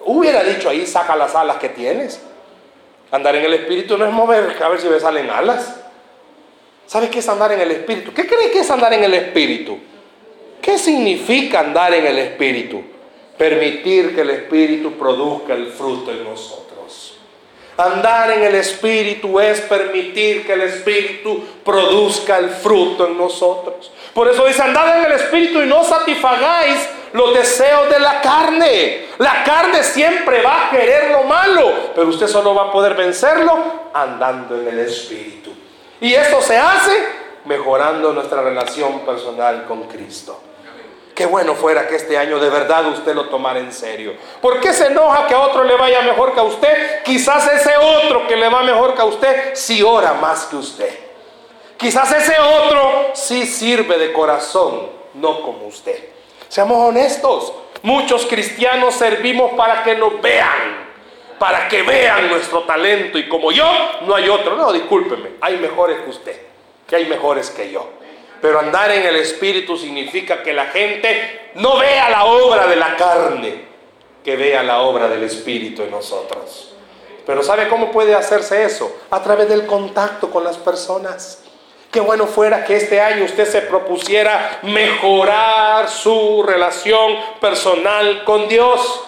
Hubiera 0.00 0.44
dicho 0.44 0.68
ahí, 0.68 0.86
saca 0.86 1.16
las 1.16 1.34
alas 1.34 1.56
que 1.56 1.70
tienes. 1.70 2.22
Andar 3.10 3.36
en 3.36 3.44
el 3.44 3.54
Espíritu 3.54 3.96
no 3.96 4.04
es 4.04 4.12
mover, 4.12 4.56
a 4.62 4.68
ver 4.68 4.80
si 4.80 4.88
me 4.88 5.00
salen 5.00 5.30
alas. 5.30 5.80
¿Sabe 6.86 7.08
qué 7.08 7.18
es 7.20 7.28
andar 7.28 7.52
en 7.52 7.60
el 7.60 7.70
Espíritu? 7.70 8.12
¿Qué 8.12 8.26
cree 8.26 8.50
que 8.50 8.60
es 8.60 8.70
andar 8.70 8.92
en 8.92 9.04
el 9.04 9.14
Espíritu? 9.14 9.78
¿Qué 10.60 10.78
significa 10.78 11.60
andar 11.60 11.94
en 11.94 12.06
el 12.06 12.18
Espíritu? 12.18 12.82
Permitir 13.36 14.14
que 14.14 14.22
el 14.22 14.30
Espíritu 14.30 14.92
produzca 14.98 15.54
el 15.54 15.68
fruto 15.68 16.10
en 16.10 16.24
nosotros. 16.24 17.18
Andar 17.76 18.32
en 18.32 18.42
el 18.42 18.56
Espíritu 18.56 19.38
es 19.38 19.60
permitir 19.60 20.44
que 20.44 20.54
el 20.54 20.62
Espíritu 20.62 21.44
produzca 21.64 22.38
el 22.38 22.50
fruto 22.50 23.06
en 23.06 23.16
nosotros. 23.16 23.92
Por 24.12 24.28
eso 24.28 24.44
dice, 24.46 24.62
andad 24.62 24.98
en 24.98 25.06
el 25.06 25.12
Espíritu 25.12 25.62
y 25.62 25.66
no 25.66 25.84
satisfagáis 25.84 26.88
los 27.12 27.34
deseos 27.34 27.88
de 27.90 27.98
la 27.98 28.20
carne. 28.20 29.06
La 29.18 29.42
carne 29.44 29.82
siempre 29.82 30.42
va 30.42 30.66
a 30.66 30.70
querer 30.70 31.10
lo 31.10 31.24
malo, 31.24 31.72
pero 31.94 32.08
usted 32.08 32.26
solo 32.26 32.54
va 32.54 32.64
a 32.64 32.72
poder 32.72 32.94
vencerlo 32.94 33.90
andando 33.92 34.60
en 34.60 34.68
el 34.68 34.78
Espíritu. 34.80 35.52
Y 36.00 36.14
esto 36.14 36.40
se 36.40 36.56
hace 36.56 36.92
mejorando 37.44 38.12
nuestra 38.12 38.42
relación 38.42 39.00
personal 39.00 39.64
con 39.66 39.84
Cristo. 39.84 40.42
Qué 41.14 41.26
bueno 41.26 41.56
fuera 41.56 41.88
que 41.88 41.96
este 41.96 42.16
año 42.16 42.38
de 42.38 42.48
verdad 42.48 42.86
usted 42.86 43.12
lo 43.12 43.28
tomara 43.28 43.58
en 43.58 43.72
serio. 43.72 44.14
¿Por 44.40 44.60
qué 44.60 44.72
se 44.72 44.86
enoja 44.86 45.26
que 45.26 45.34
a 45.34 45.40
otro 45.40 45.64
le 45.64 45.74
vaya 45.74 46.00
mejor 46.02 46.32
que 46.32 46.38
a 46.38 46.44
usted? 46.44 47.02
Quizás 47.02 47.52
ese 47.52 47.76
otro 47.76 48.28
que 48.28 48.36
le 48.36 48.48
va 48.48 48.62
mejor 48.62 48.94
que 48.94 49.00
a 49.00 49.04
usted 49.04 49.54
si 49.54 49.82
ora 49.82 50.12
más 50.12 50.44
que 50.44 50.54
usted. 50.54 50.98
Quizás 51.76 52.12
ese 52.12 52.38
otro 52.38 53.10
sí 53.14 53.46
sirve 53.46 53.98
de 53.98 54.12
corazón, 54.12 54.90
no 55.14 55.42
como 55.42 55.66
usted. 55.66 56.17
Seamos 56.48 56.88
honestos. 56.88 57.52
Muchos 57.82 58.26
cristianos 58.26 58.94
servimos 58.94 59.52
para 59.52 59.84
que 59.84 59.94
nos 59.94 60.20
vean, 60.20 60.88
para 61.38 61.68
que 61.68 61.82
vean 61.82 62.28
nuestro 62.28 62.62
talento. 62.62 63.18
Y 63.18 63.28
como 63.28 63.52
yo, 63.52 63.70
no 64.06 64.14
hay 64.14 64.28
otro. 64.28 64.56
No, 64.56 64.72
discúlpeme, 64.72 65.30
hay 65.40 65.58
mejores 65.58 66.00
que 66.00 66.10
usted, 66.10 66.42
que 66.86 66.96
hay 66.96 67.06
mejores 67.06 67.50
que 67.50 67.70
yo. 67.70 67.88
Pero 68.40 68.60
andar 68.60 68.90
en 68.92 69.04
el 69.04 69.16
Espíritu 69.16 69.76
significa 69.76 70.42
que 70.42 70.52
la 70.52 70.66
gente 70.66 71.50
no 71.54 71.78
vea 71.78 72.08
la 72.08 72.24
obra 72.24 72.66
de 72.66 72.76
la 72.76 72.96
carne, 72.96 73.64
que 74.24 74.36
vea 74.36 74.62
la 74.62 74.80
obra 74.80 75.08
del 75.08 75.24
Espíritu 75.24 75.82
en 75.82 75.90
nosotros. 75.90 76.74
Pero 77.26 77.42
¿sabe 77.42 77.68
cómo 77.68 77.90
puede 77.90 78.14
hacerse 78.14 78.64
eso? 78.64 79.00
A 79.10 79.22
través 79.22 79.48
del 79.48 79.66
contacto 79.66 80.30
con 80.30 80.44
las 80.44 80.56
personas. 80.56 81.42
Qué 81.90 82.00
bueno 82.00 82.26
fuera 82.26 82.66
que 82.66 82.76
este 82.76 83.00
año 83.00 83.24
usted 83.24 83.46
se 83.46 83.62
propusiera 83.62 84.60
mejorar 84.62 85.88
su 85.88 86.42
relación 86.42 87.16
personal 87.40 88.24
con 88.24 88.46
Dios. 88.46 89.04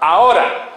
Ahora, 0.00 0.68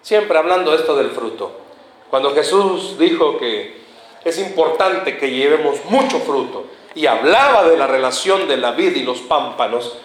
siempre 0.00 0.38
hablando 0.38 0.74
esto 0.74 0.96
del 0.96 1.10
fruto, 1.10 1.60
cuando 2.08 2.34
Jesús 2.34 2.98
dijo 2.98 3.36
que 3.36 3.84
es 4.24 4.38
importante 4.38 5.18
que 5.18 5.30
llevemos 5.30 5.84
mucho 5.84 6.18
fruto 6.20 6.64
y 6.94 7.06
hablaba 7.06 7.64
de 7.64 7.76
la 7.76 7.86
relación 7.86 8.48
de 8.48 8.56
la 8.56 8.70
vida 8.70 8.96
y 8.96 9.02
los 9.02 9.18
pámpanos, 9.20 9.98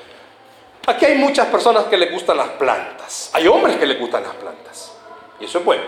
aquí 0.87 1.05
hay 1.05 1.17
muchas 1.17 1.47
personas 1.47 1.85
que 1.85 1.95
les 1.95 2.11
gustan 2.11 2.35
las 2.35 2.49
plantas. 2.49 3.29
Hay 3.33 3.47
hombres 3.47 3.77
que 3.77 3.85
les 3.85 3.97
gustan 3.97 4.23
las 4.23 4.35
plantas. 4.35 4.93
Y 5.39 5.45
eso 5.45 5.59
es 5.59 5.65
bueno, 5.65 5.83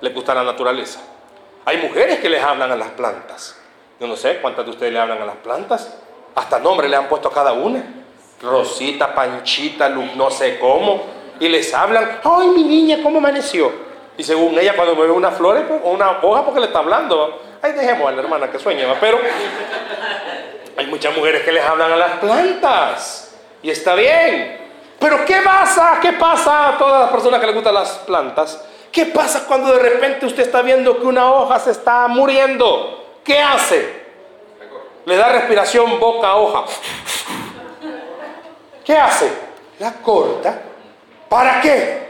les 0.00 0.12
gusta 0.12 0.34
la 0.34 0.42
naturaleza. 0.42 1.00
Hay 1.64 1.76
mujeres 1.76 2.18
que 2.18 2.28
les 2.28 2.42
hablan 2.42 2.72
a 2.72 2.76
las 2.76 2.90
plantas. 2.90 3.57
Yo 4.00 4.06
no 4.06 4.16
sé 4.16 4.38
cuántas 4.40 4.64
de 4.64 4.70
ustedes 4.70 4.92
le 4.92 4.98
hablan 4.98 5.20
a 5.22 5.26
las 5.26 5.36
plantas. 5.36 5.98
Hasta 6.34 6.58
nombre 6.58 6.88
le 6.88 6.96
han 6.96 7.08
puesto 7.08 7.28
a 7.28 7.32
cada 7.32 7.52
una. 7.52 7.82
Rosita, 8.40 9.14
Panchita, 9.14 9.88
no 9.88 10.30
sé 10.30 10.58
cómo. 10.58 11.02
Y 11.40 11.48
les 11.48 11.72
hablan, 11.74 12.20
ay 12.24 12.48
mi 12.48 12.64
niña, 12.64 12.98
¿cómo 13.02 13.18
amaneció? 13.18 13.72
Y 14.16 14.24
según 14.24 14.58
ella 14.58 14.74
cuando 14.74 14.96
mueve 14.96 15.12
una 15.12 15.30
flor 15.30 15.64
pues, 15.66 15.80
o 15.84 15.90
una 15.90 16.18
hoja 16.22 16.44
porque 16.44 16.60
le 16.60 16.66
está 16.66 16.80
hablando. 16.80 17.40
Ay, 17.62 17.72
dejemos 17.72 18.08
a 18.08 18.12
la 18.12 18.22
hermana 18.22 18.50
que 18.50 18.58
sueña, 18.58 18.86
pero 19.00 19.18
hay 20.76 20.86
muchas 20.86 21.16
mujeres 21.16 21.42
que 21.42 21.52
les 21.52 21.64
hablan 21.64 21.92
a 21.92 21.96
las 21.96 22.12
plantas. 22.18 23.36
Y 23.62 23.70
está 23.70 23.94
bien. 23.94 24.58
Pero 24.98 25.24
¿qué 25.24 25.36
pasa? 25.44 25.98
¿Qué 26.00 26.12
pasa 26.12 26.68
a 26.68 26.78
todas 26.78 27.02
las 27.02 27.10
personas 27.10 27.40
que 27.40 27.46
les 27.46 27.54
gustan 27.54 27.74
las 27.74 27.90
plantas? 27.98 28.64
¿Qué 28.90 29.06
pasa 29.06 29.44
cuando 29.46 29.72
de 29.72 29.78
repente 29.78 30.26
usted 30.26 30.44
está 30.44 30.62
viendo 30.62 30.98
que 30.98 31.06
una 31.06 31.32
hoja 31.32 31.58
se 31.58 31.70
está 31.70 32.08
muriendo? 32.08 33.07
¿Qué 33.28 33.38
hace? 33.38 33.86
Le 35.04 35.16
da 35.16 35.28
respiración 35.28 36.00
boca 36.00 36.28
a 36.28 36.36
hoja. 36.36 36.64
¿Qué 38.82 38.94
hace? 38.94 39.30
La 39.80 39.92
corta. 39.92 40.62
¿Para 41.28 41.60
qué? 41.60 42.08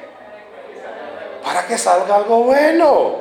Para 1.42 1.66
que 1.66 1.76
salga 1.76 2.14
algo 2.14 2.44
bueno. 2.44 3.16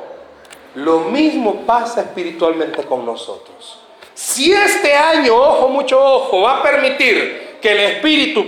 Lo 0.76 1.00
mismo 1.00 1.62
pasa 1.66 2.02
espiritualmente 2.02 2.84
con 2.84 3.04
nosotros. 3.04 3.80
Si 4.14 4.52
este 4.52 4.94
año, 4.94 5.34
ojo, 5.34 5.66
mucho 5.66 6.00
ojo, 6.00 6.42
va 6.42 6.58
a 6.58 6.62
permitir 6.62 7.58
que 7.60 7.72
el 7.72 7.80
Espíritu 7.80 8.46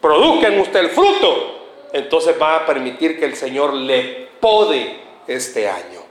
produzca 0.00 0.48
en 0.48 0.58
usted 0.58 0.80
el 0.80 0.88
fruto, 0.88 1.90
entonces 1.92 2.34
va 2.40 2.56
a 2.56 2.66
permitir 2.66 3.18
que 3.18 3.26
el 3.26 3.36
Señor 3.36 3.74
le 3.74 4.30
pode 4.40 5.00
este 5.26 5.68
año. 5.68 6.05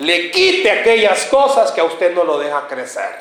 Le 0.00 0.30
quite 0.30 0.70
aquellas 0.70 1.26
cosas 1.26 1.72
que 1.72 1.80
a 1.80 1.84
usted 1.84 2.14
no 2.14 2.24
lo 2.24 2.38
deja 2.38 2.66
crecer. 2.66 3.20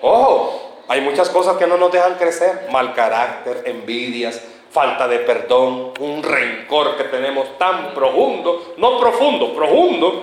Ojo, 0.00 0.82
hay 0.86 1.00
muchas 1.00 1.28
cosas 1.28 1.56
que 1.56 1.66
no 1.66 1.76
nos 1.76 1.90
dejan 1.90 2.14
crecer. 2.14 2.68
Mal 2.70 2.94
carácter, 2.94 3.62
envidias, 3.66 4.40
falta 4.70 5.08
de 5.08 5.18
perdón, 5.18 5.92
un 5.98 6.22
rencor 6.22 6.96
que 6.96 7.04
tenemos 7.04 7.58
tan 7.58 7.94
profundo, 7.94 8.74
no 8.76 9.00
profundo, 9.00 9.52
profundo, 9.54 10.22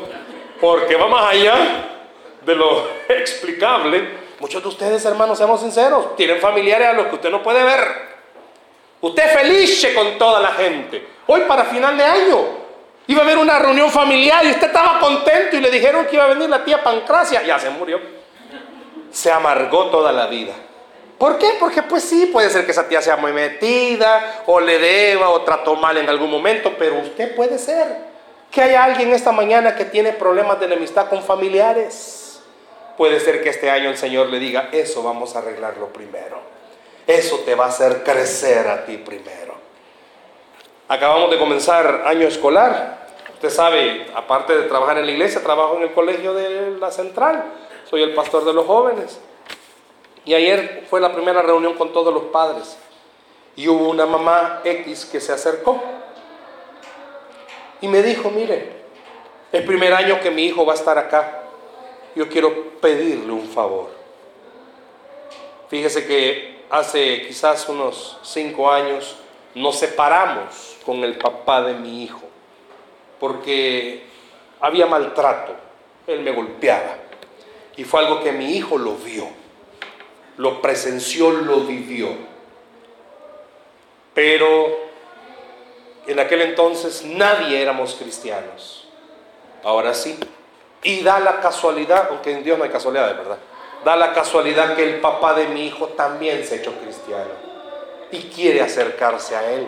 porque 0.61 0.95
va 0.95 1.07
más 1.07 1.33
allá 1.33 1.55
de 2.45 2.55
lo 2.55 2.87
explicable. 3.09 4.25
Muchos 4.39 4.63
de 4.63 4.69
ustedes, 4.69 5.03
hermanos, 5.03 5.37
seamos 5.37 5.59
sinceros, 5.59 6.15
tienen 6.15 6.39
familiares 6.39 6.87
a 6.87 6.93
los 6.93 7.07
que 7.07 7.15
usted 7.15 7.29
no 7.29 7.43
puede 7.43 7.63
ver. 7.65 8.15
Usted 9.01 9.29
feliz 9.33 9.87
con 9.93 10.17
toda 10.17 10.39
la 10.39 10.53
gente. 10.53 11.05
Hoy 11.27 11.41
para 11.41 11.65
final 11.65 11.97
de 11.97 12.03
año 12.03 12.64
iba 13.07 13.21
a 13.21 13.23
haber 13.23 13.37
una 13.37 13.59
reunión 13.59 13.89
familiar 13.89 14.45
y 14.45 14.51
usted 14.51 14.67
estaba 14.67 14.99
contento 14.99 15.55
y 15.57 15.61
le 15.61 15.69
dijeron 15.71 16.05
que 16.05 16.15
iba 16.15 16.25
a 16.25 16.27
venir 16.27 16.49
la 16.49 16.63
tía 16.63 16.83
Pancracia. 16.83 17.43
Ya 17.43 17.59
se 17.59 17.69
murió. 17.69 17.99
Se 19.11 19.31
amargó 19.31 19.85
toda 19.85 20.11
la 20.11 20.27
vida. 20.27 20.53
¿Por 21.17 21.37
qué? 21.37 21.51
Porque 21.59 21.81
pues 21.81 22.03
sí, 22.03 22.29
puede 22.31 22.49
ser 22.49 22.65
que 22.65 22.71
esa 22.71 22.87
tía 22.87 23.01
sea 23.01 23.15
muy 23.15 23.31
metida 23.31 24.43
o 24.45 24.59
le 24.59 24.79
deba 24.79 25.29
o 25.29 25.41
trató 25.41 25.75
mal 25.75 25.97
en 25.97 26.09
algún 26.09 26.29
momento, 26.29 26.73
pero 26.77 26.99
usted 26.99 27.35
puede 27.35 27.57
ser 27.57 28.13
que 28.51 28.61
haya 28.61 28.83
alguien 28.83 29.13
esta 29.13 29.31
mañana 29.31 29.75
que 29.75 29.85
tiene 29.85 30.11
problemas 30.11 30.59
de 30.59 30.65
enemistad 30.65 31.07
con 31.07 31.23
familiares. 31.23 32.41
Puede 32.97 33.19
ser 33.19 33.41
que 33.41 33.49
este 33.49 33.69
año 33.69 33.89
el 33.89 33.97
Señor 33.97 34.27
le 34.27 34.39
diga, 34.39 34.69
eso 34.71 35.03
vamos 35.03 35.35
a 35.35 35.39
arreglarlo 35.39 35.87
primero. 35.87 36.39
Eso 37.07 37.39
te 37.39 37.55
va 37.55 37.65
a 37.65 37.69
hacer 37.69 38.03
crecer 38.03 38.67
a 38.67 38.85
ti 38.85 38.97
primero. 38.97 39.44
Acabamos 40.87 41.31
de 41.31 41.39
comenzar 41.39 42.03
año 42.05 42.27
escolar. 42.27 43.07
Usted 43.33 43.49
sabe, 43.49 44.05
aparte 44.13 44.55
de 44.55 44.63
trabajar 44.63 44.99
en 44.99 45.07
la 45.07 45.11
iglesia, 45.11 45.41
trabajo 45.41 45.77
en 45.77 45.83
el 45.83 45.93
colegio 45.93 46.33
de 46.33 46.77
la 46.79 46.91
central. 46.91 47.43
Soy 47.89 48.03
el 48.03 48.13
pastor 48.13 48.45
de 48.45 48.53
los 48.53 48.67
jóvenes. 48.67 49.19
Y 50.25 50.35
ayer 50.35 50.85
fue 50.89 51.01
la 51.01 51.11
primera 51.11 51.41
reunión 51.41 51.73
con 51.73 51.91
todos 51.91 52.13
los 52.13 52.25
padres. 52.25 52.77
Y 53.55 53.67
hubo 53.67 53.89
una 53.89 54.05
mamá 54.05 54.61
X 54.63 55.05
que 55.05 55.19
se 55.19 55.31
acercó 55.31 55.81
y 57.81 57.87
me 57.87 58.01
dijo, 58.01 58.29
mire, 58.29 58.83
el 59.51 59.63
primer 59.63 59.93
año 59.93 60.19
que 60.19 60.31
mi 60.31 60.45
hijo 60.45 60.65
va 60.65 60.73
a 60.73 60.75
estar 60.75 60.97
acá, 60.97 61.43
yo 62.15 62.27
quiero 62.29 62.71
pedirle 62.79 63.31
un 63.31 63.47
favor. 63.47 63.89
Fíjese 65.69 66.05
que 66.05 66.63
hace 66.69 67.25
quizás 67.27 67.67
unos 67.69 68.17
cinco 68.23 68.71
años 68.71 69.15
nos 69.53 69.77
separamos 69.77 70.74
con 70.85 71.03
el 71.03 71.17
papá 71.17 71.61
de 71.63 71.73
mi 71.73 72.03
hijo, 72.03 72.23
porque 73.19 74.03
había 74.59 74.85
maltrato, 74.85 75.53
él 76.07 76.21
me 76.21 76.31
golpeaba. 76.31 76.97
Y 77.77 77.83
fue 77.83 78.01
algo 78.01 78.21
que 78.21 78.31
mi 78.31 78.55
hijo 78.55 78.77
lo 78.77 78.93
vio, 78.95 79.27
lo 80.37 80.61
presenció, 80.61 81.31
lo 81.31 81.61
vivió. 81.61 82.09
Pero 84.13 84.85
en 86.07 86.19
aquel 86.19 86.41
entonces 86.41 87.03
nadie 87.03 87.61
éramos 87.61 87.95
cristianos. 87.95 88.87
Ahora 89.63 89.93
sí. 89.93 90.17
Y 90.83 91.01
da 91.01 91.19
la 91.19 91.39
casualidad, 91.41 92.07
aunque 92.11 92.31
en 92.31 92.43
Dios 92.43 92.57
no 92.57 92.63
hay 92.63 92.69
casualidad, 92.69 93.07
de 93.07 93.15
verdad. 93.15 93.37
Da 93.83 93.95
la 93.95 94.13
casualidad 94.13 94.75
que 94.75 94.83
el 94.83 95.01
papá 95.01 95.33
de 95.33 95.47
mi 95.47 95.65
hijo 95.65 95.87
también 95.89 96.45
se 96.45 96.55
ha 96.55 96.57
hecho 96.59 96.73
cristiano. 96.79 97.31
Y 98.11 98.19
quiere 98.29 98.61
acercarse 98.61 99.35
a 99.35 99.51
él. 99.51 99.67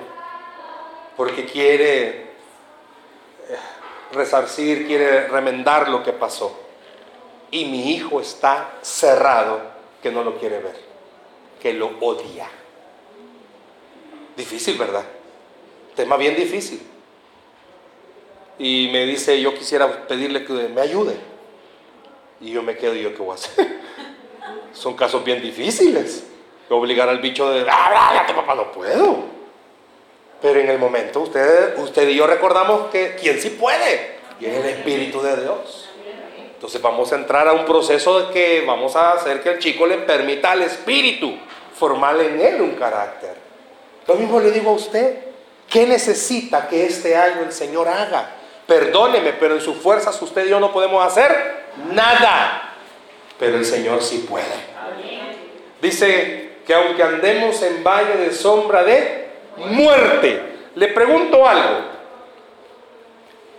Porque 1.17 1.45
quiere 1.45 2.07
eh, 2.07 2.25
resarcir, 4.13 4.85
quiere 4.85 5.27
remendar 5.27 5.89
lo 5.89 6.03
que 6.03 6.13
pasó. 6.13 6.57
Y 7.49 7.65
mi 7.65 7.91
hijo 7.93 8.21
está 8.21 8.75
cerrado 8.81 9.61
que 10.01 10.11
no 10.11 10.23
lo 10.23 10.37
quiere 10.37 10.59
ver, 10.59 10.75
que 11.59 11.73
lo 11.73 11.91
odia. 12.01 12.47
Difícil, 14.35 14.77
¿verdad? 14.77 15.03
Tema 15.95 16.15
bien 16.17 16.35
difícil. 16.35 16.79
Y 18.59 18.89
me 18.91 19.05
dice, 19.05 19.41
yo 19.41 19.53
quisiera 19.55 20.07
pedirle 20.07 20.45
que 20.45 20.53
me 20.53 20.81
ayude. 20.81 21.15
Y 22.39 22.51
yo 22.51 22.61
me 22.61 22.77
quedo, 22.77 22.93
¿y 22.93 23.01
yo 23.01 23.15
qué 23.15 23.23
voy 23.23 23.31
a 23.31 23.35
hacer? 23.35 23.79
Son 24.73 24.95
casos 24.95 25.23
bien 25.23 25.41
difíciles. 25.41 26.27
Obligar 26.69 27.09
al 27.09 27.19
bicho 27.19 27.49
de, 27.49 27.65
¡ah, 27.69 28.25
tu 28.27 28.35
papá! 28.35 28.53
No 28.53 28.71
puedo. 28.71 29.36
Pero 30.41 30.59
en 30.59 30.69
el 30.69 30.77
momento, 30.77 31.21
usted, 31.21 31.77
usted 31.77 32.07
y 32.09 32.15
yo 32.15 32.27
recordamos 32.27 32.87
que 32.91 33.15
quien 33.15 33.41
sí 33.41 33.51
puede, 33.51 34.17
y 34.39 34.45
es 34.45 34.55
el 34.55 34.65
Espíritu 34.65 35.21
de 35.21 35.41
Dios. 35.41 35.89
Entonces 36.53 36.81
vamos 36.81 37.11
a 37.11 37.15
entrar 37.15 37.47
a 37.47 37.53
un 37.53 37.65
proceso 37.65 38.19
de 38.19 38.33
que 38.33 38.63
vamos 38.65 38.95
a 38.95 39.11
hacer 39.11 39.41
que 39.41 39.49
el 39.49 39.59
chico 39.59 39.85
le 39.85 39.97
permita 39.97 40.51
al 40.51 40.63
Espíritu 40.63 41.37
formar 41.77 42.19
en 42.19 42.39
él 42.41 42.61
un 42.61 42.71
carácter. 42.71 43.35
Lo 44.07 44.15
mismo 44.15 44.39
le 44.39 44.51
digo 44.51 44.71
a 44.71 44.73
usted. 44.73 45.19
¿Qué 45.69 45.85
necesita 45.85 46.67
que 46.67 46.85
este 46.85 47.15
año 47.15 47.41
el 47.41 47.51
Señor 47.51 47.87
haga? 47.87 48.31
Perdóneme, 48.65 49.33
pero 49.33 49.55
en 49.55 49.61
sus 49.61 49.77
fuerzas 49.77 50.19
usted 50.21 50.45
y 50.45 50.49
yo 50.49 50.59
no 50.59 50.71
podemos 50.71 51.05
hacer 51.05 51.65
nada. 51.93 52.73
Pero 53.37 53.57
el 53.57 53.65
Señor 53.65 54.01
sí 54.01 54.25
puede. 54.27 54.45
Dice 55.81 56.53
que 56.65 56.73
aunque 56.73 57.03
andemos 57.03 57.61
en 57.61 57.83
valle 57.83 58.17
de 58.17 58.31
sombra 58.31 58.83
de 58.83 59.26
muerte, 59.57 60.69
le 60.75 60.87
pregunto 60.89 61.47
algo. 61.47 61.97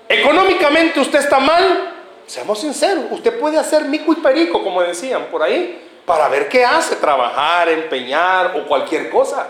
Económicamente 0.08 1.00
usted 1.00 1.18
está 1.18 1.38
mal, 1.38 1.94
seamos 2.26 2.60
sinceros, 2.60 3.04
usted 3.10 3.38
puede 3.38 3.58
hacer 3.58 3.84
mico 3.84 4.12
y 4.12 4.16
perico, 4.16 4.62
como 4.62 4.82
decían 4.82 5.26
por 5.30 5.42
ahí, 5.42 5.86
para 6.06 6.28
ver 6.28 6.48
qué 6.48 6.64
hace, 6.64 6.96
trabajar, 6.96 7.68
empeñar 7.68 8.54
o 8.56 8.66
cualquier 8.66 9.10
cosa. 9.10 9.48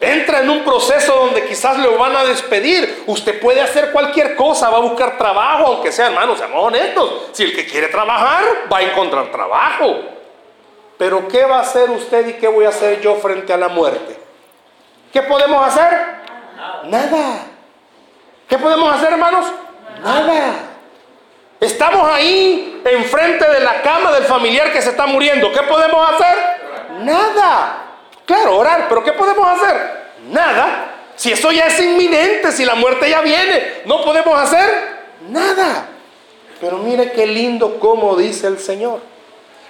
Entra 0.00 0.40
en 0.40 0.48
un 0.48 0.64
proceso 0.64 1.12
donde 1.12 1.44
quizás 1.44 1.76
lo 1.78 1.98
van 1.98 2.14
a 2.14 2.24
despedir. 2.24 3.02
Usted 3.06 3.40
puede 3.40 3.60
hacer 3.60 3.90
cualquier 3.90 4.36
cosa, 4.36 4.70
va 4.70 4.78
a 4.78 4.80
buscar 4.80 5.18
trabajo, 5.18 5.66
aunque 5.66 5.90
sea 5.90 6.06
hermano, 6.06 6.36
seamos 6.36 6.64
honestos. 6.64 7.30
Si 7.32 7.42
el 7.42 7.54
que 7.54 7.66
quiere 7.66 7.88
trabajar, 7.88 8.44
va 8.72 8.78
a 8.78 8.82
encontrar 8.82 9.30
trabajo. 9.32 9.96
Pero 10.96 11.26
¿qué 11.26 11.44
va 11.44 11.58
a 11.58 11.60
hacer 11.62 11.90
usted 11.90 12.28
y 12.28 12.32
qué 12.34 12.46
voy 12.46 12.64
a 12.64 12.68
hacer 12.68 13.00
yo 13.00 13.16
frente 13.16 13.52
a 13.52 13.56
la 13.56 13.68
muerte? 13.68 14.17
¿Qué 15.12 15.22
podemos 15.22 15.66
hacer? 15.66 16.18
Nada. 16.84 17.46
¿Qué 18.48 18.58
podemos 18.58 18.94
hacer, 18.94 19.12
hermanos? 19.12 19.46
Nada. 20.02 20.54
Estamos 21.60 22.08
ahí 22.08 22.82
enfrente 22.84 23.48
de 23.50 23.60
la 23.60 23.82
cama 23.82 24.12
del 24.12 24.24
familiar 24.24 24.72
que 24.72 24.80
se 24.80 24.90
está 24.90 25.06
muriendo. 25.06 25.52
¿Qué 25.52 25.62
podemos 25.62 26.10
hacer? 26.10 26.36
Nada. 27.00 27.84
Claro, 28.24 28.58
orar, 28.58 28.86
pero 28.88 29.02
¿qué 29.02 29.12
podemos 29.12 29.46
hacer? 29.46 30.08
Nada. 30.28 30.94
Si 31.16 31.32
eso 31.32 31.50
ya 31.50 31.66
es 31.66 31.80
inminente, 31.80 32.52
si 32.52 32.64
la 32.64 32.76
muerte 32.76 33.10
ya 33.10 33.20
viene, 33.22 33.82
no 33.86 34.02
podemos 34.04 34.38
hacer 34.38 34.98
nada. 35.28 35.86
Pero 36.60 36.78
mire 36.78 37.12
qué 37.12 37.26
lindo 37.26 37.78
como 37.78 38.16
dice 38.16 38.46
el 38.46 38.58
Señor. 38.58 39.00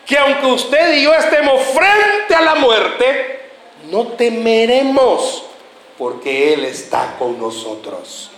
Que 0.06 0.18
aunque 0.18 0.46
usted 0.46 0.94
y 0.94 1.04
yo 1.04 1.14
estemos 1.14 1.62
frente 1.62 2.34
a 2.34 2.40
la 2.40 2.54
muerte, 2.56 3.37
no 3.90 4.08
temeremos 4.08 5.44
porque 5.96 6.54
Él 6.54 6.64
está 6.64 7.16
con 7.18 7.40
nosotros. 7.40 8.30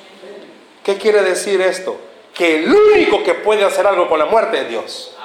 ¿Qué 0.82 0.96
quiere 0.96 1.22
decir 1.22 1.60
esto? 1.60 1.96
Que 2.34 2.56
el 2.56 2.72
único 2.72 3.22
que 3.22 3.34
puede 3.34 3.64
hacer 3.64 3.86
algo 3.86 4.08
con 4.08 4.18
la 4.18 4.26
muerte 4.26 4.62
es 4.62 4.68
Dios. 4.68 5.16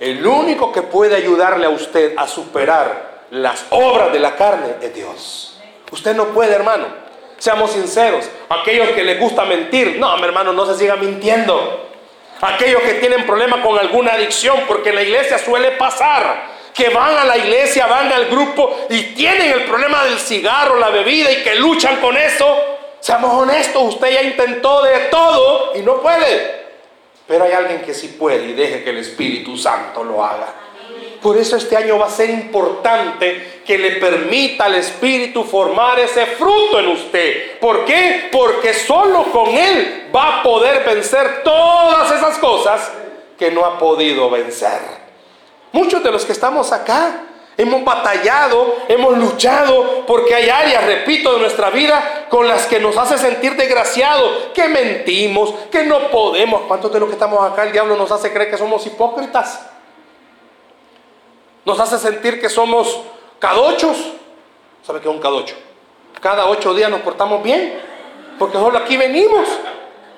El 0.00 0.26
único 0.26 0.72
que 0.72 0.82
puede 0.82 1.16
ayudarle 1.16 1.66
a 1.66 1.70
usted 1.70 2.14
a 2.16 2.26
superar 2.26 3.24
las 3.30 3.66
obras 3.70 4.12
de 4.12 4.18
la 4.18 4.36
carne 4.36 4.74
es 4.82 4.94
Dios. 4.94 5.58
Usted 5.90 6.14
no 6.14 6.26
puede, 6.26 6.52
hermano. 6.52 6.86
Seamos 7.38 7.72
sinceros. 7.72 8.28
Aquellos 8.48 8.90
que 8.90 9.04
les 9.04 9.20
gusta 9.20 9.44
mentir, 9.44 9.96
no, 9.98 10.16
mi 10.16 10.24
hermano, 10.24 10.52
no 10.52 10.66
se 10.66 10.76
siga 10.76 10.96
mintiendo. 10.96 11.90
Aquellos 12.40 12.82
que 12.82 12.94
tienen 12.94 13.24
problemas 13.24 13.64
con 13.64 13.78
alguna 13.78 14.14
adicción, 14.14 14.64
porque 14.66 14.90
en 14.90 14.96
la 14.96 15.02
iglesia 15.02 15.38
suele 15.38 15.72
pasar 15.72 16.55
que 16.76 16.90
van 16.90 17.16
a 17.16 17.24
la 17.24 17.38
iglesia, 17.38 17.86
van 17.86 18.12
al 18.12 18.26
grupo 18.26 18.86
y 18.90 19.14
tienen 19.14 19.50
el 19.50 19.64
problema 19.64 20.04
del 20.04 20.18
cigarro, 20.18 20.78
la 20.78 20.90
bebida 20.90 21.32
y 21.32 21.42
que 21.42 21.54
luchan 21.54 21.96
con 22.02 22.14
eso. 22.18 22.54
Seamos 23.00 23.32
honestos, 23.32 23.94
usted 23.94 24.12
ya 24.12 24.22
intentó 24.22 24.82
de 24.82 24.98
todo 25.10 25.72
y 25.74 25.80
no 25.80 26.02
puede. 26.02 26.66
Pero 27.26 27.44
hay 27.44 27.52
alguien 27.52 27.80
que 27.80 27.94
sí 27.94 28.08
puede 28.08 28.44
y 28.44 28.52
deje 28.52 28.84
que 28.84 28.90
el 28.90 28.98
Espíritu 28.98 29.56
Santo 29.56 30.04
lo 30.04 30.22
haga. 30.22 30.48
Por 31.22 31.38
eso 31.38 31.56
este 31.56 31.78
año 31.78 31.98
va 31.98 32.06
a 32.06 32.10
ser 32.10 32.28
importante 32.28 33.62
que 33.64 33.78
le 33.78 33.92
permita 33.92 34.66
al 34.66 34.74
Espíritu 34.74 35.44
formar 35.44 35.98
ese 35.98 36.26
fruto 36.26 36.78
en 36.78 36.88
usted. 36.88 37.58
¿Por 37.58 37.86
qué? 37.86 38.28
Porque 38.30 38.74
solo 38.74 39.24
con 39.32 39.48
Él 39.48 40.10
va 40.14 40.40
a 40.40 40.42
poder 40.42 40.84
vencer 40.84 41.42
todas 41.42 42.12
esas 42.12 42.36
cosas 42.36 42.92
que 43.38 43.50
no 43.50 43.64
ha 43.64 43.78
podido 43.78 44.28
vencer. 44.28 45.05
Muchos 45.72 46.02
de 46.02 46.10
los 46.10 46.24
que 46.24 46.32
estamos 46.32 46.72
acá 46.72 47.22
hemos 47.56 47.84
batallado, 47.84 48.76
hemos 48.88 49.16
luchado, 49.16 50.04
porque 50.06 50.34
hay 50.34 50.48
áreas, 50.48 50.84
repito, 50.84 51.32
de 51.34 51.40
nuestra 51.40 51.70
vida 51.70 52.26
con 52.28 52.46
las 52.46 52.66
que 52.66 52.78
nos 52.80 52.96
hace 52.96 53.18
sentir 53.18 53.56
desgraciados, 53.56 54.50
que 54.54 54.68
mentimos, 54.68 55.54
que 55.70 55.84
no 55.84 56.10
podemos. 56.10 56.62
¿Cuántos 56.62 56.92
de 56.92 57.00
los 57.00 57.08
que 57.08 57.14
estamos 57.14 57.44
acá 57.50 57.64
el 57.64 57.72
diablo 57.72 57.96
nos 57.96 58.10
hace 58.12 58.32
creer 58.32 58.50
que 58.50 58.58
somos 58.58 58.86
hipócritas? 58.86 59.66
Nos 61.64 61.80
hace 61.80 61.98
sentir 61.98 62.40
que 62.40 62.48
somos 62.48 63.00
cadochos. 63.38 63.96
¿Sabe 64.86 65.00
qué 65.00 65.08
es 65.08 65.14
un 65.14 65.20
cadocho? 65.20 65.56
Cada 66.20 66.46
ocho 66.46 66.72
días 66.74 66.90
nos 66.90 67.00
portamos 67.00 67.42
bien. 67.42 67.80
Porque 68.38 68.56
solo 68.56 68.78
aquí 68.78 68.96
venimos. 68.96 69.48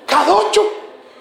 Cadocho. 0.07 0.62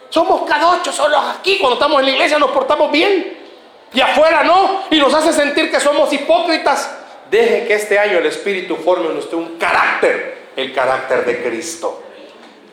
Somos 0.09 0.41
cadochos. 0.41 0.93
Solo 0.93 1.17
aquí 1.17 1.57
cuando 1.59 1.75
estamos 1.75 1.99
en 1.99 2.07
la 2.07 2.11
iglesia 2.11 2.39
nos 2.39 2.51
portamos 2.51 2.91
bien. 2.91 3.46
Y 3.93 4.01
afuera 4.01 4.43
no. 4.43 4.83
Y 4.89 4.99
nos 4.99 5.13
hace 5.13 5.33
sentir 5.33 5.71
que 5.71 5.79
somos 5.79 6.11
hipócritas. 6.13 6.95
Deje 7.29 7.67
que 7.67 7.73
este 7.73 7.99
año 7.99 8.19
el 8.19 8.25
Espíritu 8.25 8.75
forme 8.75 9.09
en 9.09 9.17
usted 9.17 9.37
un 9.37 9.57
carácter. 9.57 10.47
El 10.55 10.73
carácter 10.73 11.25
de 11.25 11.43
Cristo. 11.43 12.03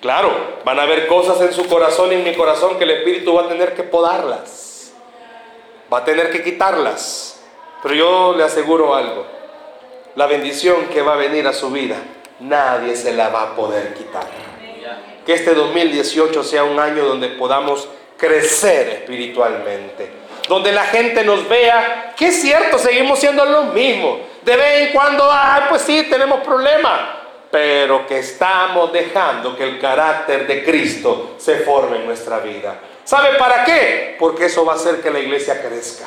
Claro, 0.01 0.61
van 0.65 0.79
a 0.79 0.83
haber 0.83 1.07
cosas 1.07 1.41
en 1.41 1.53
su 1.53 1.67
corazón 1.67 2.13
y 2.13 2.17
en 2.17 2.25
mi 2.25 2.35
corazón 2.35 2.77
que 2.79 2.85
el 2.85 2.91
Espíritu 2.91 3.35
va 3.35 3.43
a 3.43 3.49
tener 3.49 3.75
que 3.75 3.83
podarlas. 3.83 4.93
Va 5.93 5.99
a 5.99 6.05
tener 6.05 6.31
que 6.31 6.43
quitarlas 6.43 7.35
pero 7.85 7.97
yo 7.97 8.35
le 8.35 8.45
aseguro 8.45 8.95
algo, 8.95 9.27
la 10.17 10.27
bendición 10.27 10.87
que 10.87 11.03
va 11.03 11.13
a 11.13 11.17
venir 11.17 11.47
a 11.47 11.53
su 11.53 11.71
vida, 11.71 11.97
nadie 12.41 12.97
se 12.97 13.13
la 13.13 13.29
va 13.29 13.43
a 13.43 13.55
poder 13.55 13.93
quitar. 13.93 14.27
Que 15.27 15.35
este 15.35 15.55
2018 15.55 16.43
sea 16.45 16.65
un 16.65 16.81
año 16.81 17.05
donde 17.05 17.29
podamos 17.29 17.87
crecer 18.17 18.89
espiritualmente, 18.89 20.09
donde 20.49 20.73
la 20.73 20.85
gente 20.85 21.25
nos 21.25 21.49
vea 21.49 22.15
que 22.17 22.29
es 22.29 22.41
cierto, 22.41 22.79
seguimos 22.79 23.19
siendo 23.19 23.45
los 23.45 23.73
mismos. 23.73 24.19
De 24.43 24.57
vez 24.57 24.83
en 24.83 24.93
cuando, 24.93 25.29
ah, 25.31 25.67
pues 25.69 25.83
sí, 25.83 26.07
tenemos 26.11 26.41
problemas, 26.41 27.01
pero 27.51 28.07
que 28.07 28.19
estamos 28.19 28.93
dejando 28.93 29.57
que 29.57 29.65
el 29.65 29.81
carácter 29.81 30.47
de 30.47 30.65
Cristo 30.65 31.35
se 31.39 31.57
forme 31.61 31.97
en 31.97 32.07
nuestra 32.07 32.41
vida. 32.41 32.79
¿Sabe 33.05 33.39
para 33.39 33.65
qué? 33.65 34.17
Porque 34.19 34.47
eso 34.47 34.65
va 34.65 34.73
a 34.73 34.77
hacer 34.77 35.01
que 35.01 35.11
la 35.11 35.21
iglesia 35.21 35.63
crezca. 35.63 36.07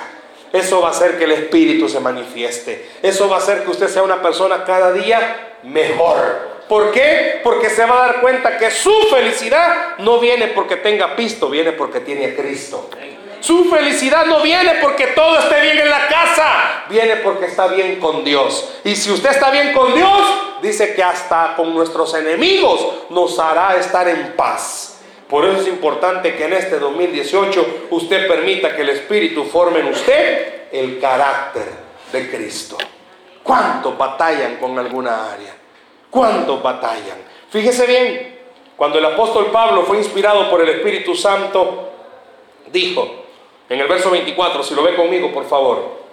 Eso 0.52 0.82
va 0.82 0.90
a 0.90 0.92
hacer 0.92 1.18
que 1.18 1.26
el 1.26 1.32
Espíritu 1.32 1.90
se 1.90 2.00
manifieste. 2.00 2.90
Eso 3.02 3.30
va 3.30 3.36
a 3.36 3.40
hacer 3.40 3.64
que 3.64 3.72
usted 3.72 3.88
sea 3.88 4.04
una 4.04 4.22
persona 4.22 4.64
cada 4.64 4.92
día 4.94 5.58
mejor. 5.64 6.58
¿Por 6.68 6.92
qué? 6.92 7.42
Porque 7.44 7.70
se 7.70 7.86
va 7.86 8.04
a 8.04 8.08
dar 8.08 8.22
cuenta 8.22 8.58
que 8.58 8.72
su 8.72 8.94
felicidad 9.10 9.98
no 10.00 10.20
viene 10.20 10.48
porque 10.48 10.78
tenga 10.78 11.16
pisto, 11.16 11.50
viene 11.50 11.72
porque 11.72 12.02
tiene 12.02 12.36
Cristo. 12.36 12.90
Su 13.40 13.66
felicidad 13.66 14.26
no 14.26 14.42
viene 14.42 14.76
porque 14.82 15.08
todo 15.08 15.38
esté 15.40 15.62
bien 15.62 15.78
en 15.80 15.90
la 15.90 16.08
casa, 16.08 16.84
viene 16.90 17.18
porque 17.18 17.46
está 17.46 17.68
bien 17.68 18.00
con 18.00 18.24
Dios. 18.24 18.80
Y 18.84 18.96
si 18.96 19.12
usted 19.12 19.30
está 19.30 19.52
bien 19.52 19.74
con 19.74 19.94
Dios, 19.94 20.22
dice 20.62 20.96
que 20.96 21.04
hasta 21.04 21.54
con 21.56 21.74
nuestros 21.74 22.14
enemigos 22.16 22.86
nos 23.10 23.38
hará 23.40 23.78
estar 23.78 24.08
en 24.08 24.34
paz. 24.36 25.00
Por 25.30 25.46
eso 25.46 25.62
es 25.62 25.68
importante 25.68 26.36
que 26.36 26.46
en 26.46 26.54
este 26.54 26.80
2018 26.80 27.88
usted 27.92 28.28
permita 28.28 28.76
que 28.76 28.82
el 28.82 28.90
Espíritu 28.90 29.44
forme 29.44 29.80
en 29.80 29.88
usted 29.88 30.70
el 30.72 31.00
carácter 31.00 31.68
de 32.12 32.32
Cristo. 32.32 32.78
¿Cuántos 33.44 33.98
batallan 33.98 34.56
con 34.56 34.78
alguna 34.80 35.32
área? 35.32 35.56
¿Cuántos 36.10 36.62
batallan? 36.64 37.18
Fíjese 37.50 37.86
bien, 37.86 38.40
cuando 38.76 39.00
el 39.00 39.06
apóstol 39.06 39.48
Pablo 39.52 39.84
fue 39.84 39.98
inspirado 39.98 40.50
por 40.50 40.62
el 40.62 40.70
Espíritu 40.70 41.14
Santo, 41.14 41.92
dijo 42.72 43.27
en 43.70 43.80
el 43.80 43.88
verso 43.88 44.10
24, 44.12 44.64
si 44.64 44.74
lo 44.76 44.84
ve 44.84 44.96
conmigo, 44.96 45.32
por 45.32 45.46
favor, 45.46 46.08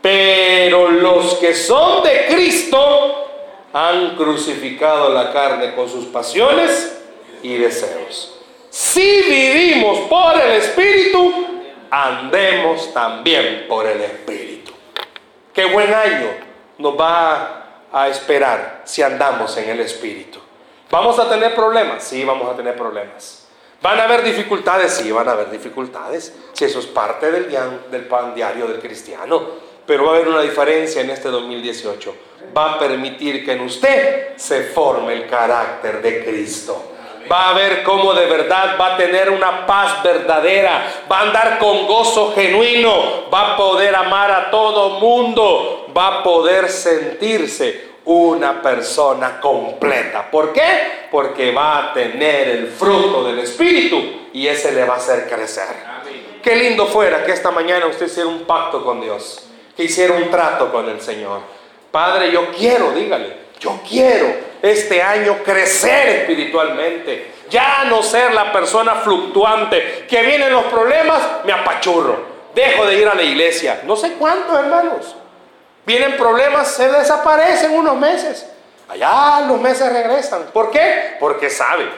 pero 0.00 0.90
los 0.90 1.34
que 1.34 1.54
son 1.54 2.02
de 2.02 2.26
Cristo 2.28 3.26
han 3.72 4.16
crucificado 4.16 5.10
la 5.10 5.32
carne 5.32 5.74
con 5.74 5.88
sus 5.88 6.06
pasiones 6.06 7.02
y 7.42 7.56
deseos. 7.56 8.40
Si 8.70 9.22
vivimos 9.22 10.00
por 10.08 10.40
el 10.40 10.52
Espíritu, 10.52 11.32
andemos 11.90 12.92
también 12.92 13.66
por 13.68 13.86
el 13.86 14.00
Espíritu. 14.00 14.72
Qué 15.52 15.64
buen 15.66 15.92
año 15.92 16.28
nos 16.78 16.98
va 16.98 17.86
a 17.92 18.08
esperar 18.08 18.82
si 18.84 19.02
andamos 19.02 19.56
en 19.56 19.70
el 19.70 19.80
Espíritu. 19.80 20.38
¿Vamos 20.90 21.18
a 21.18 21.28
tener 21.28 21.54
problemas? 21.54 22.04
Sí, 22.04 22.24
vamos 22.24 22.52
a 22.52 22.56
tener 22.56 22.76
problemas. 22.76 23.35
¿Van 23.82 24.00
a 24.00 24.04
haber 24.04 24.22
dificultades? 24.22 24.92
Sí, 24.92 25.10
van 25.12 25.28
a 25.28 25.32
haber 25.32 25.50
dificultades. 25.50 26.32
Si 26.52 26.64
eso 26.64 26.78
es 26.78 26.86
parte 26.86 27.30
del, 27.30 27.48
del 27.90 28.04
pan 28.06 28.34
diario 28.34 28.66
del 28.66 28.80
cristiano. 28.80 29.66
Pero 29.86 30.04
va 30.04 30.12
a 30.12 30.14
haber 30.16 30.28
una 30.28 30.42
diferencia 30.42 31.00
en 31.00 31.10
este 31.10 31.28
2018. 31.28 32.14
Va 32.56 32.72
a 32.72 32.78
permitir 32.78 33.44
que 33.44 33.52
en 33.52 33.60
usted 33.60 34.36
se 34.36 34.64
forme 34.64 35.12
el 35.12 35.26
carácter 35.26 36.02
de 36.02 36.24
Cristo 36.24 36.96
va 37.30 37.50
a 37.50 37.54
ver 37.54 37.82
cómo 37.82 38.14
de 38.14 38.26
verdad 38.26 38.76
va 38.80 38.94
a 38.94 38.96
tener 38.96 39.30
una 39.30 39.66
paz 39.66 40.02
verdadera, 40.02 40.86
va 41.10 41.18
a 41.18 41.22
andar 41.22 41.58
con 41.58 41.86
gozo 41.86 42.32
genuino, 42.34 43.28
va 43.32 43.54
a 43.54 43.56
poder 43.56 43.94
amar 43.94 44.30
a 44.30 44.50
todo 44.50 45.00
mundo, 45.00 45.86
va 45.96 46.18
a 46.18 46.22
poder 46.22 46.68
sentirse 46.68 47.95
una 48.06 48.62
persona 48.62 49.40
completa. 49.40 50.30
¿Por 50.30 50.52
qué? 50.52 51.08
Porque 51.10 51.52
va 51.52 51.78
a 51.78 51.92
tener 51.92 52.48
el 52.48 52.68
fruto 52.68 53.24
del 53.24 53.40
Espíritu 53.40 54.28
y 54.32 54.46
ese 54.46 54.72
le 54.72 54.84
va 54.84 54.94
a 54.94 54.98
hacer 54.98 55.28
crecer. 55.28 55.96
Qué 56.42 56.54
lindo 56.54 56.86
fuera 56.86 57.24
que 57.24 57.32
esta 57.32 57.50
mañana 57.50 57.86
usted 57.86 58.06
hiciera 58.06 58.28
un 58.28 58.44
pacto 58.44 58.84
con 58.84 59.00
Dios, 59.00 59.48
que 59.76 59.84
hiciera 59.84 60.14
un 60.14 60.30
trato 60.30 60.70
con 60.70 60.88
el 60.88 61.00
Señor. 61.00 61.40
Padre, 61.90 62.30
yo 62.30 62.52
quiero, 62.52 62.92
dígale, 62.92 63.46
yo 63.58 63.80
quiero 63.88 64.28
este 64.62 65.02
año 65.02 65.38
crecer 65.44 66.08
espiritualmente. 66.20 67.32
Ya 67.50 67.84
no 67.88 68.02
ser 68.02 68.32
la 68.32 68.52
persona 68.52 68.96
fluctuante 68.96 70.06
que 70.08 70.22
vienen 70.22 70.52
los 70.52 70.64
problemas, 70.66 71.44
me 71.44 71.52
apachurro. 71.52 72.36
Dejo 72.54 72.86
de 72.86 72.98
ir 72.98 73.08
a 73.08 73.14
la 73.14 73.22
iglesia. 73.22 73.82
No 73.84 73.96
sé 73.96 74.12
cuántos 74.12 74.56
hermanos. 74.58 75.16
Vienen 75.86 76.16
problemas, 76.16 76.68
se 76.72 76.88
desaparecen 76.88 77.70
unos 77.72 77.96
meses. 77.96 78.46
Allá 78.88 79.46
los 79.46 79.60
meses 79.60 79.92
regresan. 79.92 80.46
¿Por 80.52 80.70
qué? 80.70 81.16
Porque 81.20 81.48
sabe, 81.48 81.88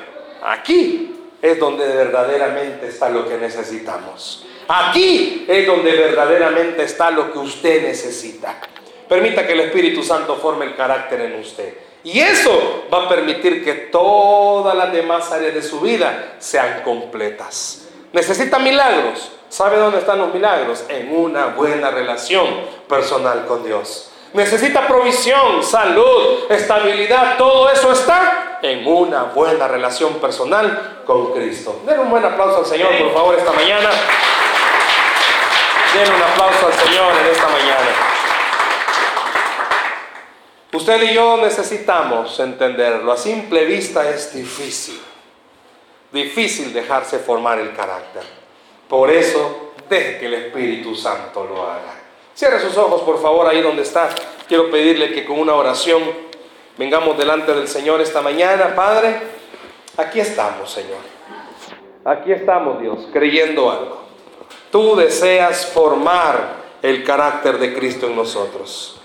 aquí 0.43 1.15
es 1.41 1.59
donde 1.59 1.87
verdaderamente 1.87 2.89
está 2.89 3.09
lo 3.09 3.27
que 3.27 3.39
necesitamos. 3.39 4.47
Aquí 4.69 5.47
es 5.49 5.67
donde 5.67 5.93
verdaderamente 5.93 6.83
está 6.83 7.11
lo 7.11 7.33
que 7.33 7.39
usted 7.39 7.83
necesita. 7.83 8.61
Permita 9.09 9.47
que 9.47 9.55
el 9.55 9.61
Espíritu 9.61 10.03
Santo 10.03 10.37
forme 10.37 10.67
el 10.67 10.77
carácter 10.77 11.23
en 11.23 11.41
usted. 11.41 11.75
Y 12.05 12.21
eso 12.21 12.85
va 12.93 13.07
a 13.07 13.09
permitir 13.09 13.65
que 13.65 13.73
todas 13.73 14.77
las 14.77 14.93
demás 14.93 15.33
áreas 15.33 15.55
de 15.55 15.63
su 15.63 15.81
vida 15.81 16.35
sean 16.39 16.83
completas. 16.83 17.89
Necesita 18.13 18.59
milagros. 18.59 19.33
¿Sabe 19.49 19.79
dónde 19.79 19.99
están 19.99 20.19
los 20.19 20.33
milagros? 20.33 20.85
En 20.89 21.15
una 21.17 21.47
buena 21.47 21.91
relación 21.91 22.47
personal 22.89 23.47
con 23.47 23.65
Dios. 23.65 24.11
Necesita 24.35 24.87
provisión, 24.87 25.63
salud, 25.63 26.51
estabilidad. 26.51 27.39
Todo 27.39 27.71
eso 27.71 27.93
está 27.93 28.59
en 28.63 28.87
una 28.87 29.25
buena 29.25 29.67
relación 29.67 30.15
personal 30.15 31.03
con 31.07 31.33
Cristo. 31.33 31.81
Den 31.87 32.01
un 32.01 32.11
buen 32.11 32.25
aplauso 32.25 32.59
al 32.59 32.67
Señor, 32.67 32.97
por 32.99 33.15
favor, 33.15 33.35
esta 33.37 33.53
mañana. 33.53 33.89
Den 35.95 36.15
un 36.15 36.23
aplauso 36.23 36.67
al 36.67 36.75
Señor 36.75 37.13
en 37.21 37.27
esta 37.33 37.49
mañana. 37.49 37.91
Usted 40.75 41.03
y 41.05 41.15
yo 41.15 41.39
necesitamos 41.39 42.39
entenderlo. 42.41 43.13
A 43.13 43.17
simple 43.17 43.65
vista 43.65 44.09
es 44.11 44.35
difícil. 44.35 45.01
Difícil 46.13 46.75
dejarse 46.75 47.19
formar 47.19 47.59
el 47.59 47.75
carácter. 47.75 48.38
Por 48.89 49.11
eso, 49.11 49.73
deje 49.89 50.19
que 50.19 50.27
el 50.27 50.35
Espíritu 50.35 50.95
Santo 50.95 51.45
lo 51.45 51.63
haga. 51.63 51.95
Cierre 52.35 52.61
sus 52.61 52.77
ojos, 52.77 53.03
por 53.03 53.21
favor, 53.21 53.47
ahí 53.47 53.61
donde 53.61 53.83
está. 53.83 54.09
Quiero 54.47 54.71
pedirle 54.71 55.13
que 55.13 55.25
con 55.25 55.39
una 55.39 55.55
oración 55.55 56.03
vengamos 56.77 57.19
delante 57.19 57.53
del 57.53 57.69
Señor 57.69 58.01
esta 58.01 58.23
mañana. 58.23 58.75
Padre, 58.75 59.21
aquí 59.97 60.21
estamos, 60.21 60.71
Señor. 60.71 61.01
Aquí 62.05 62.33
estamos, 62.33 62.81
Dios, 62.81 63.09
creyendo 63.13 63.71
algo. 63.71 64.03
Tú 64.71 64.97
deseas 64.97 65.67
formar 65.67 66.57
el 66.81 67.05
carácter 67.05 67.59
de 67.59 67.75
Cristo 67.75 68.07
en 68.07 68.17
nosotros. 68.17 68.97